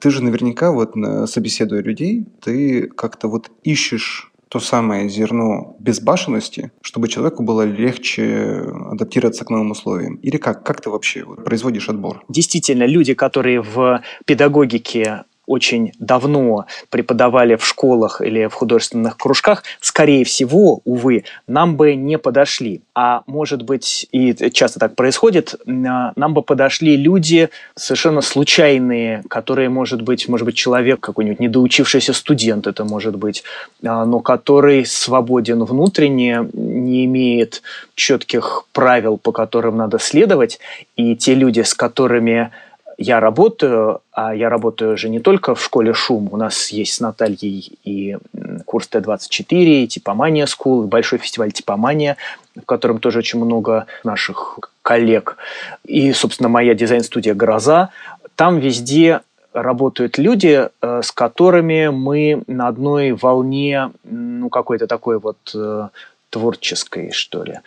Ты 0.00 0.10
же 0.10 0.22
наверняка, 0.22 0.72
вот, 0.72 0.94
собеседуя 1.26 1.82
людей, 1.82 2.26
ты 2.42 2.88
как-то 2.88 3.28
вот 3.28 3.50
ищешь 3.62 4.32
то 4.48 4.60
самое 4.60 5.08
зерно 5.08 5.76
безбашенности, 5.78 6.70
чтобы 6.80 7.08
человеку 7.08 7.42
было 7.42 7.62
легче 7.62 8.64
адаптироваться 8.90 9.44
к 9.44 9.50
новым 9.50 9.70
условиям? 9.72 10.16
Или 10.16 10.38
как? 10.38 10.64
Как 10.64 10.80
ты 10.80 10.90
вообще 10.90 11.24
производишь 11.24 11.88
отбор? 11.88 12.24
Действительно, 12.28 12.84
люди, 12.86 13.14
которые 13.14 13.60
в 13.60 14.02
педагогике 14.24 15.24
очень 15.48 15.92
давно 15.98 16.66
преподавали 16.90 17.56
в 17.56 17.66
школах 17.66 18.20
или 18.20 18.46
в 18.46 18.52
художественных 18.52 19.16
кружках, 19.16 19.64
скорее 19.80 20.24
всего, 20.24 20.80
увы, 20.84 21.24
нам 21.46 21.76
бы 21.76 21.94
не 21.94 22.18
подошли. 22.18 22.82
А 22.94 23.22
может 23.26 23.62
быть, 23.62 24.06
и 24.12 24.34
часто 24.52 24.78
так 24.78 24.94
происходит, 24.94 25.54
а, 25.66 26.12
нам 26.14 26.34
бы 26.34 26.42
подошли 26.42 26.96
люди 26.96 27.48
совершенно 27.74 28.20
случайные, 28.20 29.22
которые, 29.28 29.70
может 29.70 30.02
быть, 30.02 30.28
может 30.28 30.44
быть, 30.44 30.56
человек 30.56 31.00
какой-нибудь 31.00 31.40
недоучившийся 31.40 32.12
студент, 32.12 32.66
это 32.66 32.84
может 32.84 33.16
быть, 33.16 33.42
а, 33.84 34.04
но 34.04 34.20
который 34.20 34.84
свободен 34.84 35.64
внутренне, 35.64 36.48
не 36.52 37.06
имеет 37.06 37.62
четких 37.94 38.64
правил, 38.72 39.16
по 39.16 39.32
которым 39.32 39.76
надо 39.76 39.98
следовать, 39.98 40.60
и 40.96 41.16
те 41.16 41.34
люди, 41.34 41.60
с 41.62 41.72
которыми 41.72 42.50
я 42.98 43.20
работаю, 43.20 44.00
а 44.10 44.34
я 44.34 44.50
работаю 44.50 44.96
же 44.96 45.08
не 45.08 45.20
только 45.20 45.54
в 45.54 45.62
школе 45.62 45.94
«Шум». 45.94 46.28
У 46.32 46.36
нас 46.36 46.70
есть 46.70 46.94
с 46.94 47.00
Натальей 47.00 47.78
и 47.84 48.18
курс 48.66 48.88
Т-24, 48.88 49.84
и 49.84 49.86
«Типомания 49.86 50.46
School», 50.46 50.82
и 50.82 50.88
большой 50.88 51.20
фестиваль 51.20 51.52
«Типомания», 51.52 52.16
в 52.56 52.66
котором 52.66 52.98
тоже 52.98 53.20
очень 53.20 53.42
много 53.42 53.86
наших 54.02 54.58
коллег. 54.82 55.36
И, 55.84 56.12
собственно, 56.12 56.48
моя 56.48 56.74
дизайн-студия 56.74 57.34
«Гроза». 57.34 57.90
Там 58.34 58.58
везде 58.58 59.20
работают 59.52 60.18
люди, 60.18 60.68
э, 60.68 61.00
с 61.02 61.12
которыми 61.12 61.88
мы 61.88 62.42
на 62.48 62.66
одной 62.66 63.12
волне, 63.12 63.92
ну, 64.02 64.48
какой-то 64.48 64.88
такой 64.88 65.20
вот 65.20 65.38
э, 65.54 65.88
творческой, 66.30 67.12
что 67.12 67.44
ли. 67.44 67.60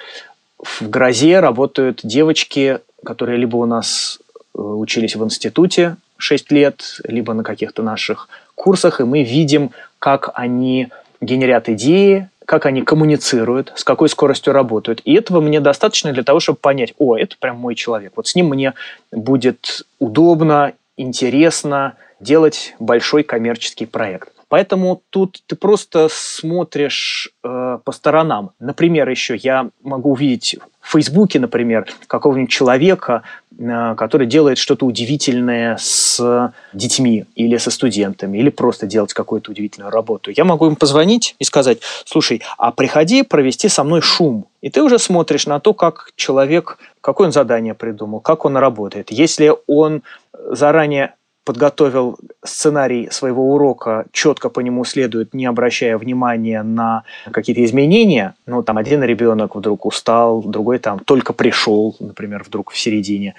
В 0.62 0.90
«Грозе» 0.90 1.40
работают 1.40 2.02
девочки, 2.04 2.80
которые 3.06 3.38
либо 3.38 3.56
у 3.56 3.66
нас 3.66 4.20
учились 4.54 5.16
в 5.16 5.24
институте 5.24 5.98
6 6.18 6.52
лет, 6.52 7.00
либо 7.04 7.34
на 7.34 7.44
каких-то 7.44 7.84
наших 7.84 8.30
курсах, 8.56 9.00
и 9.00 9.04
мы 9.04 9.24
видим, 9.24 9.72
как 10.00 10.32
они 10.34 10.90
генерят 11.20 11.70
идеи, 11.70 12.30
как 12.46 12.66
они 12.66 12.82
коммуницируют, 12.82 13.72
с 13.76 13.84
какой 13.84 14.10
скоростью 14.10 14.54
работают. 14.54 15.02
И 15.06 15.14
этого 15.14 15.40
мне 15.40 15.60
достаточно 15.60 16.12
для 16.12 16.24
того, 16.24 16.40
чтобы 16.40 16.60
понять, 16.60 16.94
о, 16.98 17.16
это 17.16 17.36
прям 17.40 17.58
мой 17.58 17.76
человек. 17.76 18.14
Вот 18.16 18.28
с 18.28 18.36
ним 18.36 18.50
мне 18.50 18.74
будет 19.12 19.86
удобно, 20.00 20.74
интересно 20.98 21.94
делать 22.20 22.76
большой 22.80 23.24
коммерческий 23.24 23.86
проект. 23.86 24.34
Поэтому 24.52 25.02
тут 25.12 25.42
ты 25.48 25.56
просто 25.56 26.10
смотришь 26.12 27.30
э, 27.42 27.80
по 27.86 27.92
сторонам. 27.94 28.52
Например, 28.60 29.08
еще 29.08 29.38
я 29.38 29.70
могу 29.82 30.12
увидеть 30.12 30.58
в 30.82 30.92
Фейсбуке, 30.92 31.40
например, 31.40 31.86
какого-нибудь 32.08 32.52
человека, 32.52 33.24
э, 33.58 33.96
который 33.96 34.28
делает 34.28 34.58
что-то 34.58 34.86
удивительное 34.86 35.78
с 35.80 36.52
детьми 36.74 37.28
или 37.34 37.56
со 37.56 37.72
студентами, 37.72 38.40
или 38.40 38.50
просто 38.50 38.88
делать 38.88 39.14
какую-то 39.14 39.52
удивительную 39.52 39.90
работу. 39.90 40.32
Я 40.36 40.44
могу 40.44 40.68
им 40.68 40.76
позвонить 40.76 41.38
и 41.40 41.46
сказать, 41.46 41.78
слушай, 42.04 42.42
а 42.58 42.74
приходи 42.74 43.24
провести 43.24 43.70
со 43.70 43.86
мной 43.86 44.02
шум. 44.02 44.48
И 44.60 44.70
ты 44.70 44.84
уже 44.84 45.00
смотришь 45.00 45.48
на 45.48 45.62
то, 45.62 45.74
как 45.74 46.12
человек, 46.18 46.78
какое 47.00 47.28
он 47.28 47.32
задание 47.32 47.74
придумал, 47.74 48.20
как 48.20 48.44
он 48.44 48.58
работает. 48.58 49.12
Если 49.12 49.54
он 49.68 50.04
заранее 50.34 51.14
подготовил 51.44 52.20
сценарий 52.44 53.10
своего 53.10 53.54
урока, 53.54 54.06
четко 54.12 54.50
по 54.50 54.60
нему 54.60 54.84
следует, 54.86 55.34
не 55.34 55.46
обращая 55.46 55.98
внимания 55.98 56.62
на 56.64 57.04
какие-то 57.32 57.64
изменения, 57.66 58.36
ну, 58.46 58.62
там 58.64 58.78
один 58.78 59.04
ребенок 59.04 59.56
вдруг 59.56 59.86
устал, 59.86 60.44
другой 60.44 60.78
там 60.78 61.00
только 61.00 61.34
пришел, 61.34 61.96
например, 62.00 62.44
вдруг 62.44 62.72
в 62.72 62.78
середине, 62.78 63.34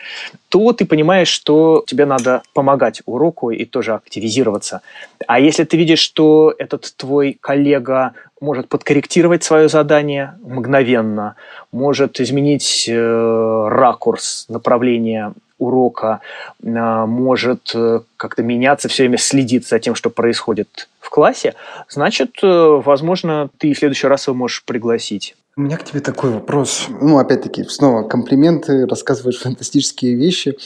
то 0.48 0.72
ты 0.72 0.84
понимаешь, 0.84 1.28
что 1.28 1.84
тебе 1.86 2.04
надо 2.04 2.42
помогать 2.54 3.02
уроку 3.06 3.50
и 3.50 3.64
тоже 3.64 3.94
активизироваться. 3.94 4.82
А 5.26 5.38
если 5.38 5.64
ты 5.64 5.76
видишь, 5.76 6.00
что 6.00 6.52
этот 6.58 6.92
твой 6.96 7.38
коллега 7.40 8.12
может 8.40 8.68
подкорректировать 8.68 9.44
свое 9.44 9.68
задание 9.68 10.34
мгновенно, 10.42 11.36
может 11.70 12.20
изменить 12.20 12.86
э, 12.88 13.68
ракурс 13.68 14.46
направления 14.48 15.32
урока 15.62 16.20
а, 16.64 17.06
может 17.06 17.72
э, 17.74 18.00
как-то 18.16 18.42
меняться, 18.42 18.88
все 18.88 19.04
время 19.04 19.18
следить 19.18 19.68
за 19.68 19.78
тем, 19.78 19.94
что 19.94 20.10
происходит 20.10 20.88
в 21.00 21.10
классе, 21.10 21.54
значит, 21.88 22.38
э, 22.42 22.80
возможно, 22.84 23.48
ты 23.58 23.72
в 23.72 23.78
следующий 23.78 24.06
раз 24.06 24.26
его 24.26 24.36
можешь 24.36 24.64
пригласить. 24.64 25.36
У 25.56 25.60
меня 25.60 25.76
к 25.76 25.84
тебе 25.84 26.00
такой 26.00 26.30
вопрос. 26.30 26.86
Ну, 26.88 27.18
опять-таки, 27.18 27.64
снова 27.64 28.08
комплименты, 28.08 28.86
рассказываешь 28.86 29.38
фантастические 29.38 30.14
вещи. 30.14 30.56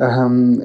Эм, 0.00 0.60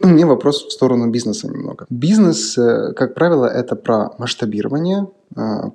у 0.00 0.06
меня 0.06 0.26
вопрос 0.26 0.64
в 0.64 0.70
сторону 0.70 1.10
бизнеса 1.10 1.46
немного. 1.46 1.86
Бизнес, 1.90 2.56
э, 2.56 2.92
как 2.94 3.14
правило, 3.14 3.46
это 3.46 3.76
про 3.76 4.10
масштабирование, 4.18 5.06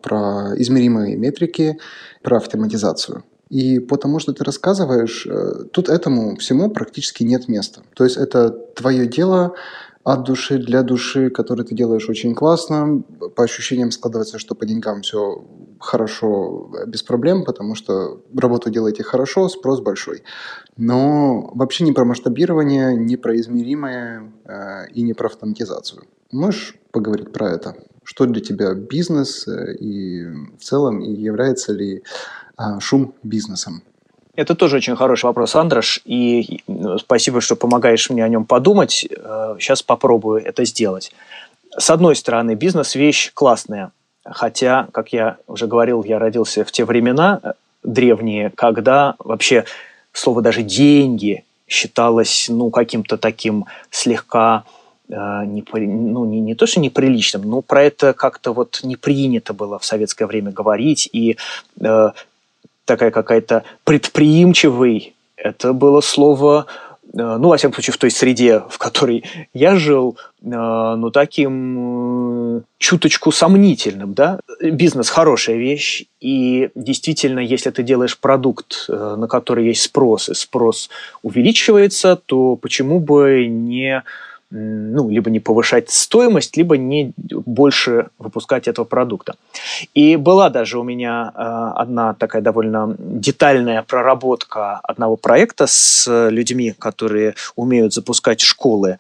про 0.01 0.51
измеримые 0.57 1.15
метрики, 1.15 1.77
про 2.23 2.37
автоматизацию. 2.37 3.23
И 3.49 3.79
потому 3.79 4.19
что 4.19 4.33
ты 4.33 4.43
рассказываешь, 4.43 5.27
э, 5.27 5.65
тут 5.71 5.89
этому 5.89 6.35
всему 6.37 6.69
практически 6.71 7.23
нет 7.23 7.47
места. 7.47 7.81
То 7.95 8.03
есть 8.03 8.17
это 8.17 8.49
твое 8.49 9.05
дело 9.05 9.55
от 10.03 10.23
души, 10.23 10.59
для 10.59 10.83
души, 10.83 11.31
которое 11.31 11.63
ты 11.63 11.75
делаешь 11.75 12.09
очень 12.09 12.35
классно. 12.35 13.03
По 13.35 13.43
ощущениям 13.43 13.91
складывается, 13.91 14.37
что 14.37 14.53
по 14.53 14.65
деньгам 14.65 15.01
все 15.01 15.43
хорошо, 15.79 16.71
без 16.87 17.01
проблем, 17.01 17.43
потому 17.43 17.75
что 17.75 18.21
работу 18.35 18.69
делаете 18.69 19.03
хорошо, 19.03 19.49
спрос 19.49 19.81
большой. 19.81 20.23
Но 20.77 21.51
вообще 21.55 21.83
не 21.83 21.91
про 21.91 22.05
масштабирование, 22.05 22.95
не 22.95 23.17
про 23.17 23.35
измеримое 23.35 24.31
э, 24.45 24.87
и 24.93 25.01
не 25.01 25.13
про 25.13 25.27
автоматизацию. 25.27 26.03
Можешь 26.31 26.75
поговорить 26.91 27.31
про 27.31 27.51
это? 27.51 27.75
Что 28.03 28.25
для 28.25 28.41
тебя 28.41 28.75
бизнес 28.75 29.47
э, 29.47 29.75
и 29.75 30.23
в 30.57 30.63
целом, 30.63 30.99
и 31.01 31.11
является 31.13 31.73
ли 31.73 32.03
шум 32.79 33.13
бизнесом? 33.23 33.83
Это 34.35 34.53
тоже 34.53 34.77
очень 34.77 34.95
хороший 34.95 35.25
вопрос, 35.25 35.55
Андрош, 35.55 36.01
и 36.03 36.61
спасибо, 36.99 37.39
что 37.39 37.55
помогаешь 37.55 38.09
мне 38.09 38.23
о 38.23 38.27
нем 38.27 38.45
подумать. 38.45 39.07
Сейчас 39.59 39.81
э, 39.81 39.85
попробую 39.85 40.43
это 40.43 40.65
сделать. 40.65 41.13
С 41.77 41.89
одной 41.89 42.15
стороны, 42.15 42.55
бизнес– 42.55 42.95
вещь 42.95 43.31
классная, 43.33 43.91
хотя, 44.25 44.87
как 44.91 45.13
я 45.13 45.37
уже 45.47 45.67
говорил, 45.67 46.03
я 46.03 46.19
родился 46.19 46.65
в 46.65 46.71
те 46.71 46.83
времена 46.83 47.39
э, 47.41 47.53
древние, 47.83 48.49
когда 48.49 49.15
вообще 49.19 49.65
слово 50.11 50.41
даже 50.41 50.63
«деньги» 50.63 51.45
считалось 51.67 52.47
ну, 52.49 52.69
каким-то 52.71 53.17
таким 53.17 53.65
слегка 53.89 54.65
э, 55.07 55.13
не, 55.45 55.63
ну, 55.73 56.25
не, 56.25 56.41
не 56.41 56.55
то, 56.55 56.65
что 56.65 56.81
неприличным, 56.81 57.43
но 57.43 57.61
про 57.61 57.83
это 57.83 58.13
как-то 58.13 58.53
вот 58.53 58.81
не 58.83 58.97
принято 58.97 59.53
было 59.53 59.79
в 59.79 59.85
советское 59.85 60.25
время 60.25 60.51
говорить, 60.51 61.09
и 61.11 61.37
такая 62.86 63.11
какая-то 63.11 63.63
предприимчивый. 63.83 65.15
Это 65.36 65.73
было 65.73 66.01
слово, 66.01 66.67
э, 67.03 67.17
ну, 67.17 67.49
во 67.49 67.57
всяком 67.57 67.73
случае, 67.73 67.93
в 67.93 67.97
той 67.97 68.11
среде, 68.11 68.63
в 68.69 68.77
которой 68.77 69.23
я 69.53 69.75
жил, 69.75 70.17
э, 70.41 70.45
ну, 70.47 71.11
таким 71.11 72.63
чуточку 72.77 73.31
сомнительным, 73.31 74.13
да. 74.13 74.39
Бизнес– 74.61 75.09
хорошая 75.09 75.57
вещь, 75.57 76.05
и 76.21 76.69
действительно, 76.75 77.39
если 77.39 77.71
ты 77.71 77.83
делаешь 77.83 78.17
продукт, 78.17 78.86
э, 78.88 79.15
на 79.17 79.27
который 79.27 79.67
есть 79.67 79.81
спрос, 79.81 80.29
и 80.29 80.33
спрос 80.33 80.89
увеличивается, 81.21 82.15
то 82.15 82.55
почему 82.55 82.99
бы 82.99 83.47
не 83.47 84.03
ну, 84.55 85.09
либо 85.09 85.29
не 85.29 85.39
повышать 85.39 85.89
стоимость, 85.89 86.57
либо 86.57 86.77
не 86.77 87.13
больше 87.17 88.07
выпускать 88.19 88.67
этого 88.67 88.85
продукта. 88.85 89.35
И 89.93 90.15
была 90.15 90.49
даже 90.49 90.79
у 90.79 90.83
меня 90.83 91.31
э, 91.33 91.81
одна 91.81 92.13
такая 92.13 92.41
довольно 92.41 92.95
детальная 92.97 93.83
проработка 93.83 94.79
одного 94.83 95.17
проекта 95.17 95.67
с 95.67 96.29
людьми, 96.29 96.73
которые 96.77 97.35
умеют 97.55 97.93
запускать 97.93 98.39
школы. 98.41 98.97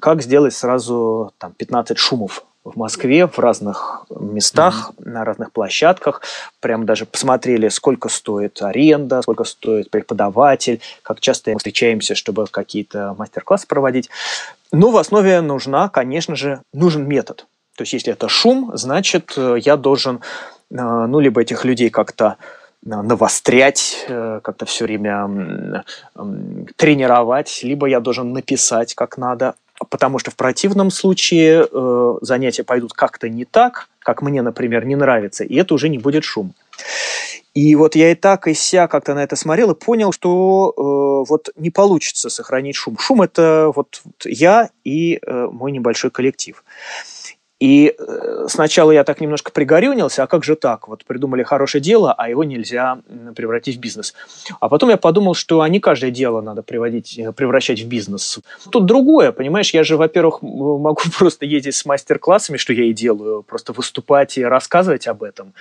Как 0.00 0.22
сделать 0.22 0.54
сразу 0.54 1.32
там, 1.38 1.52
15 1.52 1.98
шумов 1.98 2.44
в 2.64 2.76
Москве, 2.76 3.26
в 3.26 3.38
разных 3.38 4.04
местах, 4.10 4.92
mm-hmm. 4.96 5.08
на 5.10 5.24
разных 5.24 5.52
площадках. 5.52 6.22
Прям 6.60 6.86
даже 6.86 7.06
посмотрели, 7.06 7.68
сколько 7.68 8.08
стоит 8.08 8.62
аренда, 8.62 9.22
сколько 9.22 9.44
стоит 9.44 9.90
преподаватель, 9.90 10.80
как 11.02 11.20
часто 11.20 11.50
мы 11.50 11.58
встречаемся, 11.58 12.14
чтобы 12.14 12.46
какие-то 12.46 13.14
мастер-классы 13.18 13.66
проводить. 13.66 14.10
Но 14.70 14.90
в 14.90 14.96
основе 14.96 15.40
нужна, 15.40 15.88
конечно 15.88 16.36
же, 16.36 16.62
нужен 16.72 17.06
метод. 17.06 17.46
То 17.76 17.82
есть, 17.82 17.94
если 17.94 18.12
это 18.12 18.28
шум, 18.28 18.70
значит, 18.74 19.32
э, 19.36 19.56
я 19.60 19.76
должен, 19.76 20.20
э, 20.70 20.76
ну, 20.76 21.20
либо 21.20 21.40
этих 21.40 21.64
людей 21.64 21.90
как-то 21.90 22.36
э, 22.84 22.88
навострять, 22.88 24.06
как-то 24.08 24.66
все 24.66 24.84
время 24.84 25.84
тренировать, 26.76 27.60
либо 27.62 27.86
я 27.86 28.00
должен 28.00 28.32
написать 28.32 28.94
как 28.94 29.18
надо, 29.18 29.54
потому 29.90 30.18
что 30.18 30.30
в 30.30 30.36
противном 30.36 30.90
случае 30.90 31.66
занятия 32.20 32.64
пойдут 32.64 32.92
как-то 32.92 33.28
не 33.28 33.44
так, 33.44 33.88
как 33.98 34.22
мне, 34.22 34.42
например, 34.42 34.84
не 34.84 34.96
нравится, 34.96 35.44
и 35.44 35.54
это 35.56 35.74
уже 35.74 35.88
не 35.88 35.98
будет 35.98 36.24
шум. 36.24 36.54
И 37.54 37.74
вот 37.74 37.96
я 37.96 38.12
и 38.12 38.14
так, 38.14 38.48
и 38.48 38.54
ся 38.54 38.88
как-то 38.88 39.14
на 39.14 39.22
это 39.22 39.36
смотрел 39.36 39.72
и 39.72 39.74
понял, 39.74 40.10
что 40.10 40.72
э, 40.74 41.28
вот 41.28 41.50
не 41.56 41.68
получится 41.68 42.30
сохранить 42.30 42.76
шум. 42.76 42.96
Шум– 42.98 43.20
это 43.22 43.70
вот 43.76 44.00
я 44.24 44.70
и 44.84 45.20
э, 45.20 45.48
мой 45.52 45.70
небольшой 45.70 46.10
коллектив. 46.10 46.64
И 47.62 47.94
э, 47.96 48.46
сначала 48.48 48.90
я 48.90 49.04
так 49.04 49.20
немножко 49.20 49.52
пригорюнился, 49.52 50.24
а 50.24 50.26
как 50.26 50.42
же 50.42 50.56
так? 50.56 50.88
Вот 50.88 51.04
придумали 51.04 51.44
хорошее 51.44 51.80
дело, 51.80 52.12
а 52.12 52.28
его 52.28 52.42
нельзя 52.42 52.98
превратить 53.36 53.76
в 53.76 53.78
бизнес. 53.78 54.14
А 54.58 54.68
потом 54.68 54.90
я 54.90 54.96
подумал, 54.96 55.34
что 55.34 55.60
а 55.60 55.70
каждое 55.78 56.10
дело 56.10 56.40
надо 56.40 56.64
приводить, 56.64 57.16
э, 57.20 57.30
превращать 57.30 57.80
в 57.80 57.86
бизнес. 57.86 58.40
Тут 58.68 58.86
другое, 58.86 59.30
понимаешь, 59.30 59.72
я 59.74 59.84
же, 59.84 59.96
во-первых, 59.96 60.42
могу 60.42 61.02
просто 61.16 61.46
ездить 61.46 61.76
с 61.76 61.84
мастер-классами, 61.86 62.56
что 62.56 62.72
я 62.72 62.86
и 62.86 62.92
делаю, 62.92 63.44
просто 63.44 63.72
выступать 63.72 64.36
и 64.38 64.44
рассказывать 64.44 65.06
об 65.06 65.22
этом. 65.22 65.52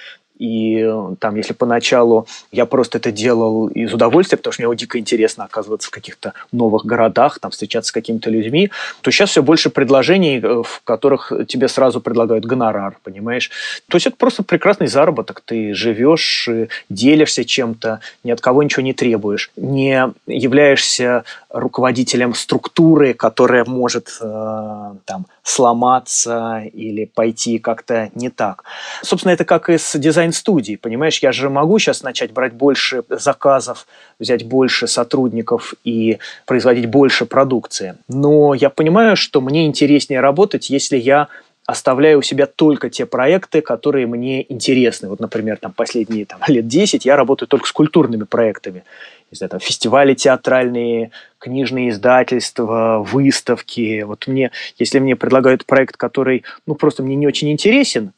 И 0.41 0.79
э, 0.79 1.15
там, 1.19 1.35
если 1.35 1.53
поначалу 1.53 2.25
я 2.51 2.65
просто 2.65 2.97
это 2.97 3.11
делал 3.11 3.67
из 3.67 3.93
удовольствия, 3.93 4.37
потому 4.37 4.53
что 4.53 4.67
мне 4.67 4.75
дико 4.75 4.97
интересно 4.97 5.43
оказываться 5.43 5.89
в 5.89 5.91
каких-то 5.91 6.33
новых 6.51 6.83
городах, 6.83 7.37
там 7.37 7.51
встречаться 7.51 7.89
с 7.89 7.91
какими-то 7.91 8.31
людьми, 8.31 8.71
то 9.01 9.11
сейчас 9.11 9.29
все 9.29 9.43
больше 9.43 9.69
предложений, 9.69 10.39
в 10.39 10.81
которых 10.83 11.31
тебе 11.47 11.67
сразу 11.67 11.90
предлагают 11.99 12.45
гонорар, 12.45 12.97
понимаешь? 13.03 13.49
То 13.89 13.97
есть 13.97 14.07
это 14.07 14.15
просто 14.15 14.43
прекрасный 14.43 14.87
заработок. 14.87 15.41
Ты 15.45 15.73
живешь, 15.73 16.49
делишься 16.89 17.45
чем-то, 17.45 17.99
ни 18.23 18.31
от 18.31 18.41
кого 18.41 18.63
ничего 18.63 18.83
не 18.83 18.93
требуешь, 18.93 19.51
не 19.55 20.13
являешься 20.27 21.23
руководителем 21.49 22.33
структуры, 22.33 23.13
которая 23.13 23.65
может 23.65 24.17
э, 24.21 24.93
там 25.05 25.25
сломаться 25.43 26.63
или 26.73 27.05
пойти 27.05 27.57
как-то 27.59 28.09
не 28.15 28.29
так. 28.29 28.63
Собственно, 29.01 29.33
это 29.33 29.43
как 29.43 29.69
и 29.69 29.77
с 29.77 29.97
дизайн-студией, 29.97 30.77
понимаешь? 30.77 31.19
Я 31.19 31.31
же 31.31 31.49
могу 31.49 31.79
сейчас 31.79 32.03
начать 32.03 32.31
брать 32.31 32.53
больше 32.53 33.03
заказов, 33.09 33.87
взять 34.19 34.45
больше 34.45 34.87
сотрудников 34.87 35.73
и 35.83 36.19
производить 36.45 36.85
больше 36.85 37.25
продукции. 37.25 37.95
Но 38.07 38.53
я 38.53 38.69
понимаю, 38.69 39.15
что 39.15 39.41
мне 39.41 39.65
интереснее 39.65 40.21
работать, 40.21 40.69
если 40.69 40.97
я 40.97 41.27
оставляю 41.71 42.19
у 42.19 42.21
себя 42.21 42.45
только 42.45 42.89
те 42.89 43.05
проекты, 43.05 43.61
которые 43.61 44.05
мне 44.05 44.45
интересны. 44.51 45.07
Вот, 45.07 45.19
например, 45.19 45.57
там, 45.57 45.71
последние 45.71 46.25
там, 46.25 46.39
лет 46.47 46.67
10 46.67 47.05
я 47.05 47.15
работаю 47.15 47.47
только 47.47 47.67
с 47.67 47.71
культурными 47.71 48.23
проектами. 48.23 48.83
не 49.31 49.37
знаю, 49.37 49.49
там, 49.49 49.59
фестивали 49.59 50.13
театральные, 50.13 51.11
книжные 51.39 51.89
издательства, 51.89 52.99
выставки. 52.99 54.03
Вот 54.03 54.27
мне, 54.27 54.51
если 54.77 54.99
мне 54.99 55.15
предлагают 55.15 55.65
проект, 55.65 55.97
который, 55.97 56.43
ну, 56.65 56.75
просто 56.75 57.03
мне 57.03 57.15
не 57.15 57.27
очень 57.27 57.51
интересен, 57.51 58.11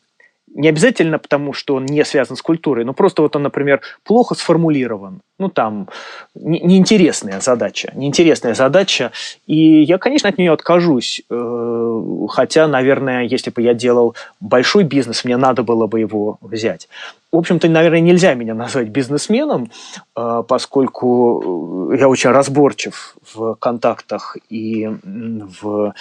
не 0.56 0.70
обязательно 0.70 1.20
потому, 1.20 1.54
что 1.54 1.76
он 1.76 1.86
не 1.86 2.04
связан 2.06 2.36
с 2.38 2.41
культурой, 2.41 2.86
но 2.86 2.93
просто 2.93 3.22
вот 3.22 3.36
он, 3.36 3.43
например, 3.43 3.82
плохо 4.04 4.36
сформулирован. 4.36 5.22
Ну, 5.39 5.49
там, 5.49 5.89
не, 6.36 6.60
неинтересная 6.60 7.41
задача. 7.41 7.91
Неинтересная 7.95 8.54
задача. 8.54 9.12
И 9.47 9.82
я, 9.82 9.97
конечно, 9.97 10.30
от 10.30 10.38
нее 10.38 10.51
откажусь. 10.51 11.24
Э, 11.30 12.01
хотя, 12.30 12.68
наверное, 12.68 13.24
если 13.24 13.49
бы 13.49 13.62
я 13.62 13.74
делал 13.74 14.16
большой 14.39 14.84
бизнес, 14.84 15.26
мне 15.26 15.38
надо 15.38 15.64
было 15.64 15.88
бы 15.88 15.99
его 15.99 16.38
взять. 16.41 16.88
В 17.32 17.38
общем-то, 17.38 17.68
наверное, 17.68 17.99
нельзя 17.99 18.36
меня 18.36 18.54
назвать 18.54 18.89
бизнесменом, 18.89 19.72
э, 20.16 20.43
поскольку 20.47 21.91
я 21.97 22.08
очень 22.08 22.30
разборчив 22.30 23.16
в 23.34 23.56
контактах 23.56 24.38
и 24.49 24.88
в 25.62 25.93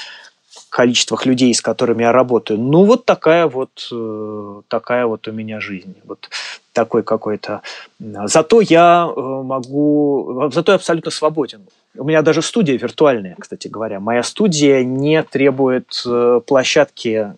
количествах 0.73 1.27
людей, 1.27 1.53
с 1.53 1.61
которыми 1.61 2.03
я 2.03 2.13
работаю. 2.13 2.59
Ну, 2.59 2.85
вот 2.85 3.05
такая 3.05 3.47
вот, 3.47 3.89
э, 3.93 4.63
такая 4.69 5.07
вот 5.07 5.29
у 5.29 5.33
меня 5.33 5.61
жизнь. 5.61 5.95
Вот 6.05 6.31
такой 6.73 7.03
какой-то. 7.03 7.61
Зато 8.01 8.63
я 8.63 9.07
э, 9.07 9.21
могу, 9.21 10.51
зато 10.51 10.73
я 10.73 10.77
абсолютно 10.77 11.11
свободен. 11.11 11.61
У 11.95 12.05
меня 12.05 12.23
даже 12.23 12.41
студия 12.41 12.79
виртуальная, 12.79 13.37
кстати 13.39 13.69
говоря. 13.69 14.01
Моя 14.01 14.23
студия 14.23 14.83
не 14.83 15.23
требует 15.23 16.03
э, 16.07 16.41
площадки, 16.47 17.35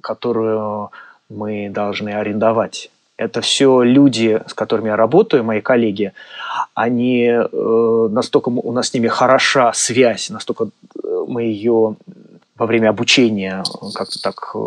которую 0.00 0.90
мы 1.28 1.70
должны 1.70 2.10
арендовать. 2.10 2.90
Это 3.16 3.40
все 3.40 3.82
люди, 3.82 4.40
с 4.46 4.54
которыми 4.54 4.88
я 4.88 4.96
работаю, 4.96 5.42
мои 5.42 5.60
коллеги. 5.60 6.12
Они 6.74 7.24
э, 7.26 8.08
настолько 8.12 8.50
у 8.50 8.72
нас 8.72 8.88
с 8.90 8.94
ними 8.94 9.08
хороша 9.08 9.72
связь, 9.72 10.30
настолько 10.30 10.68
мы 11.26 11.42
ее 11.42 11.96
во 12.60 12.66
время 12.66 12.90
обучения 12.90 13.64
как-то 13.94 14.20
так 14.20 14.50
э, 14.54 14.58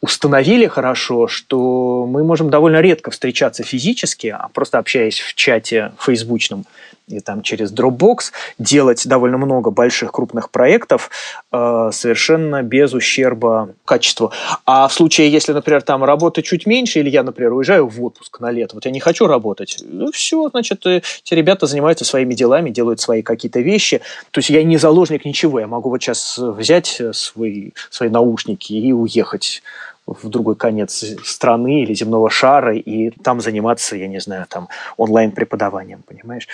установили 0.00 0.66
хорошо, 0.66 1.28
что 1.28 2.06
мы 2.08 2.24
можем 2.24 2.48
довольно 2.48 2.80
редко 2.80 3.10
встречаться 3.10 3.62
физически, 3.62 4.28
а 4.28 4.48
просто 4.48 4.78
общаясь 4.78 5.20
в 5.20 5.34
чате 5.34 5.92
фейсбучном 6.00 6.64
и 7.08 7.20
там 7.20 7.42
через 7.42 7.72
Dropbox 7.72 8.32
делать 8.58 9.06
довольно 9.06 9.38
много 9.38 9.70
больших 9.70 10.12
крупных 10.12 10.50
проектов 10.50 11.10
э, 11.52 11.90
совершенно 11.92 12.62
без 12.62 12.94
ущерба 12.94 13.70
качеству. 13.84 14.32
А 14.64 14.88
в 14.88 14.92
случае, 14.92 15.30
если, 15.30 15.52
например, 15.52 15.82
там 15.82 16.02
работы 16.02 16.42
чуть 16.42 16.66
меньше, 16.66 17.00
или 17.00 17.08
я, 17.08 17.22
например, 17.22 17.52
уезжаю 17.52 17.86
в 17.86 18.02
отпуск 18.02 18.40
на 18.40 18.50
лето, 18.50 18.74
вот 18.74 18.84
я 18.86 18.90
не 18.90 19.00
хочу 19.00 19.26
работать, 19.26 19.78
ну 19.88 20.10
все, 20.10 20.48
значит, 20.48 20.84
эти 20.84 21.34
ребята 21.34 21.66
занимаются 21.66 22.04
своими 22.04 22.34
делами, 22.34 22.70
делают 22.70 23.00
свои 23.00 23.22
какие-то 23.22 23.60
вещи. 23.60 24.00
То 24.32 24.40
есть 24.40 24.50
я 24.50 24.64
не 24.64 24.76
заложник 24.76 25.24
ничего, 25.24 25.60
я 25.60 25.66
могу 25.66 25.90
вот 25.90 26.02
сейчас 26.02 26.38
взять 26.38 27.00
свой, 27.12 27.74
свои 27.90 28.08
наушники 28.08 28.72
и 28.72 28.92
уехать 28.92 29.62
в 30.06 30.28
другой 30.28 30.56
конец 30.56 31.04
страны 31.24 31.82
или 31.82 31.94
земного 31.94 32.30
шара 32.30 32.76
и 32.76 33.10
там 33.22 33.40
заниматься, 33.40 33.96
я 33.96 34.08
не 34.08 34.20
знаю, 34.20 34.46
там 34.48 34.68
онлайн-преподаванием, 34.96 36.02
понимаешь? 36.06 36.48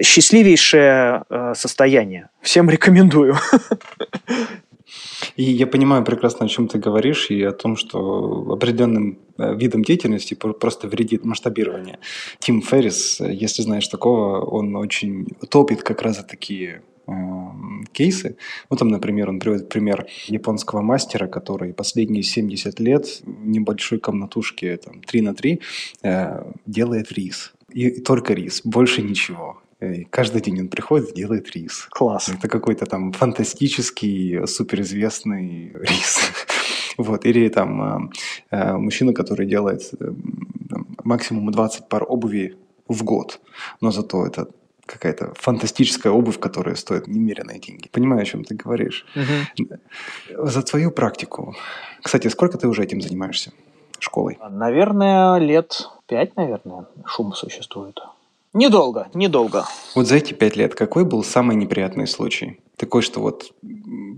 Счастливейшее 0.00 1.24
э, 1.28 1.54
состояние. 1.56 2.28
Всем 2.40 2.70
рекомендую. 2.70 3.36
И 5.36 5.44
я 5.44 5.66
понимаю 5.66 6.04
прекрасно, 6.04 6.46
о 6.46 6.48
чем 6.48 6.68
ты 6.68 6.78
говоришь, 6.78 7.30
и 7.30 7.42
о 7.42 7.52
том, 7.52 7.76
что 7.76 8.46
определенным 8.50 9.18
э, 9.38 9.54
видом 9.54 9.82
деятельности 9.82 10.34
просто 10.34 10.88
вредит 10.88 11.24
масштабирование. 11.24 11.98
Тим 12.38 12.60
Феррис, 12.62 13.20
если 13.20 13.62
знаешь 13.62 13.88
такого, 13.88 14.44
он 14.44 14.76
очень 14.76 15.26
топит 15.48 15.82
как 15.82 16.02
раз 16.02 16.24
такие 16.24 16.82
кейсы. 17.92 18.36
Ну, 18.70 18.76
там, 18.76 18.88
например, 18.88 19.28
он 19.28 19.38
приводит 19.38 19.68
пример 19.68 20.06
японского 20.26 20.82
мастера, 20.82 21.26
который 21.26 21.72
последние 21.72 22.22
70 22.22 22.80
лет 22.80 23.06
в 23.24 23.46
небольшой 23.46 23.98
комнатушке, 23.98 24.76
там, 24.76 25.00
3 25.00 25.22
на 25.22 25.34
3, 25.34 25.60
э, 26.02 26.52
делает 26.66 27.12
рис. 27.12 27.52
И 27.70 28.00
только 28.00 28.34
рис, 28.34 28.62
больше 28.64 29.02
ничего. 29.02 29.62
И 29.82 30.04
каждый 30.04 30.40
день 30.40 30.60
он 30.60 30.68
приходит 30.68 31.10
и 31.10 31.14
делает 31.14 31.50
рис. 31.56 31.88
Класс. 31.90 32.28
Это 32.28 32.48
какой-то 32.48 32.86
там 32.86 33.12
фантастический, 33.12 34.46
суперизвестный 34.46 35.72
рис. 35.74 36.20
Вот. 36.98 37.24
Или 37.24 37.48
там 37.48 37.82
э, 37.82 38.10
э, 38.50 38.76
мужчина, 38.76 39.14
который 39.14 39.46
делает 39.46 39.80
э, 39.98 40.12
максимум 41.04 41.50
20 41.50 41.88
пар 41.88 42.04
обуви 42.06 42.56
в 42.86 43.02
год. 43.02 43.40
Но 43.80 43.90
зато 43.90 44.26
это 44.26 44.48
какая-то 44.86 45.32
фантастическая 45.34 46.12
обувь, 46.12 46.38
которая 46.38 46.74
стоит 46.74 47.06
немеренные 47.06 47.58
деньги. 47.58 47.88
Понимаю, 47.88 48.22
о 48.22 48.24
чем 48.24 48.44
ты 48.44 48.54
говоришь. 48.54 49.06
Угу. 49.16 50.48
За 50.48 50.62
твою 50.62 50.90
практику. 50.90 51.54
Кстати, 52.02 52.28
сколько 52.28 52.58
ты 52.58 52.68
уже 52.68 52.82
этим 52.82 53.00
занимаешься? 53.00 53.52
Школой? 53.98 54.38
Наверное, 54.50 55.38
лет 55.38 55.88
пять, 56.06 56.36
наверное, 56.36 56.86
шум 57.06 57.32
существует. 57.34 58.00
Недолго, 58.54 59.08
недолго. 59.14 59.64
Вот 59.94 60.06
за 60.06 60.16
эти 60.16 60.34
пять 60.34 60.56
лет 60.56 60.74
какой 60.74 61.04
был 61.04 61.24
самый 61.24 61.56
неприятный 61.56 62.06
случай? 62.06 62.60
Такой, 62.76 63.00
что 63.00 63.20
вот 63.20 63.54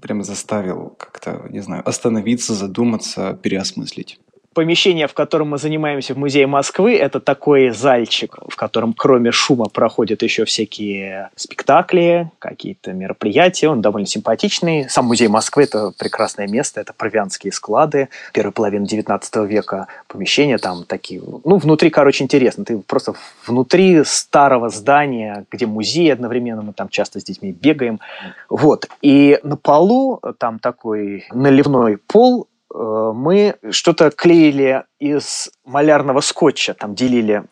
прям 0.03 0.25
заставил 0.25 0.95
как-то, 0.99 1.47
не 1.51 1.61
знаю, 1.61 1.89
остановиться, 1.89 2.55
задуматься, 2.55 3.39
переосмыслить 3.41 4.19
помещение, 4.55 5.07
в 5.07 5.15
котором 5.15 5.51
мы 5.51 5.59
занимаемся 5.59 6.15
в 6.15 6.19
Музее 6.19 6.47
Москвы, 6.47 6.97
это 6.97 7.21
такой 7.21 7.71
зальчик, 7.71 8.39
в 8.49 8.57
котором 8.57 8.95
кроме 8.95 9.33
шума 9.33 9.67
проходят 9.67 10.23
еще 10.23 10.45
всякие 10.45 11.31
спектакли, 11.37 12.31
какие-то 12.39 12.93
мероприятия. 12.93 13.69
Он 13.69 13.83
довольно 13.83 14.07
симпатичный. 14.07 14.89
Сам 14.89 15.07
Музей 15.07 15.29
Москвы– 15.29 15.63
это 15.65 15.93
прекрасное 15.99 16.47
место, 16.47 16.81
это 16.81 16.93
провианские 16.93 17.53
склады 17.53 18.09
первой 18.33 18.53
половины 18.53 18.87
19 18.87 19.37
века. 19.49 19.89
Помещения 20.09 20.59
там 20.59 20.85
такие, 20.85 21.21
ну, 21.45 21.57
внутри, 21.57 21.91
короче, 21.91 22.25
интересно. 22.25 22.65
Ты 22.65 22.79
просто 22.79 23.15
внутри 23.47 24.05
старого 24.05 24.71
здания, 24.71 25.45
где 25.51 25.67
музей 25.67 26.13
одновременно, 26.13 26.63
мы 26.63 26.73
там 26.73 26.89
часто 26.89 27.21
с 27.21 27.25
детьми 27.25 27.53
бегаем. 27.53 28.01
Вот. 28.49 28.89
И 29.03 29.39
на 29.43 29.57
полу 29.57 30.21
там 30.39 30.59
такой 30.59 31.27
наливной 31.33 31.99
пол, 31.99 32.49
мы 32.75 33.57
что-то 33.71 34.11
клеили 34.11 34.85
из 34.99 35.49
малярного 35.65 36.21
скотча, 36.21 36.75
там 36.75 36.95
делили 36.95 37.45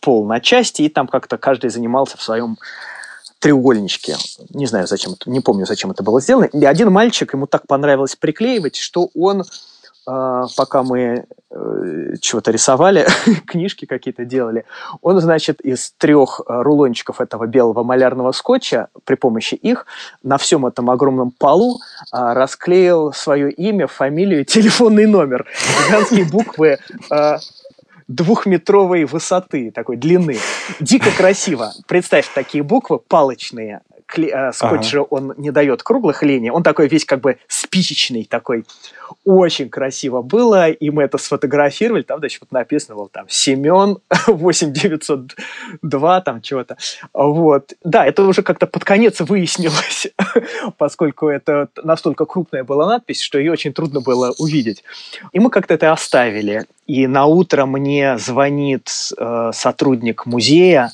пол 0.00 0.26
на 0.26 0.40
части, 0.40 0.82
и 0.82 0.88
там 0.88 1.06
как-то 1.06 1.36
каждый 1.36 1.70
занимался 1.70 2.16
в 2.16 2.22
своем 2.22 2.56
треугольничке. 3.38 4.16
Не 4.50 4.66
знаю, 4.66 4.86
зачем 4.86 5.12
не 5.26 5.40
помню, 5.40 5.66
зачем 5.66 5.90
это 5.90 6.02
было 6.02 6.20
сделано. 6.20 6.44
И 6.44 6.64
один 6.64 6.90
мальчик, 6.90 7.34
ему 7.34 7.46
так 7.46 7.66
понравилось 7.66 8.16
приклеивать, 8.16 8.76
что 8.76 9.10
он 9.14 9.44
пока 10.04 10.82
мы 10.82 11.26
э, 11.50 12.16
чего-то 12.20 12.50
рисовали, 12.50 13.06
книжки 13.46 13.86
какие-то 13.86 14.24
делали, 14.24 14.64
он, 15.02 15.20
значит, 15.20 15.60
из 15.60 15.92
трех 15.92 16.40
э, 16.40 16.62
рулончиков 16.62 17.20
этого 17.20 17.46
белого 17.46 17.82
малярного 17.82 18.32
скотча 18.32 18.88
при 19.04 19.14
помощи 19.14 19.54
их 19.54 19.86
на 20.22 20.36
всем 20.38 20.66
этом 20.66 20.90
огромном 20.90 21.30
полу 21.30 21.80
а, 22.10 22.34
расклеил 22.34 23.12
свое 23.12 23.50
имя, 23.50 23.86
фамилию, 23.86 24.44
телефонный 24.44 25.06
номер. 25.06 25.46
Гигантские 25.88 26.24
буквы 26.24 26.78
а, 27.10 27.38
двухметровой 28.08 29.04
высоты, 29.04 29.70
такой 29.70 29.96
длины. 29.96 30.36
Дико 30.80 31.10
красиво. 31.16 31.72
Представь, 31.86 32.28
такие 32.34 32.62
буквы 32.62 32.98
палочные, 32.98 33.80
кле- 34.12 34.52
скотч 34.52 34.94
ага. 34.94 35.02
он 35.10 35.34
не 35.36 35.50
дает 35.50 35.82
круглых 35.82 36.22
линий, 36.22 36.50
он 36.50 36.62
такой 36.62 36.88
весь 36.88 37.04
как 37.04 37.20
бы 37.20 37.38
спичечный 37.48 38.24
такой 38.24 38.64
очень 39.24 39.68
красиво 39.68 40.22
было, 40.22 40.70
и 40.70 40.90
мы 40.90 41.02
это 41.04 41.18
сфотографировали, 41.18 42.02
там, 42.02 42.18
значит, 42.18 42.40
вот 42.40 42.52
написано 42.52 42.96
было 42.96 43.08
там 43.08 43.26
Семен 43.28 43.98
8902, 44.26 46.20
там 46.22 46.42
чего-то. 46.42 46.76
Вот. 47.12 47.72
Да, 47.82 48.06
это 48.06 48.22
уже 48.22 48.42
как-то 48.42 48.66
под 48.66 48.84
конец 48.84 49.20
выяснилось, 49.20 50.08
поскольку 50.78 51.28
это 51.28 51.68
настолько 51.82 52.24
крупная 52.26 52.64
была 52.64 52.86
надпись, 52.86 53.20
что 53.20 53.38
ее 53.38 53.52
очень 53.52 53.72
трудно 53.72 54.00
было 54.00 54.34
увидеть. 54.38 54.84
И 55.32 55.40
мы 55.40 55.50
как-то 55.50 55.74
это 55.74 55.92
оставили. 55.92 56.64
И 56.86 57.06
на 57.06 57.26
утро 57.26 57.64
мне 57.66 58.18
звонит 58.18 58.90
э, 59.16 59.50
сотрудник 59.54 60.26
музея, 60.26 60.92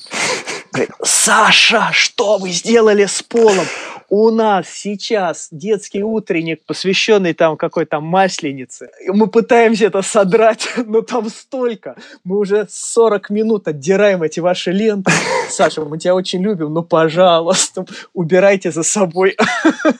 Саша, 1.02 1.90
что 1.92 2.38
вы 2.38 2.50
сделали 2.50 3.06
с 3.06 3.22
полом? 3.22 3.66
У 4.12 4.32
нас 4.32 4.68
сейчас 4.68 5.46
детский 5.52 6.02
утренник, 6.02 6.64
посвященный 6.66 7.32
там 7.32 7.56
какой-то 7.56 8.00
масленице. 8.00 8.90
Мы 9.06 9.28
пытаемся 9.28 9.86
это 9.86 10.02
содрать, 10.02 10.68
но 10.84 11.02
там 11.02 11.28
столько. 11.28 11.94
Мы 12.24 12.38
уже 12.38 12.66
40 12.68 13.30
минут 13.30 13.68
отдираем 13.68 14.24
эти 14.24 14.40
ваши 14.40 14.72
ленты. 14.72 15.12
Саша, 15.48 15.84
мы 15.84 15.96
тебя 15.96 16.16
очень 16.16 16.42
любим, 16.42 16.74
но, 16.74 16.82
пожалуйста, 16.82 17.86
убирайте 18.12 18.72
за 18.72 18.82
собой. 18.82 19.36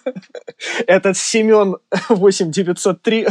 Этот 0.89 1.17
Семен 1.17 1.77
8903 2.09 3.29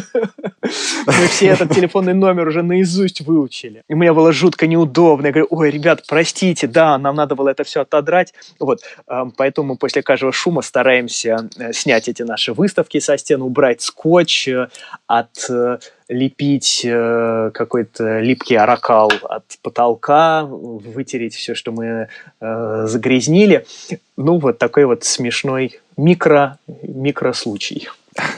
Мы 1.05 1.13
все 1.27 1.47
этот 1.47 1.75
телефонный 1.75 2.13
номер 2.13 2.47
уже 2.47 2.63
наизусть 2.63 3.21
выучили. 3.21 3.83
И 3.87 3.95
мне 3.95 4.13
было 4.13 4.31
жутко 4.31 4.65
неудобно. 4.65 5.27
Я 5.27 5.33
говорю, 5.33 5.47
ой, 5.51 5.69
ребят, 5.69 6.05
простите, 6.07 6.67
да, 6.67 6.97
нам 6.97 7.15
надо 7.15 7.35
было 7.35 7.49
это 7.49 7.63
все 7.63 7.81
отодрать. 7.81 8.33
Вот, 8.59 8.79
поэтому 9.37 9.77
после 9.77 10.01
каждого 10.01 10.31
шума 10.31 10.61
стараемся 10.69 11.49
э, 11.57 11.73
снять 11.73 12.07
эти 12.07 12.21
наши 12.21 12.53
выставки 12.53 12.99
со 12.99 13.17
стен, 13.17 13.41
убрать 13.41 13.81
скотч, 13.81 14.47
э, 14.47 14.67
отлепить 15.07 16.81
э, 16.85 17.51
какой-то 17.53 18.19
липкий 18.19 18.55
аракал 18.55 19.11
от 19.23 19.45
потолка, 19.63 20.45
вытереть 20.45 21.33
все, 21.33 21.55
что 21.55 21.71
мы 21.71 22.07
загрязнили. 22.39 23.65
Ну, 24.15 24.37
вот 24.37 24.57
такой 24.59 24.85
вот 24.85 25.03
смешной 25.03 25.79
микро, 25.97 26.57
микро 26.83 27.33
случай. 27.33 27.89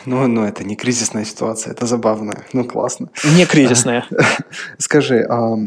Ну, 0.05 0.27
ну, 0.27 0.45
это 0.45 0.63
не 0.63 0.75
кризисная 0.75 1.25
ситуация, 1.25 1.73
это 1.73 1.85
забавно. 1.85 2.33
Ну, 2.53 2.63
классно. 2.63 3.09
Не 3.35 3.45
кризисная. 3.45 4.05
Скажи, 4.77 5.25
а 5.29 5.57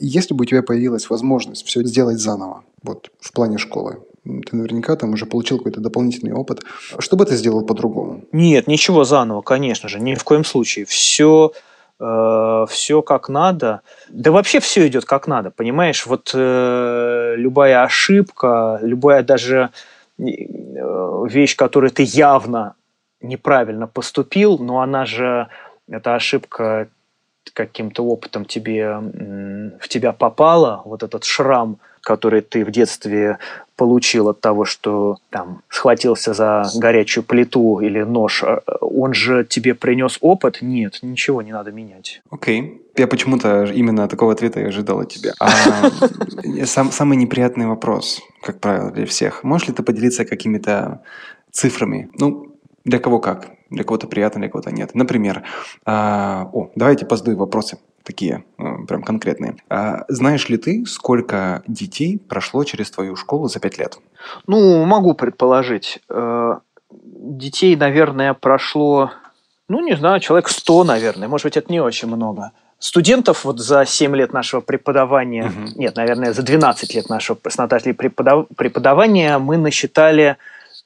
если 0.00 0.34
бы 0.34 0.42
у 0.42 0.44
тебя 0.44 0.62
появилась 0.62 1.10
возможность 1.10 1.66
все 1.66 1.82
сделать 1.82 2.18
заново, 2.18 2.64
вот 2.82 3.10
в 3.20 3.32
плане 3.32 3.58
школы, 3.58 3.98
ты 4.24 4.56
наверняка 4.56 4.96
там 4.96 5.12
уже 5.12 5.26
получил 5.26 5.58
какой-то 5.58 5.80
дополнительный 5.80 6.32
опыт. 6.32 6.62
Что 6.98 7.16
бы 7.16 7.24
ты 7.24 7.36
сделал 7.36 7.64
по-другому? 7.64 8.24
Нет, 8.32 8.68
ничего 8.68 9.04
заново, 9.04 9.42
конечно 9.42 9.88
же, 9.88 10.00
ни 10.00 10.14
в 10.14 10.22
коем 10.22 10.44
случае. 10.44 10.84
Все 10.84 11.52
э, 11.98 12.66
все 12.68 13.02
как 13.02 13.28
надо. 13.28 13.80
Да 14.08 14.30
вообще 14.30 14.60
все 14.60 14.86
идет 14.86 15.04
как 15.04 15.26
надо, 15.26 15.50
понимаешь? 15.50 16.06
Вот 16.06 16.30
э, 16.34 17.34
любая 17.36 17.82
ошибка, 17.82 18.78
любая 18.82 19.22
даже 19.24 19.70
э, 20.18 20.24
вещь, 20.24 21.56
которую 21.56 21.90
ты 21.90 22.04
явно 22.04 22.74
неправильно 23.20 23.86
поступил, 23.86 24.58
но 24.58 24.80
она 24.80 25.04
же, 25.04 25.48
эта 25.88 26.14
ошибка 26.14 26.88
каким-то 27.54 28.04
опытом 28.04 28.44
тебе, 28.44 28.98
в 29.80 29.88
тебя 29.88 30.12
попала, 30.12 30.82
вот 30.84 31.02
этот 31.02 31.24
шрам, 31.24 31.78
который 32.00 32.40
ты 32.40 32.64
в 32.64 32.70
детстве 32.70 33.38
получил 33.76 34.28
от 34.28 34.40
того, 34.40 34.64
что 34.64 35.16
там 35.30 35.62
схватился 35.68 36.34
за 36.34 36.64
горячую 36.76 37.24
плиту 37.24 37.80
или 37.80 38.02
нож, 38.02 38.42
а, 38.42 38.62
он 38.80 39.14
же 39.14 39.44
тебе 39.44 39.74
принес 39.74 40.18
опыт? 40.20 40.58
Нет, 40.60 40.98
ничего 41.02 41.42
не 41.42 41.52
надо 41.52 41.72
менять. 41.72 42.22
Окей. 42.30 42.60
Okay. 42.60 42.78
Я 42.96 43.06
почему-то 43.06 43.64
именно 43.64 44.06
такого 44.06 44.32
ответа 44.32 44.60
и 44.60 44.64
ожидал 44.64 45.00
от 45.00 45.08
тебя. 45.08 45.32
А, 45.40 45.50
сам, 46.66 46.92
самый 46.92 47.16
неприятный 47.16 47.66
вопрос, 47.66 48.20
как 48.42 48.60
правило, 48.60 48.90
для 48.90 49.06
всех. 49.06 49.44
Можешь 49.44 49.68
ли 49.68 49.74
ты 49.74 49.82
поделиться 49.82 50.24
какими-то 50.24 51.02
цифрами? 51.50 52.10
Ну, 52.18 52.51
для 52.84 52.98
кого 52.98 53.18
как. 53.20 53.50
Для 53.70 53.84
кого-то 53.84 54.06
приятно, 54.06 54.40
для 54.40 54.50
кого-то 54.50 54.70
нет. 54.70 54.94
Например, 54.94 55.42
а, 55.84 56.48
о, 56.52 56.70
давайте 56.74 57.06
позадаю 57.06 57.38
вопросы 57.38 57.78
такие 58.02 58.44
э, 58.58 58.64
прям 58.86 59.02
конкретные. 59.02 59.56
А, 59.68 60.04
знаешь 60.08 60.48
ли 60.48 60.56
ты, 60.56 60.84
сколько 60.86 61.62
детей 61.66 62.18
прошло 62.18 62.64
через 62.64 62.90
твою 62.90 63.16
школу 63.16 63.48
за 63.48 63.60
пять 63.60 63.78
лет? 63.78 63.98
Ну, 64.46 64.84
могу 64.84 65.14
предположить. 65.14 66.00
Э, 66.08 66.58
детей, 66.90 67.76
наверное, 67.76 68.34
прошло, 68.34 69.12
ну, 69.68 69.80
не 69.86 69.96
знаю, 69.96 70.20
человек 70.20 70.48
100, 70.48 70.84
наверное. 70.84 71.28
Может 71.28 71.44
быть, 71.44 71.56
это 71.56 71.72
не 71.72 71.80
очень 71.80 72.08
много. 72.08 72.52
Студентов 72.78 73.44
вот 73.44 73.60
за 73.60 73.84
7 73.86 74.16
лет 74.16 74.32
нашего 74.32 74.60
преподавания, 74.60 75.44
угу. 75.44 75.78
нет, 75.80 75.94
наверное, 75.94 76.32
за 76.32 76.42
12 76.42 76.94
лет 76.94 77.08
нашего 77.08 77.38
с 77.48 77.56
Натальей 77.56 77.94
преподав... 77.94 78.46
преподавания 78.56 79.38
мы 79.38 79.56
насчитали 79.56 80.36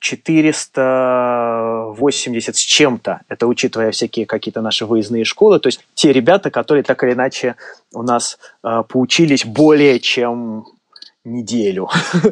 480 0.06 2.56
с 2.56 2.60
чем-то. 2.60 3.22
Это 3.28 3.48
учитывая 3.48 3.90
всякие 3.90 4.26
какие-то 4.26 4.60
наши 4.60 4.86
выездные 4.86 5.24
школы. 5.24 5.58
То 5.58 5.66
есть 5.66 5.84
те 5.94 6.12
ребята, 6.12 6.50
которые 6.50 6.84
так 6.84 7.02
или 7.02 7.14
иначе 7.14 7.56
у 7.92 8.02
нас 8.02 8.38
э, 8.62 8.84
поучились 8.88 9.44
более 9.44 9.98
чем 9.98 10.66
неделю. 11.24 11.88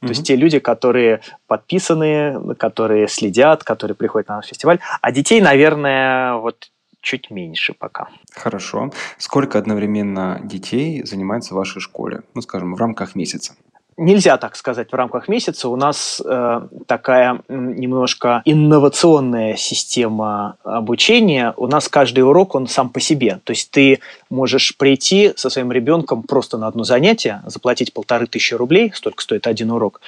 То 0.00 0.08
есть 0.08 0.26
те 0.26 0.34
люди, 0.34 0.58
которые 0.58 1.20
подписаны, 1.46 2.56
которые 2.56 3.06
следят, 3.06 3.62
которые 3.62 3.94
приходят 3.94 4.28
на 4.28 4.34
наш 4.36 4.46
фестиваль. 4.46 4.80
А 5.00 5.12
детей, 5.12 5.40
наверное, 5.40 6.34
вот 6.34 6.72
чуть 7.00 7.30
меньше 7.30 7.74
пока. 7.78 8.08
Хорошо. 8.34 8.90
Сколько 9.18 9.58
одновременно 9.58 10.40
детей 10.42 11.04
занимается 11.04 11.54
в 11.54 11.58
вашей 11.58 11.80
школе? 11.80 12.22
Ну, 12.34 12.42
скажем, 12.42 12.74
в 12.74 12.80
рамках 12.80 13.14
месяца 13.14 13.54
нельзя 14.00 14.38
так 14.38 14.56
сказать 14.56 14.90
в 14.90 14.94
рамках 14.94 15.28
месяца. 15.28 15.68
У 15.68 15.76
нас 15.76 16.20
э, 16.24 16.60
такая 16.86 17.42
немножко 17.48 18.42
инновационная 18.44 19.56
система 19.56 20.56
обучения. 20.64 21.54
У 21.56 21.66
нас 21.66 21.88
каждый 21.88 22.20
урок, 22.20 22.54
он 22.54 22.66
сам 22.66 22.88
по 22.88 22.98
себе. 22.98 23.40
То 23.44 23.52
есть 23.52 23.70
ты 23.70 24.00
можешь 24.30 24.76
прийти 24.76 25.32
со 25.36 25.50
своим 25.50 25.70
ребенком 25.70 26.22
просто 26.22 26.56
на 26.56 26.66
одно 26.66 26.82
занятие, 26.82 27.42
заплатить 27.46 27.92
полторы 27.92 28.26
тысячи 28.26 28.54
рублей, 28.54 28.92
столько 28.94 29.22
стоит 29.22 29.46
один 29.46 29.70
урок, 29.70 30.00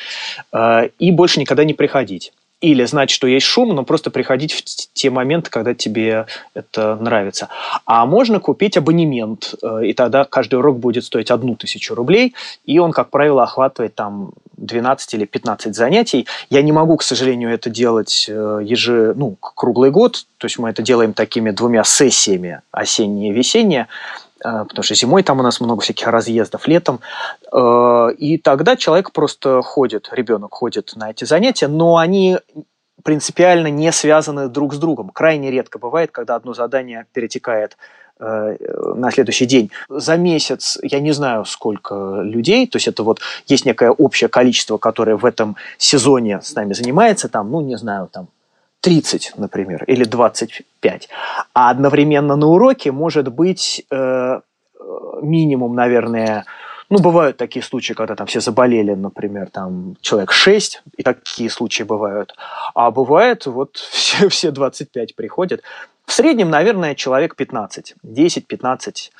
э, 0.52 0.88
и 0.98 1.12
больше 1.12 1.38
никогда 1.38 1.64
не 1.64 1.74
приходить 1.74 2.32
или 2.62 2.84
знать, 2.84 3.10
что 3.10 3.26
есть 3.26 3.44
шум, 3.44 3.74
но 3.74 3.82
просто 3.82 4.10
приходить 4.10 4.52
в 4.52 4.62
те 4.94 5.10
моменты, 5.10 5.50
когда 5.50 5.74
тебе 5.74 6.26
это 6.54 6.96
нравится. 6.96 7.48
А 7.84 8.06
можно 8.06 8.38
купить 8.38 8.76
абонемент, 8.76 9.54
э, 9.62 9.86
и 9.86 9.92
тогда 9.92 10.24
каждый 10.24 10.54
урок 10.54 10.78
будет 10.78 11.04
стоить 11.04 11.30
одну 11.30 11.56
тысячу 11.56 11.94
рублей, 11.94 12.34
и 12.64 12.78
он, 12.78 12.92
как 12.92 13.10
правило, 13.10 13.42
охватывает 13.42 13.96
там 13.96 14.30
12 14.56 15.14
или 15.14 15.24
15 15.24 15.74
занятий. 15.74 16.26
Я 16.50 16.62
не 16.62 16.70
могу, 16.70 16.96
к 16.96 17.02
сожалению, 17.02 17.50
это 17.50 17.68
делать 17.68 18.26
э, 18.28 18.60
еже, 18.62 19.12
ну, 19.16 19.36
круглый 19.40 19.90
год, 19.90 20.24
то 20.38 20.46
есть 20.46 20.58
мы 20.58 20.70
это 20.70 20.82
делаем 20.82 21.14
такими 21.14 21.50
двумя 21.50 21.82
сессиями, 21.82 22.60
осенние 22.70 23.30
и 23.30 23.34
весенние, 23.34 23.88
потому 24.42 24.82
что 24.82 24.94
зимой 24.94 25.22
там 25.22 25.40
у 25.40 25.42
нас 25.42 25.60
много 25.60 25.82
всяких 25.82 26.06
разъездов, 26.08 26.66
летом. 26.66 27.00
Э, 27.52 28.08
и 28.18 28.38
тогда 28.38 28.76
человек 28.76 29.12
просто 29.12 29.62
ходит, 29.62 30.08
ребенок 30.12 30.54
ходит 30.54 30.92
на 30.96 31.10
эти 31.10 31.24
занятия, 31.24 31.68
но 31.68 31.96
они 31.96 32.38
принципиально 33.02 33.68
не 33.68 33.90
связаны 33.92 34.48
друг 34.48 34.74
с 34.74 34.78
другом. 34.78 35.10
Крайне 35.10 35.50
редко 35.50 35.78
бывает, 35.78 36.10
когда 36.10 36.36
одно 36.36 36.54
задание 36.54 37.06
перетекает 37.12 37.76
э, 38.20 38.56
на 38.94 39.10
следующий 39.10 39.46
день. 39.46 39.70
За 39.88 40.16
месяц 40.16 40.78
я 40.82 41.00
не 41.00 41.12
знаю, 41.12 41.44
сколько 41.44 42.20
людей, 42.22 42.66
то 42.66 42.76
есть 42.76 42.88
это 42.88 43.02
вот 43.02 43.20
есть 43.46 43.66
некое 43.66 43.90
общее 43.90 44.28
количество, 44.28 44.78
которое 44.78 45.16
в 45.16 45.24
этом 45.24 45.56
сезоне 45.78 46.40
с 46.42 46.54
нами 46.54 46.72
занимается, 46.74 47.28
там, 47.28 47.50
ну, 47.50 47.60
не 47.60 47.76
знаю, 47.76 48.08
там 48.12 48.28
30, 48.82 49.34
например, 49.36 49.84
или 49.84 50.04
25. 50.04 51.08
А 51.54 51.70
одновременно 51.70 52.36
на 52.36 52.46
уроке 52.46 52.92
может 52.92 53.28
быть 53.28 53.86
э, 53.90 54.40
минимум, 55.22 55.74
наверное, 55.74 56.44
ну, 56.90 56.98
бывают 56.98 57.36
такие 57.36 57.62
случаи, 57.62 57.94
когда 57.94 58.16
там 58.16 58.26
все 58.26 58.40
заболели, 58.40 58.94
например, 58.94 59.48
там 59.50 59.96
человек 60.02 60.32
6, 60.32 60.82
и 60.98 61.02
такие 61.02 61.48
случаи 61.48 61.84
бывают. 61.84 62.34
А 62.74 62.90
бывает, 62.90 63.46
вот 63.46 63.76
все, 63.90 64.28
все 64.28 64.50
25 64.50 65.16
приходят. 65.16 65.62
В 66.04 66.12
среднем, 66.12 66.50
наверное, 66.50 66.94
человек 66.94 67.36
15, 67.36 67.94
10-15, 68.04 69.10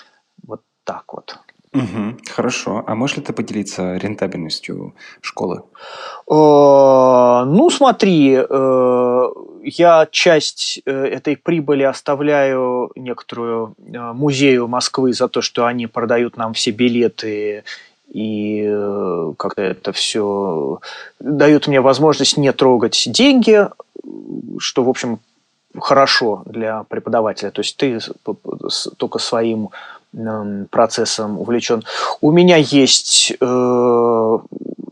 вот 0.47 0.61
так 0.85 1.05
вот. 1.13 1.39
Угу, 1.75 2.19
хорошо. 2.31 2.85
А 2.87 2.95
можешь 2.95 3.17
ли 3.17 3.23
ты 3.23 3.33
поделиться 3.33 3.97
рентабельностью 3.97 4.95
школы? 5.23 5.63
Э, 6.31 7.45
ну, 7.47 7.71
смотри, 7.71 8.35
э, 8.35 9.29
я 9.63 10.09
часть 10.11 10.83
э, 10.85 10.91
этой 10.91 11.37
прибыли 11.37 11.83
оставляю 11.83 12.91
некоторую 12.97 13.75
музею 13.79 14.69
Москвы 14.69 15.13
за 15.13 15.29
то, 15.29 15.43
что 15.43 15.67
они 15.67 15.87
продают 15.87 16.37
нам 16.37 16.55
все 16.55 16.71
билеты 16.71 17.65
и 18.09 18.71
как-то 19.39 19.63
это 19.63 19.93
все 19.93 20.81
дают 21.19 21.67
мне 21.67 21.81
возможность 21.81 22.37
не 22.37 22.53
трогать 22.53 23.05
деньги, 23.07 23.69
что, 24.59 24.85
в 24.85 24.89
общем, 24.91 25.21
хорошо 25.79 26.43
для 26.47 26.85
преподавателя. 26.85 27.51
То 27.51 27.61
есть 27.61 27.77
ты 27.77 27.99
только 28.99 29.19
своим 29.19 29.71
процессом 30.71 31.39
увлечен. 31.41 31.85
У 32.21 32.33
меня 32.33 32.57
есть 32.57 33.33
э, 33.41 34.39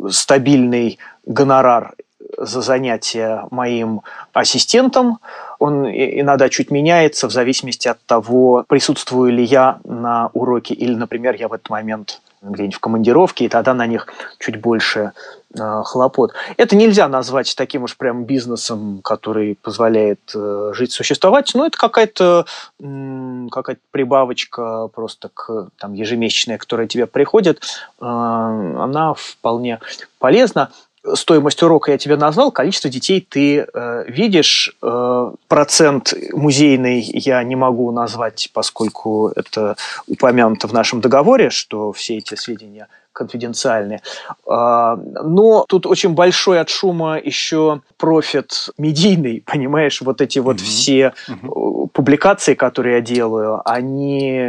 стабильный 0.08 0.98
гонорар 1.26 1.94
за 2.40 2.62
занятие 2.62 3.46
моим 3.50 4.00
ассистентом. 4.32 5.18
Он 5.58 5.86
иногда 5.86 6.48
чуть 6.48 6.70
меняется 6.70 7.28
в 7.28 7.32
зависимости 7.32 7.86
от 7.86 8.00
того, 8.06 8.64
присутствую 8.66 9.30
ли 9.30 9.44
я 9.44 9.78
на 9.84 10.30
уроке 10.32 10.74
или, 10.74 10.94
например, 10.94 11.36
я 11.38 11.48
в 11.48 11.52
этот 11.52 11.68
момент 11.68 12.20
где-нибудь 12.42 12.76
в 12.76 12.80
командировке, 12.80 13.44
и 13.44 13.48
тогда 13.48 13.74
на 13.74 13.86
них 13.86 14.06
чуть 14.38 14.58
больше 14.60 15.12
э, 15.54 15.82
хлопот. 15.84 16.32
Это 16.56 16.74
нельзя 16.74 17.06
назвать 17.06 17.54
таким 17.54 17.82
уж 17.82 17.96
прям 17.98 18.24
бизнесом, 18.24 19.00
который 19.04 19.58
позволяет 19.60 20.20
э, 20.34 20.72
жить, 20.74 20.92
существовать, 20.92 21.52
но 21.54 21.66
это 21.66 21.76
какая-то 21.76 22.46
э, 22.80 23.46
какая 23.52 23.76
прибавочка 23.90 24.88
просто 24.88 25.28
к 25.34 25.68
там, 25.78 25.92
ежемесячная, 25.92 26.56
которая 26.56 26.86
тебе 26.86 27.06
приходит, 27.06 27.58
э, 28.00 28.04
она 28.06 29.12
вполне 29.14 29.80
полезна. 30.18 30.70
Стоимость 31.14 31.62
урока 31.62 31.92
я 31.92 31.98
тебе 31.98 32.16
назвал, 32.16 32.50
количество 32.52 32.90
детей 32.90 33.26
ты 33.26 33.66
э, 33.72 34.04
видишь. 34.08 34.76
Э, 34.82 35.32
процент 35.48 36.14
музейный 36.32 37.00
я 37.00 37.42
не 37.42 37.56
могу 37.56 37.90
назвать, 37.90 38.50
поскольку 38.52 39.32
это 39.34 39.76
упомянуто 40.06 40.68
в 40.68 40.72
нашем 40.72 41.00
договоре, 41.00 41.50
что 41.50 41.92
все 41.92 42.18
эти 42.18 42.34
сведения 42.34 42.88
конфиденциальные. 43.12 44.00
А, 44.46 44.96
но 44.96 45.64
тут 45.68 45.86
очень 45.86 46.14
большой 46.14 46.60
от 46.60 46.68
шума 46.68 47.18
еще 47.18 47.82
профит 47.96 48.70
медийный, 48.78 49.42
понимаешь, 49.46 50.00
вот 50.00 50.20
эти 50.20 50.38
вот 50.38 50.56
mm-hmm. 50.56 50.64
все 50.64 51.14
mm-hmm. 51.28 51.88
публикации, 51.92 52.54
которые 52.54 52.96
я 52.96 53.00
делаю, 53.00 53.62
они 53.64 54.40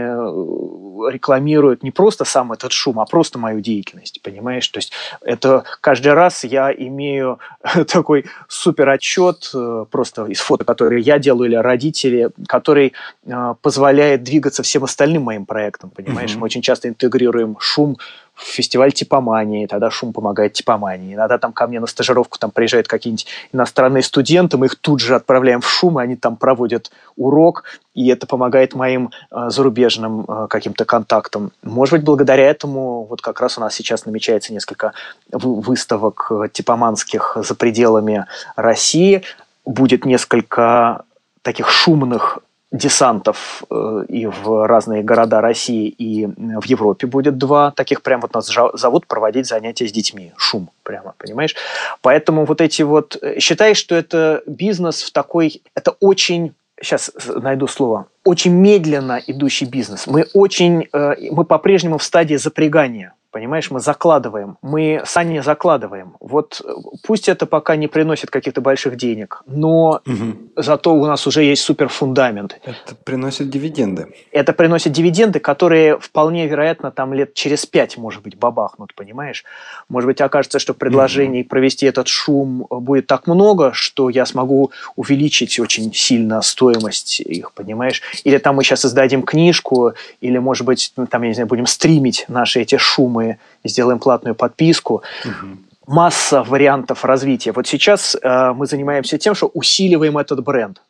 рекламируют 1.09 1.83
не 1.83 1.91
просто 1.91 2.25
сам 2.25 2.51
этот 2.51 2.71
шум, 2.71 2.99
а 2.99 3.05
просто 3.05 3.39
мою 3.39 3.61
деятельность, 3.61 4.21
понимаешь? 4.21 4.67
То 4.67 4.77
есть 4.77 4.91
это 5.21 5.63
каждый 5.81 6.13
раз 6.13 6.43
я 6.43 6.71
имею 6.71 7.39
такой 7.87 8.25
супер 8.47 8.89
отчет 8.89 9.49
э, 9.53 9.85
просто 9.89 10.25
из 10.25 10.39
фото, 10.39 10.65
которые 10.65 11.01
я 11.01 11.19
делаю 11.19 11.49
или 11.49 11.55
родители, 11.55 12.29
который 12.47 12.93
э, 13.25 13.55
позволяет 13.61 14.23
двигаться 14.23 14.63
всем 14.63 14.83
остальным 14.83 15.23
моим 15.23 15.45
проектам, 15.45 15.89
понимаешь? 15.89 16.31
Mm-hmm. 16.31 16.39
Мы 16.39 16.45
очень 16.45 16.61
часто 16.61 16.87
интегрируем 16.89 17.57
шум 17.59 17.97
фестиваль 18.43 18.91
типомании, 18.91 19.65
тогда 19.65 19.89
шум 19.89 20.13
помогает 20.13 20.53
типомании. 20.53 21.15
Иногда 21.15 21.37
там 21.37 21.53
ко 21.53 21.67
мне 21.67 21.79
на 21.79 21.87
стажировку 21.87 22.37
там 22.39 22.51
приезжают 22.51 22.87
какие-нибудь 22.87 23.27
иностранные 23.53 24.03
студенты, 24.03 24.57
мы 24.57 24.67
их 24.67 24.75
тут 24.75 24.99
же 24.99 25.15
отправляем 25.15 25.61
в 25.61 25.69
шум, 25.69 25.99
и 25.99 26.03
они 26.03 26.15
там 26.15 26.35
проводят 26.35 26.91
урок, 27.15 27.63
и 27.93 28.07
это 28.09 28.25
помогает 28.25 28.73
моим 28.73 29.11
э, 29.31 29.49
зарубежным 29.49 30.25
э, 30.27 30.47
каким-то 30.49 30.85
контактам. 30.85 31.51
Может 31.63 31.93
быть, 31.93 32.03
благодаря 32.03 32.49
этому 32.49 33.05
вот 33.05 33.21
как 33.21 33.41
раз 33.41 33.57
у 33.57 33.61
нас 33.61 33.73
сейчас 33.73 34.05
намечается 34.05 34.53
несколько 34.53 34.93
выставок 35.31 36.27
э, 36.31 36.47
типоманских 36.51 37.37
за 37.41 37.55
пределами 37.55 38.25
России. 38.55 39.23
Будет 39.65 40.05
несколько 40.05 41.03
таких 41.41 41.69
шумных 41.69 42.39
десантов 42.71 43.63
э, 43.69 44.05
и 44.07 44.25
в 44.25 44.65
разные 44.65 45.03
города 45.03 45.41
России, 45.41 45.87
и 45.89 46.25
в 46.25 46.65
Европе 46.65 47.05
будет 47.05 47.37
два. 47.37 47.71
Таких 47.71 48.01
прям 48.01 48.21
вот 48.21 48.33
нас 48.33 48.49
зовут 48.73 49.07
проводить 49.07 49.47
занятия 49.47 49.87
с 49.87 49.91
детьми. 49.91 50.31
Шум 50.37 50.69
прямо, 50.83 51.13
понимаешь? 51.17 51.55
Поэтому 52.01 52.45
вот 52.45 52.61
эти 52.61 52.81
вот... 52.83 53.17
Э, 53.21 53.39
считай, 53.39 53.73
что 53.75 53.95
это 53.95 54.41
бизнес 54.45 55.03
в 55.03 55.11
такой... 55.11 55.61
Это 55.75 55.91
очень... 55.99 56.53
Сейчас 56.81 57.11
найду 57.27 57.67
слово. 57.67 58.07
Очень 58.23 58.53
медленно 58.53 59.21
идущий 59.27 59.65
бизнес. 59.65 60.07
Мы 60.07 60.25
очень... 60.33 60.87
Э, 60.93 61.15
мы 61.31 61.43
по-прежнему 61.43 61.97
в 61.97 62.03
стадии 62.03 62.35
запрягания 62.35 63.13
Понимаешь, 63.31 63.71
мы 63.71 63.79
закладываем, 63.79 64.57
мы 64.61 65.01
сами 65.05 65.39
закладываем. 65.39 66.17
Вот 66.19 66.61
э, 66.65 66.73
пусть 67.07 67.29
это 67.29 67.45
пока 67.45 67.77
не 67.77 67.87
приносит 67.87 68.29
каких-то 68.29 68.59
больших 68.59 68.97
денег, 68.97 69.41
но 69.45 70.01
угу. 70.05 70.51
зато 70.57 70.93
у 70.93 71.05
нас 71.05 71.25
уже 71.27 71.43
есть 71.43 71.61
супер 71.61 71.87
фундамент. 71.87 72.59
Это 72.65 72.93
приносит 73.05 73.49
дивиденды. 73.49 74.07
Это 74.33 74.51
приносит 74.51 74.91
дивиденды, 74.91 75.39
которые 75.39 75.97
вполне 75.97 76.45
вероятно 76.45 76.91
там 76.91 77.13
лет 77.13 77.33
через 77.33 77.65
пять, 77.65 77.97
может 77.97 78.21
быть, 78.21 78.37
бабахнут, 78.37 78.93
понимаешь? 78.95 79.45
Может 79.87 80.07
быть, 80.07 80.19
окажется, 80.19 80.59
что 80.59 80.73
предложений 80.73 81.41
угу. 81.41 81.49
провести 81.49 81.85
этот 81.85 82.09
шум 82.09 82.67
будет 82.69 83.07
так 83.07 83.27
много, 83.27 83.71
что 83.71 84.09
я 84.09 84.25
смогу 84.25 84.71
увеличить 84.97 85.57
очень 85.57 85.93
сильно 85.93 86.41
стоимость 86.41 87.21
их, 87.21 87.53
понимаешь? 87.53 88.01
Или 88.25 88.39
там 88.39 88.57
мы 88.57 88.65
сейчас 88.65 88.83
издадим 88.85 89.23
книжку, 89.23 89.93
или, 90.19 90.37
может 90.37 90.65
быть, 90.65 90.91
ну, 90.97 91.07
там, 91.07 91.21
я 91.21 91.29
не 91.29 91.33
знаю, 91.33 91.47
будем 91.47 91.65
стримить 91.65 92.25
наши 92.27 92.59
эти 92.59 92.75
шумы 92.75 93.20
мы 93.21 93.37
сделаем 93.63 93.99
платную 93.99 94.35
подписку. 94.35 95.03
Угу. 95.25 95.57
Масса 95.87 96.43
вариантов 96.43 97.05
развития. 97.05 97.51
Вот 97.51 97.67
сейчас 97.67 98.15
э, 98.15 98.53
мы 98.53 98.65
занимаемся 98.65 99.17
тем, 99.17 99.35
что 99.35 99.47
усиливаем 99.47 100.17
этот 100.17 100.43
бренд 100.43 100.81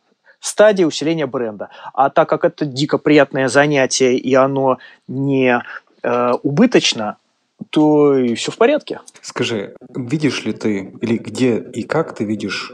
стадия 0.41 0.85
усиления 0.85 1.27
бренда. 1.27 1.69
А 1.93 2.09
так 2.09 2.27
как 2.27 2.43
это 2.43 2.65
дико 2.65 2.97
приятное 2.97 3.47
занятие 3.47 4.17
и 4.17 4.33
оно 4.33 4.79
не 5.07 5.63
э, 6.03 6.31
убыточно, 6.43 7.17
то 7.69 8.17
и 8.17 8.33
все 8.33 8.51
в 8.51 8.57
порядке. 8.57 8.99
Скажи, 9.21 9.75
видишь 9.95 10.43
ли 10.45 10.51
ты 10.53 10.91
или 11.01 11.17
где 11.17 11.57
и 11.57 11.83
как 11.83 12.15
ты 12.15 12.25
видишь 12.25 12.73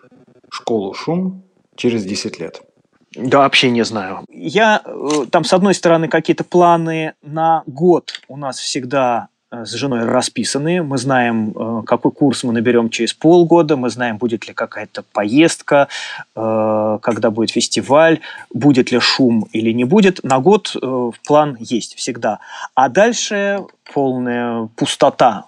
школу 0.50 0.94
шум 0.94 1.44
через 1.76 2.06
10 2.06 2.40
лет? 2.40 2.62
Да, 3.16 3.40
вообще 3.40 3.70
не 3.70 3.84
знаю. 3.84 4.26
Я 4.30 4.82
э, 4.86 5.26
там, 5.32 5.44
с 5.44 5.54
одной 5.54 5.74
стороны, 5.74 6.08
какие-то 6.08 6.44
планы 6.44 7.14
на 7.22 7.64
год 7.66 8.22
у 8.28 8.38
нас 8.38 8.60
всегда 8.60 9.28
с 9.52 9.74
женой 9.74 10.04
расписаны. 10.04 10.84
Мы 10.84 10.98
знаем, 10.98 11.54
э, 11.56 11.84
какой 11.86 12.12
курс 12.12 12.44
мы 12.44 12.54
наберем 12.54 12.90
через 12.90 13.14
полгода, 13.14 13.78
мы 13.78 13.90
знаем, 13.90 14.18
будет 14.18 14.48
ли 14.48 14.54
какая-то 14.54 15.04
поездка, 15.14 15.88
э, 16.36 17.00
когда 17.02 17.32
будет 17.32 17.52
фестиваль, 17.52 18.20
будет 18.54 18.92
ли 18.92 19.00
шум 19.00 19.48
или 19.54 19.72
не 19.72 19.86
будет. 19.86 20.24
На 20.24 20.40
год 20.40 20.76
план 21.26 21.58
есть 21.60 21.96
всегда. 21.96 22.40
А 22.76 22.90
дальше 22.90 23.64
полная 23.94 24.68
пустота, 24.76 25.46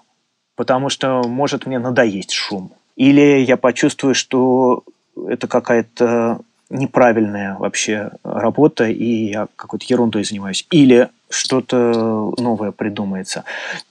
потому 0.56 0.88
что 0.88 1.22
может 1.26 1.66
мне 1.66 1.78
надоесть 1.78 2.32
шум. 2.32 2.72
Или 2.96 3.44
я 3.44 3.56
почувствую, 3.56 4.14
что 4.14 4.82
это 5.28 5.46
какая-то 5.46 6.40
неправильная 6.70 7.56
вообще 7.58 8.12
работа, 8.22 8.84
и 8.84 9.30
я 9.30 9.48
какой-то 9.56 9.84
ерундой 9.88 10.24
занимаюсь. 10.24 10.66
Или 10.70 11.08
что-то 11.28 12.32
новое 12.38 12.72
придумается. 12.72 13.44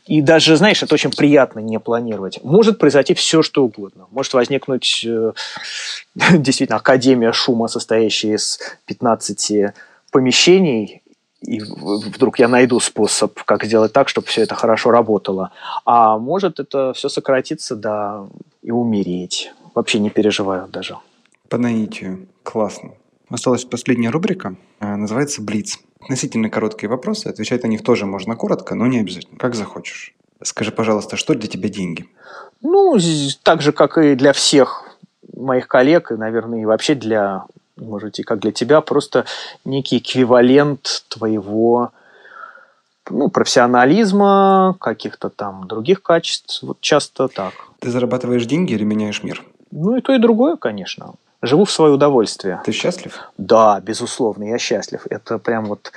И 0.06 0.22
даже, 0.22 0.58
знаешь, 0.58 0.82
это 0.84 0.94
очень 0.94 1.12
приятно 1.12 1.60
не 1.60 1.80
планировать. 1.80 2.44
Может 2.44 2.80
произойти 2.80 3.14
все, 3.14 3.42
что 3.44 3.64
угодно. 3.64 4.08
Может 4.12 4.34
возникнуть 4.34 5.06
э, 5.06 5.34
действительно 6.34 6.78
академия 6.78 7.32
шума, 7.32 7.68
состоящая 7.68 8.36
из 8.36 8.60
15 8.86 9.74
помещений, 10.12 11.02
и 11.42 11.62
вдруг 11.62 12.40
я 12.40 12.50
найду 12.50 12.80
способ, 12.82 13.42
как 13.44 13.64
сделать 13.64 13.94
так, 13.94 14.10
чтобы 14.10 14.28
все 14.28 14.42
это 14.42 14.56
хорошо 14.56 14.92
работало. 14.92 15.52
А 15.86 16.18
может 16.18 16.60
это 16.60 16.92
все 16.94 17.08
сократиться, 17.08 17.76
да, 17.76 18.26
и 18.62 18.72
умереть. 18.72 19.54
Вообще 19.74 20.00
не 20.00 20.10
переживаю 20.10 20.68
даже. 20.68 20.98
По 21.50 21.58
наитию. 21.58 22.28
Классно. 22.44 22.92
Осталась 23.28 23.66
последняя 23.66 24.12
рубрика. 24.12 24.56
Э, 24.80 24.96
называется 24.96 25.42
«Блиц». 25.42 25.80
Относительно 26.00 26.50
короткие 26.50 26.90
вопросы. 26.90 27.28
Отвечать 27.28 27.64
на 27.64 27.68
них 27.68 27.84
тоже 27.84 28.06
можно 28.06 28.36
коротко, 28.36 28.76
но 28.76 28.86
не 28.86 29.00
обязательно. 29.00 29.40
Как 29.40 29.56
захочешь. 29.56 30.14
Скажи, 30.44 30.72
пожалуйста, 30.72 31.18
что 31.18 31.34
для 31.34 31.50
тебя 31.50 31.70
деньги? 31.70 32.06
Ну, 32.62 32.98
так 33.42 33.64
же, 33.64 33.72
как 33.72 33.98
и 33.98 34.14
для 34.14 34.32
всех 34.34 34.98
моих 35.36 35.68
коллег, 35.68 36.12
и, 36.12 36.16
наверное, 36.16 36.62
и 36.62 36.66
вообще 36.66 36.94
для, 36.94 37.46
может, 37.78 38.20
и 38.20 38.24
как 38.24 38.40
для 38.40 38.52
тебя, 38.52 38.82
просто 38.82 39.26
некий 39.66 39.98
эквивалент 39.98 41.06
твоего 41.10 41.92
ну, 43.10 43.30
профессионализма, 43.30 44.78
каких-то 44.80 45.30
там 45.30 45.68
других 45.68 46.04
качеств. 46.04 46.62
Вот 46.62 46.80
часто 46.80 47.28
так. 47.28 47.54
Ты 47.80 47.90
зарабатываешь 47.90 48.46
деньги 48.46 48.74
или 48.74 48.84
меняешь 48.84 49.24
мир? 49.24 49.44
Ну, 49.72 49.98
и 49.98 50.02
то, 50.02 50.14
и 50.14 50.20
другое, 50.20 50.56
конечно 50.56 51.16
живу 51.42 51.66
в 51.66 51.72
свое 51.72 51.94
удовольствие. 51.94 52.62
Ты 52.66 52.72
счастлив? 52.72 53.20
Да, 53.38 53.80
безусловно, 53.80 54.44
я 54.44 54.58
счастлив. 54.58 55.02
Это 55.10 55.38
прям 55.40 55.66
вот 55.66 55.92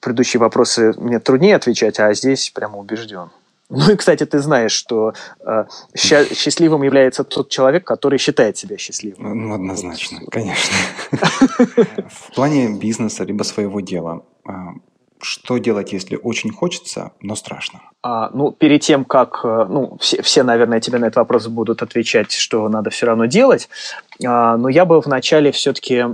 предыдущие 0.00 0.40
вопросы 0.40 0.92
мне 0.96 1.18
труднее 1.20 1.56
отвечать, 1.56 2.00
а 2.00 2.12
здесь 2.14 2.50
прямо 2.50 2.78
убежден. 2.78 3.30
Ну 3.68 3.90
и, 3.90 3.96
кстати, 3.96 4.24
ты 4.24 4.38
знаешь, 4.38 4.72
что 4.72 5.12
э, 5.40 5.64
ща- 5.96 6.24
счастливым 6.34 6.82
является 6.84 7.24
тот 7.24 7.48
человек, 7.48 7.84
который 7.84 8.18
считает 8.18 8.56
себя 8.56 8.76
счастливым. 8.78 9.48
Ну, 9.48 9.54
однозначно, 9.54 10.20
конечно. 10.30 10.76
В 12.08 12.34
плане 12.34 12.68
бизнеса 12.78 13.24
либо 13.24 13.42
своего 13.42 13.80
дела, 13.80 14.22
а, 14.48 14.74
что 15.20 15.58
делать, 15.58 15.92
если 15.92 16.16
очень 16.16 16.50
хочется, 16.50 17.12
но 17.20 17.36
страшно? 17.36 17.80
А, 18.02 18.30
ну, 18.32 18.52
перед 18.52 18.82
тем, 18.82 19.04
как, 19.04 19.40
э, 19.42 19.66
ну, 19.68 19.96
все, 20.00 20.22
все, 20.22 20.42
наверное, 20.42 20.80
тебе 20.80 20.98
на 20.98 21.06
этот 21.06 21.16
вопрос 21.16 21.46
будут 21.48 21.82
отвечать, 21.82 22.32
что 22.32 22.68
надо 22.68 22.90
все 22.90 23.06
равно 23.06 23.26
делать, 23.26 23.68
а, 24.24 24.56
но 24.56 24.68
я 24.68 24.84
бы 24.84 25.00
вначале 25.00 25.50
все-таки 25.50 26.04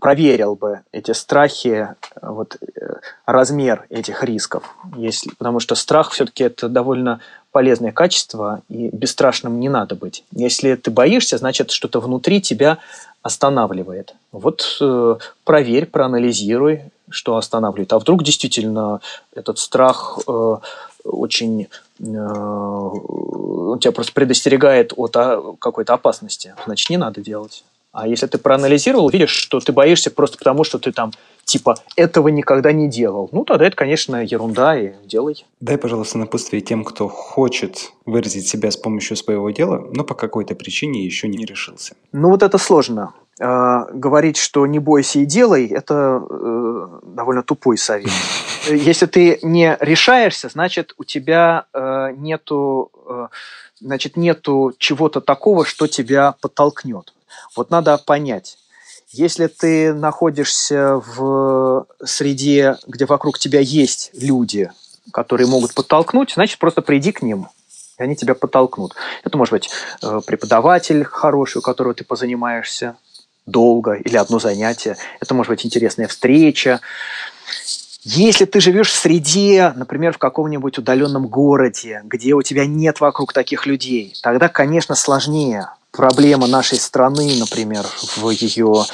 проверил 0.00 0.56
бы 0.56 0.80
эти 0.92 1.12
страхи, 1.12 1.88
вот, 2.20 2.56
э, 2.60 2.94
размер 3.24 3.86
этих 3.88 4.22
рисков, 4.22 4.64
если, 4.96 5.30
потому 5.38 5.60
что 5.60 5.74
страх 5.74 6.10
все-таки 6.10 6.44
это 6.44 6.68
довольно 6.68 7.20
полезное 7.52 7.92
качество, 7.92 8.62
и 8.68 8.90
бесстрашным 8.92 9.58
не 9.60 9.68
надо 9.68 9.94
быть. 9.96 10.24
Если 10.32 10.74
ты 10.74 10.90
боишься, 10.90 11.38
значит, 11.38 11.70
что-то 11.70 12.00
внутри 12.00 12.40
тебя 12.40 12.78
останавливает. 13.22 14.14
Вот 14.32 14.78
э, 14.80 15.16
проверь, 15.44 15.86
проанализируй, 15.86 16.82
что 17.10 17.36
останавливает. 17.36 17.92
А 17.92 17.98
вдруг 17.98 18.22
действительно 18.22 19.00
этот 19.34 19.58
страх 19.58 20.18
э, 20.26 20.56
очень 21.04 21.68
э, 21.98 22.04
он 23.70 23.78
тебя 23.78 23.92
просто 23.92 24.12
предостерегает 24.12 24.92
от 24.96 25.16
а, 25.16 25.54
какой-то 25.58 25.94
опасности. 25.94 26.54
Значит, 26.66 26.90
не 26.90 26.96
надо 26.96 27.20
делать. 27.20 27.64
А 27.92 28.06
если 28.06 28.26
ты 28.26 28.38
проанализировал, 28.38 29.08
видишь, 29.10 29.30
что 29.30 29.58
ты 29.58 29.72
боишься 29.72 30.10
просто 30.10 30.38
потому, 30.38 30.62
что 30.62 30.78
ты 30.78 30.92
там 30.92 31.12
типа 31.44 31.74
этого 31.96 32.28
никогда 32.28 32.70
не 32.70 32.88
делал. 32.88 33.28
Ну, 33.32 33.44
тогда 33.44 33.66
это, 33.66 33.74
конечно, 33.74 34.24
ерунда, 34.24 34.78
и 34.78 34.92
делай. 35.04 35.44
Дай, 35.60 35.76
пожалуйста, 35.76 36.18
напутствие 36.18 36.62
тем, 36.62 36.84
кто 36.84 37.08
хочет 37.08 37.90
выразить 38.06 38.46
себя 38.46 38.70
с 38.70 38.76
помощью 38.76 39.16
своего 39.16 39.50
дела, 39.50 39.88
но 39.92 40.04
по 40.04 40.14
какой-то 40.14 40.54
причине 40.54 41.04
еще 41.04 41.26
не 41.26 41.44
решился. 41.44 41.94
Ну, 42.12 42.30
вот 42.30 42.44
это 42.44 42.58
сложно. 42.58 43.12
Э, 43.40 43.86
говорить, 43.94 44.36
что 44.36 44.66
не 44.66 44.78
бойся 44.78 45.20
и 45.20 45.24
делай, 45.24 45.66
это 45.66 46.22
э, 46.28 47.00
довольно 47.04 47.42
тупой 47.42 47.78
совет. 47.78 48.10
Если 48.68 49.06
ты 49.06 49.38
не 49.40 49.78
решаешься, 49.80 50.50
значит, 50.50 50.92
у 50.98 51.04
тебя 51.04 51.64
э, 51.72 52.12
нету, 52.18 52.92
э, 53.08 53.28
значит, 53.80 54.18
нету 54.18 54.74
чего-то 54.76 55.22
такого, 55.22 55.64
что 55.64 55.86
тебя 55.86 56.34
подтолкнет. 56.42 57.14
Вот 57.56 57.70
надо 57.70 57.96
понять, 57.96 58.58
если 59.12 59.46
ты 59.46 59.94
находишься 59.94 60.96
в 60.96 61.86
среде, 62.04 62.76
где 62.86 63.06
вокруг 63.06 63.38
тебя 63.38 63.60
есть 63.60 64.10
люди, 64.12 64.70
которые 65.12 65.46
могут 65.46 65.72
подтолкнуть, 65.72 66.34
значит, 66.34 66.58
просто 66.58 66.82
приди 66.82 67.10
к 67.10 67.22
ним, 67.22 67.48
и 67.98 68.02
они 68.02 68.16
тебя 68.16 68.34
подтолкнут. 68.34 68.94
Это 69.24 69.38
может 69.38 69.52
быть 69.52 69.70
э, 70.02 70.20
преподаватель 70.26 71.04
хороший, 71.04 71.58
у 71.58 71.62
которого 71.62 71.94
ты 71.94 72.04
позанимаешься 72.04 72.96
долго, 73.46 73.94
или 73.94 74.16
одно 74.16 74.38
занятие. 74.38 74.96
Это 75.20 75.34
может 75.34 75.50
быть 75.50 75.64
интересная 75.66 76.08
встреча. 76.08 76.80
Если 78.02 78.46
ты 78.46 78.60
живешь 78.60 78.90
в 78.90 78.96
среде, 78.96 79.72
например, 79.76 80.14
в 80.14 80.18
каком-нибудь 80.18 80.78
удаленном 80.78 81.26
городе, 81.26 82.00
где 82.04 82.32
у 82.32 82.42
тебя 82.42 82.64
нет 82.64 83.00
вокруг 83.00 83.32
таких 83.32 83.66
людей, 83.66 84.14
тогда, 84.22 84.48
конечно, 84.48 84.94
сложнее 84.94 85.68
проблема 85.90 86.46
нашей 86.46 86.78
страны, 86.78 87.36
например, 87.38 87.84
в 88.16 88.30
ее 88.30 88.84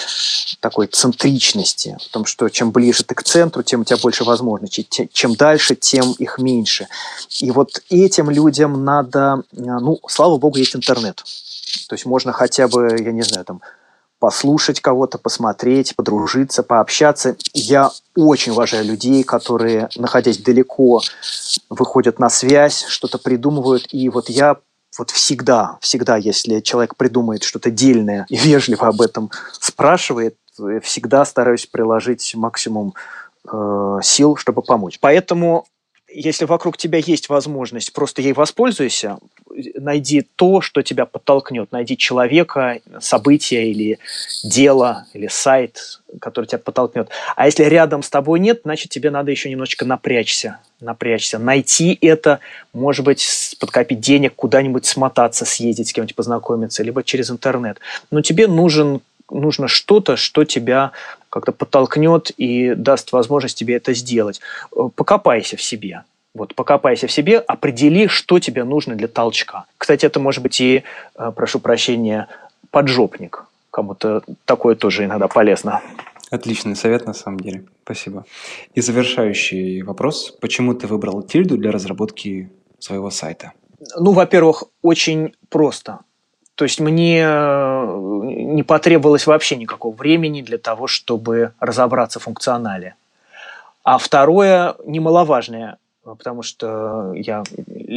такой 0.61 0.87
центричности, 0.87 1.97
в 2.03 2.09
том, 2.11 2.25
что 2.25 2.49
чем 2.49 2.73
ближе 2.73 3.05
ты 3.05 3.15
к 3.15 3.23
центру, 3.23 3.63
тем 3.63 3.83
у 3.83 3.85
тебя 3.85 3.99
больше 3.99 4.25
возможностей, 4.25 4.89
чем 5.13 5.35
дальше, 5.35 5.77
тем 5.77 6.13
их 6.13 6.39
меньше. 6.39 6.89
И 7.39 7.51
вот 7.51 7.83
этим 7.91 8.31
людям 8.31 8.85
надо, 8.85 9.43
ну, 9.53 10.01
слава 10.09 10.39
богу, 10.39 10.59
есть 10.59 10.75
интернет. 10.75 11.23
То 11.89 11.95
есть 11.95 12.07
можно 12.07 12.33
хотя 12.33 12.67
бы, 12.67 12.97
я 12.99 13.13
не 13.13 13.23
знаю, 13.23 13.45
там, 13.45 13.61
послушать 14.19 14.81
кого-то, 14.81 15.19
посмотреть, 15.19 15.95
подружиться, 15.95 16.63
пообщаться. 16.63 17.37
Я 17.53 17.91
очень 18.17 18.53
уважаю 18.53 18.85
людей, 18.85 19.23
которые, 19.23 19.89
находясь 19.97 20.39
далеко, 20.39 21.03
выходят 21.69 22.19
на 22.19 22.31
связь, 22.31 22.85
что-то 22.85 23.19
придумывают. 23.19 23.87
И 23.93 24.09
вот 24.09 24.29
я 24.29 24.57
вот 24.99 25.11
всегда, 25.11 25.77
всегда, 25.81 26.17
если 26.17 26.61
человек 26.61 26.97
придумает 26.97 27.43
что-то 27.43 27.71
дельное 27.71 28.27
и 28.29 28.37
вежливо 28.37 28.89
об 28.89 29.03
этом 29.03 29.31
спрашивает, 29.53 30.37
всегда 30.83 31.25
стараюсь 31.27 31.67
приложить 31.67 32.35
максимум 32.35 32.95
э, 33.51 33.99
сил, 34.03 34.37
чтобы 34.37 34.63
помочь. 34.63 34.99
Поэтому 35.01 35.67
если 36.09 36.47
вокруг 36.47 36.79
тебя 36.79 36.99
есть 36.99 37.29
возможность, 37.29 37.93
просто 37.93 38.23
ей 38.23 38.33
воспользуйся, 38.33 39.19
найди 39.75 40.27
то, 40.37 40.61
что 40.61 40.83
тебя 40.83 41.07
подтолкнет, 41.07 41.73
найди 41.73 41.97
человека, 41.97 42.81
событие 43.01 43.71
или 43.71 43.99
дело, 44.45 45.07
или 45.13 45.29
сайт, 45.29 46.01
который 46.21 46.47
тебя 46.47 46.59
подтолкнет. 46.59 47.09
А 47.35 47.47
если 47.47 47.65
рядом 47.65 48.03
с 48.03 48.11
тобой 48.11 48.41
нет, 48.41 48.61
значит, 48.65 48.91
тебе 48.91 49.11
надо 49.11 49.31
еще 49.31 49.51
немножечко 49.51 49.85
напрячься, 49.85 50.59
напрячься, 50.81 51.39
найти 51.39 51.97
это, 52.01 52.41
может 52.73 53.05
быть, 53.05 53.57
подкопить 53.61 54.01
денег, 54.01 54.35
куда-нибудь 54.35 54.87
смотаться, 54.87 55.45
съездить 55.45 55.89
с 55.89 55.93
кем-нибудь 55.93 56.17
познакомиться, 56.17 56.83
либо 56.83 57.03
через 57.03 57.31
интернет. 57.31 57.79
Но 58.11 58.21
тебе 58.21 58.47
нужен 58.47 59.01
нужно 59.29 59.67
что-то, 59.67 60.17
что 60.17 60.45
тебя 60.45 60.93
как-то 61.31 61.51
подтолкнет 61.51 62.31
и 62.37 62.75
даст 62.75 63.11
возможность 63.11 63.59
тебе 63.59 63.75
это 63.75 63.93
сделать. 63.93 64.41
Э, 64.75 64.89
покопайся 64.95 65.57
в 65.57 65.63
себе. 65.63 66.05
Вот, 66.37 66.55
покопайся 66.55 67.07
в 67.07 67.13
себе, 67.13 67.39
определи, 67.39 68.09
что 68.09 68.39
тебе 68.39 68.65
нужно 68.65 68.95
для 68.95 69.09
толчка. 69.09 69.65
Кстати, 69.79 70.05
это 70.05 70.21
может 70.21 70.43
быть 70.43 70.61
и, 70.61 70.83
э, 71.15 71.33
прошу 71.35 71.61
прощения, 71.61 72.29
поджопник. 72.71 73.45
Кому-то 73.71 74.23
такое 74.45 74.75
тоже 74.75 75.05
иногда 75.05 75.29
полезно. 75.29 75.81
Отличный 76.31 76.77
совет 76.77 77.07
на 77.07 77.15
самом 77.15 77.41
деле. 77.41 77.65
Спасибо. 77.85 78.27
И 78.75 78.83
завершающий 78.83 79.81
вопрос. 79.81 80.37
Почему 80.39 80.75
ты 80.75 80.87
выбрал 80.87 81.23
тильду 81.23 81.57
для 81.57 81.71
разработки 81.73 82.51
своего 82.79 83.11
сайта? 83.11 83.53
Ну, 83.97 84.13
во-первых, 84.13 84.65
очень 84.83 85.35
просто. 85.49 86.01
То 86.55 86.65
есть 86.65 86.81
мне 86.81 87.23
э, 87.23 88.01
не 88.25 88.63
потребовалось 88.63 89.27
вообще 89.27 89.57
никакого 89.57 89.95
времени 89.95 90.43
для 90.43 90.59
того, 90.59 90.87
чтобы 90.87 91.53
разобраться 91.61 92.21
в 92.21 92.25
функционале. 92.25 92.95
А 93.85 93.97
второе, 93.97 94.75
немаловажное, 94.85 95.79
потому 96.15 96.43
что 96.43 97.13
я 97.15 97.43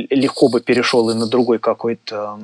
легко 0.09 0.49
бы 0.49 0.61
перешел 0.61 1.09
и 1.09 1.13
на 1.13 1.27
другой 1.27 1.59
какой-то 1.59 2.39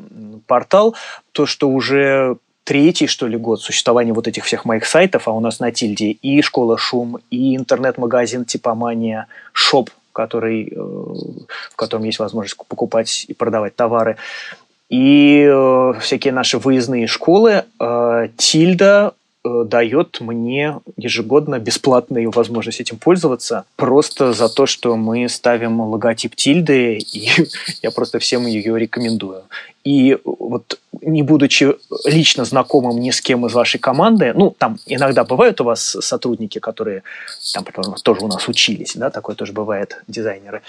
портал, 0.47 0.95
то, 1.31 1.45
что 1.45 1.69
уже 1.69 2.37
третий, 2.63 3.07
что 3.07 3.27
ли, 3.27 3.37
год 3.37 3.61
существования 3.61 4.13
вот 4.13 4.27
этих 4.27 4.43
всех 4.43 4.65
моих 4.65 4.85
сайтов, 4.85 5.27
а 5.27 5.31
у 5.31 5.39
нас 5.39 5.59
на 5.59 5.71
Тильде 5.71 6.11
и 6.11 6.41
Школа 6.41 6.77
Шум, 6.77 7.19
и 7.29 7.55
интернет-магазин 7.55 8.45
Типомания 8.45 9.27
Shop, 9.53 9.89
который, 10.11 10.67
э, 10.67 10.75
в 10.75 11.75
котором 11.75 12.03
есть 12.03 12.19
возможность 12.19 12.57
покупать 12.57 13.25
и 13.27 13.33
продавать 13.33 13.75
товары, 13.75 14.17
и 14.89 15.47
э, 15.47 15.93
всякие 15.99 16.33
наши 16.33 16.57
выездные 16.57 17.07
школы. 17.07 17.65
Э, 17.79 18.29
Тильда 18.37 19.13
дает 19.45 20.19
мне 20.21 20.79
ежегодно 20.97 21.59
бесплатную 21.59 22.31
возможность 22.31 22.81
этим 22.81 22.97
пользоваться, 22.97 23.65
просто 23.75 24.33
за 24.33 24.49
то, 24.49 24.65
что 24.65 24.95
мы 24.95 25.29
ставим 25.29 25.81
логотип 25.81 26.35
Тильды, 26.35 26.97
и 26.97 27.29
я 27.81 27.91
просто 27.91 28.19
всем 28.19 28.45
ее 28.45 28.77
рекомендую. 28.79 29.43
И 29.83 30.17
вот 30.25 30.79
не 31.01 31.21
будучи 31.21 31.75
лично 32.05 32.43
знакомым 32.43 32.99
ни 32.99 33.11
с 33.11 33.21
кем 33.21 33.45
из 33.45 33.53
вашей 33.53 33.79
команды, 33.79 34.33
ну, 34.35 34.55
там 34.57 34.79
иногда 34.87 35.23
бывают 35.23 35.61
у 35.61 35.63
вас 35.63 35.97
сотрудники, 35.99 36.57
которые 36.59 37.03
там 37.53 37.65
тоже 38.01 38.21
у 38.21 38.27
нас 38.27 38.47
учились, 38.47 38.95
да, 38.95 39.11
такое 39.11 39.35
тоже 39.35 39.53
бывает, 39.53 40.01
дизайнеры. 40.07 40.63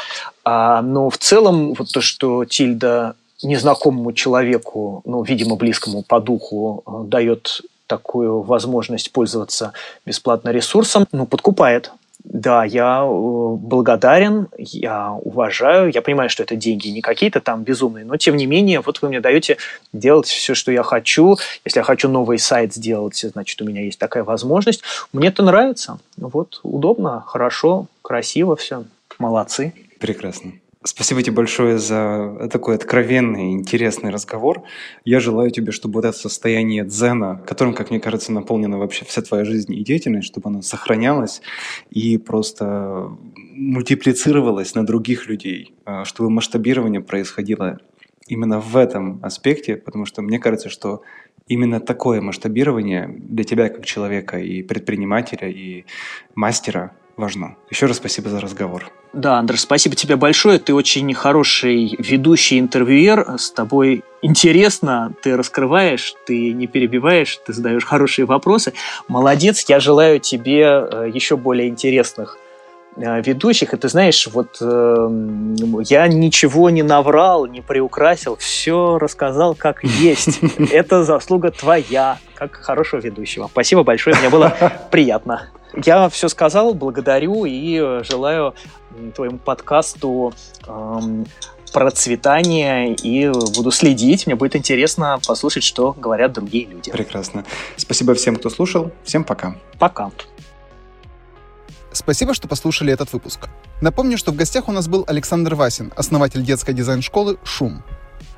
А, 0.45 0.83
но 0.83 1.09
в 1.09 1.17
целом 1.17 1.73
вот 1.75 1.91
то, 1.93 2.03
что 2.03 2.45
Тильда 2.45 3.15
незнакомому 3.43 4.13
человеку, 4.13 5.03
ну, 5.05 5.23
видимо, 5.23 5.57
близкому 5.57 6.03
по 6.03 6.21
духу, 6.21 6.83
э, 6.87 6.91
дает 7.09 7.63
такую 7.87 8.43
возможность 8.43 9.13
пользоваться 9.13 9.73
бесплатно 10.05 10.51
ресурсом, 10.51 11.07
ну, 11.13 11.27
подкупает. 11.27 11.93
Да, 12.25 12.65
я 12.65 13.03
э, 13.05 13.57
благодарен, 13.57 14.49
я 14.59 15.13
уважаю, 15.13 15.93
я 15.93 16.03
понимаю, 16.03 16.29
что 16.29 16.43
это 16.43 16.57
деньги 16.57 16.89
не 16.89 17.01
какие-то 17.01 17.41
там 17.41 17.63
безумные, 17.63 18.05
но 18.05 18.17
тем 18.17 18.37
не 18.37 18.47
менее, 18.47 18.81
вот 18.81 19.01
вы 19.01 19.09
мне 19.09 19.21
даете 19.21 19.59
делать 19.93 20.27
все, 20.27 20.55
что 20.55 20.73
я 20.73 20.83
хочу. 20.83 21.37
Если 21.65 21.79
я 21.79 21.85
хочу 21.85 22.09
новый 22.09 22.41
сайт 22.41 22.75
сделать, 22.75 23.17
значит, 23.33 23.63
у 23.63 23.65
меня 23.65 23.83
есть 23.83 24.01
такая 24.01 24.25
возможность. 24.25 24.83
Мне 25.13 25.29
это 25.29 25.45
нравится. 25.45 25.99
Вот, 26.17 26.61
удобно, 26.65 27.23
хорошо, 27.25 27.87
красиво 28.03 28.57
все. 28.57 28.85
Молодцы. 29.19 29.73
Прекрасно. 30.01 30.53
Спасибо 30.87 31.21
тебе 31.21 31.35
большое 31.35 31.79
за 31.79 32.49
такой 32.53 32.77
откровенный, 32.77 33.51
интересный 33.51 34.11
разговор. 34.11 34.63
Я 35.05 35.19
желаю 35.19 35.51
тебе, 35.51 35.73
чтобы 35.73 35.95
вот 35.95 36.05
это 36.05 36.17
состояние 36.17 36.85
дзена, 36.85 37.43
которым, 37.45 37.75
как 37.75 37.91
мне 37.91 37.99
кажется, 37.99 38.31
наполнена 38.31 38.79
вообще 38.79 39.05
вся 39.05 39.21
твоя 39.23 39.45
жизнь 39.45 39.75
и 39.75 39.83
деятельность, 39.83 40.29
чтобы 40.29 40.49
оно 40.49 40.63
сохранялось 40.63 41.43
и 41.91 42.19
просто 42.19 43.11
мультиплицировалось 43.35 44.77
на 44.77 44.87
других 44.87 45.27
людей, 45.27 45.75
а, 45.85 46.05
чтобы 46.05 46.31
масштабирование 46.31 47.01
происходило 47.01 47.81
именно 48.29 48.61
в 48.61 48.77
этом 48.77 49.19
аспекте, 49.25 49.77
потому 49.77 50.07
что 50.07 50.23
мне 50.23 50.39
кажется, 50.39 50.69
что 50.69 51.03
именно 51.49 51.81
такое 51.81 52.21
масштабирование 52.21 53.09
для 53.09 53.43
тебя 53.43 53.71
как 53.71 53.85
человека 53.85 54.39
и 54.39 54.63
предпринимателя, 54.63 55.49
и 55.49 55.85
мастера 56.37 56.93
важно. 57.17 57.57
Еще 57.71 57.87
раз 57.87 57.97
спасибо 57.97 58.29
за 58.29 58.41
разговор. 58.41 58.91
Да, 59.13 59.39
Андрей, 59.39 59.57
спасибо 59.57 59.97
тебе 59.97 60.17
большое. 60.17 60.59
Ты 60.59 60.75
очень 60.75 61.13
хороший 61.15 61.97
ведущий 61.99 62.59
интервьюер. 62.59 63.39
С 63.39 63.51
тобой 63.51 64.05
интересно, 64.21 65.15
ты 65.23 65.37
раскрываешь, 65.37 66.15
ты 66.27 66.53
не 66.53 66.67
перебиваешь, 66.67 67.41
ты 67.47 67.55
задаешь 67.55 67.85
хорошие 67.85 68.27
вопросы. 68.27 68.75
Молодец, 69.09 69.65
я 69.69 69.81
желаю 69.81 70.21
тебе 70.21 70.63
э, 70.65 71.11
еще 71.15 71.39
более 71.39 71.69
интересных 71.69 72.37
э, 72.97 73.23
ведущих. 73.23 73.73
И 73.73 73.77
ты 73.79 73.89
знаешь, 73.89 74.27
вот 74.27 74.59
э, 74.61 75.09
я 75.85 76.09
ничего 76.09 76.69
не 76.69 76.83
наврал, 76.83 77.47
не 77.47 77.63
приукрасил, 77.63 78.37
все 78.37 78.99
рассказал 78.99 79.55
как 79.55 79.83
есть. 79.83 80.41
Это 80.71 81.05
заслуга 81.05 81.51
твоя, 81.53 82.19
как 82.35 82.57
хорошего 82.57 83.01
ведущего. 83.01 83.49
Спасибо 83.51 83.83
большое, 83.83 84.15
мне 84.17 84.29
было 84.29 84.55
приятно. 84.91 85.49
Я 85.85 86.09
все 86.09 86.29
сказал, 86.29 86.75
благодарю 86.75 87.45
и 87.45 88.03
желаю 88.03 88.55
твоему 89.15 89.39
подкасту 89.39 90.33
эм, 90.67 91.27
процветания 91.73 92.95
и 92.95 93.29
буду 93.29 93.71
следить. 93.71 94.27
Мне 94.27 94.37
будет 94.37 94.57
интересно 94.57 95.19
послушать, 95.27 95.65
что 95.65 95.93
говорят 95.93 96.33
другие 96.33 96.67
люди. 96.67 96.91
Прекрасно. 96.91 97.45
Спасибо 97.77 98.15
всем, 98.15 98.37
кто 98.37 98.49
слушал. 98.49 98.91
Всем 99.05 99.25
пока. 99.25 99.57
Пока. 99.79 100.11
Спасибо, 101.93 102.35
что 102.35 102.49
послушали 102.49 102.93
этот 102.93 103.13
выпуск. 103.13 103.49
Напомню, 103.81 104.19
что 104.19 104.33
в 104.33 104.37
гостях 104.37 104.69
у 104.69 104.73
нас 104.73 104.89
был 104.89 105.05
Александр 105.07 105.55
Васин, 105.55 105.93
основатель 105.97 106.43
детской 106.43 106.75
дизайн-школы 106.75 107.39
«Шум». 107.43 107.83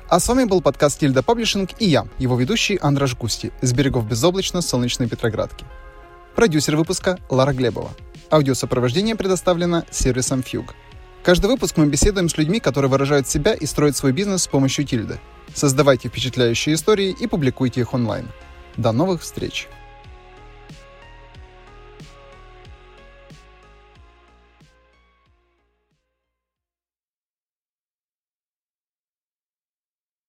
А 0.09 0.19
с 0.19 0.27
вами 0.27 0.45
был 0.45 0.61
подкаст 0.61 0.99
«Тильда 0.99 1.23
Паблишинг» 1.23 1.69
и 1.79 1.85
я, 1.85 2.07
его 2.17 2.37
ведущий 2.37 2.77
Андраш 2.81 3.15
Густи, 3.15 3.51
с 3.61 3.73
берегов 3.73 4.07
безоблачно 4.07 4.61
солнечной 4.61 5.07
Петроградки. 5.07 5.65
Продюсер 6.35 6.75
выпуска 6.75 7.19
Лара 7.29 7.53
Глебова. 7.53 7.91
Аудиосопровождение 8.31 9.15
предоставлено 9.15 9.83
сервисом 9.91 10.39
Fugue. 10.39 10.71
Каждый 11.23 11.47
выпуск 11.47 11.75
мы 11.77 11.87
беседуем 11.87 12.29
с 12.29 12.37
людьми, 12.37 12.59
которые 12.59 12.89
выражают 12.89 13.27
себя 13.27 13.53
и 13.53 13.65
строят 13.65 13.97
свой 13.97 14.13
бизнес 14.13 14.43
с 14.43 14.47
помощью 14.47 14.85
тильды. 14.85 15.19
Создавайте 15.53 16.07
впечатляющие 16.07 16.75
истории 16.75 17.15
и 17.19 17.27
публикуйте 17.27 17.81
их 17.81 17.93
онлайн. 17.93 18.27
До 18.77 18.91
новых 18.91 19.21
встреч! 19.21 19.67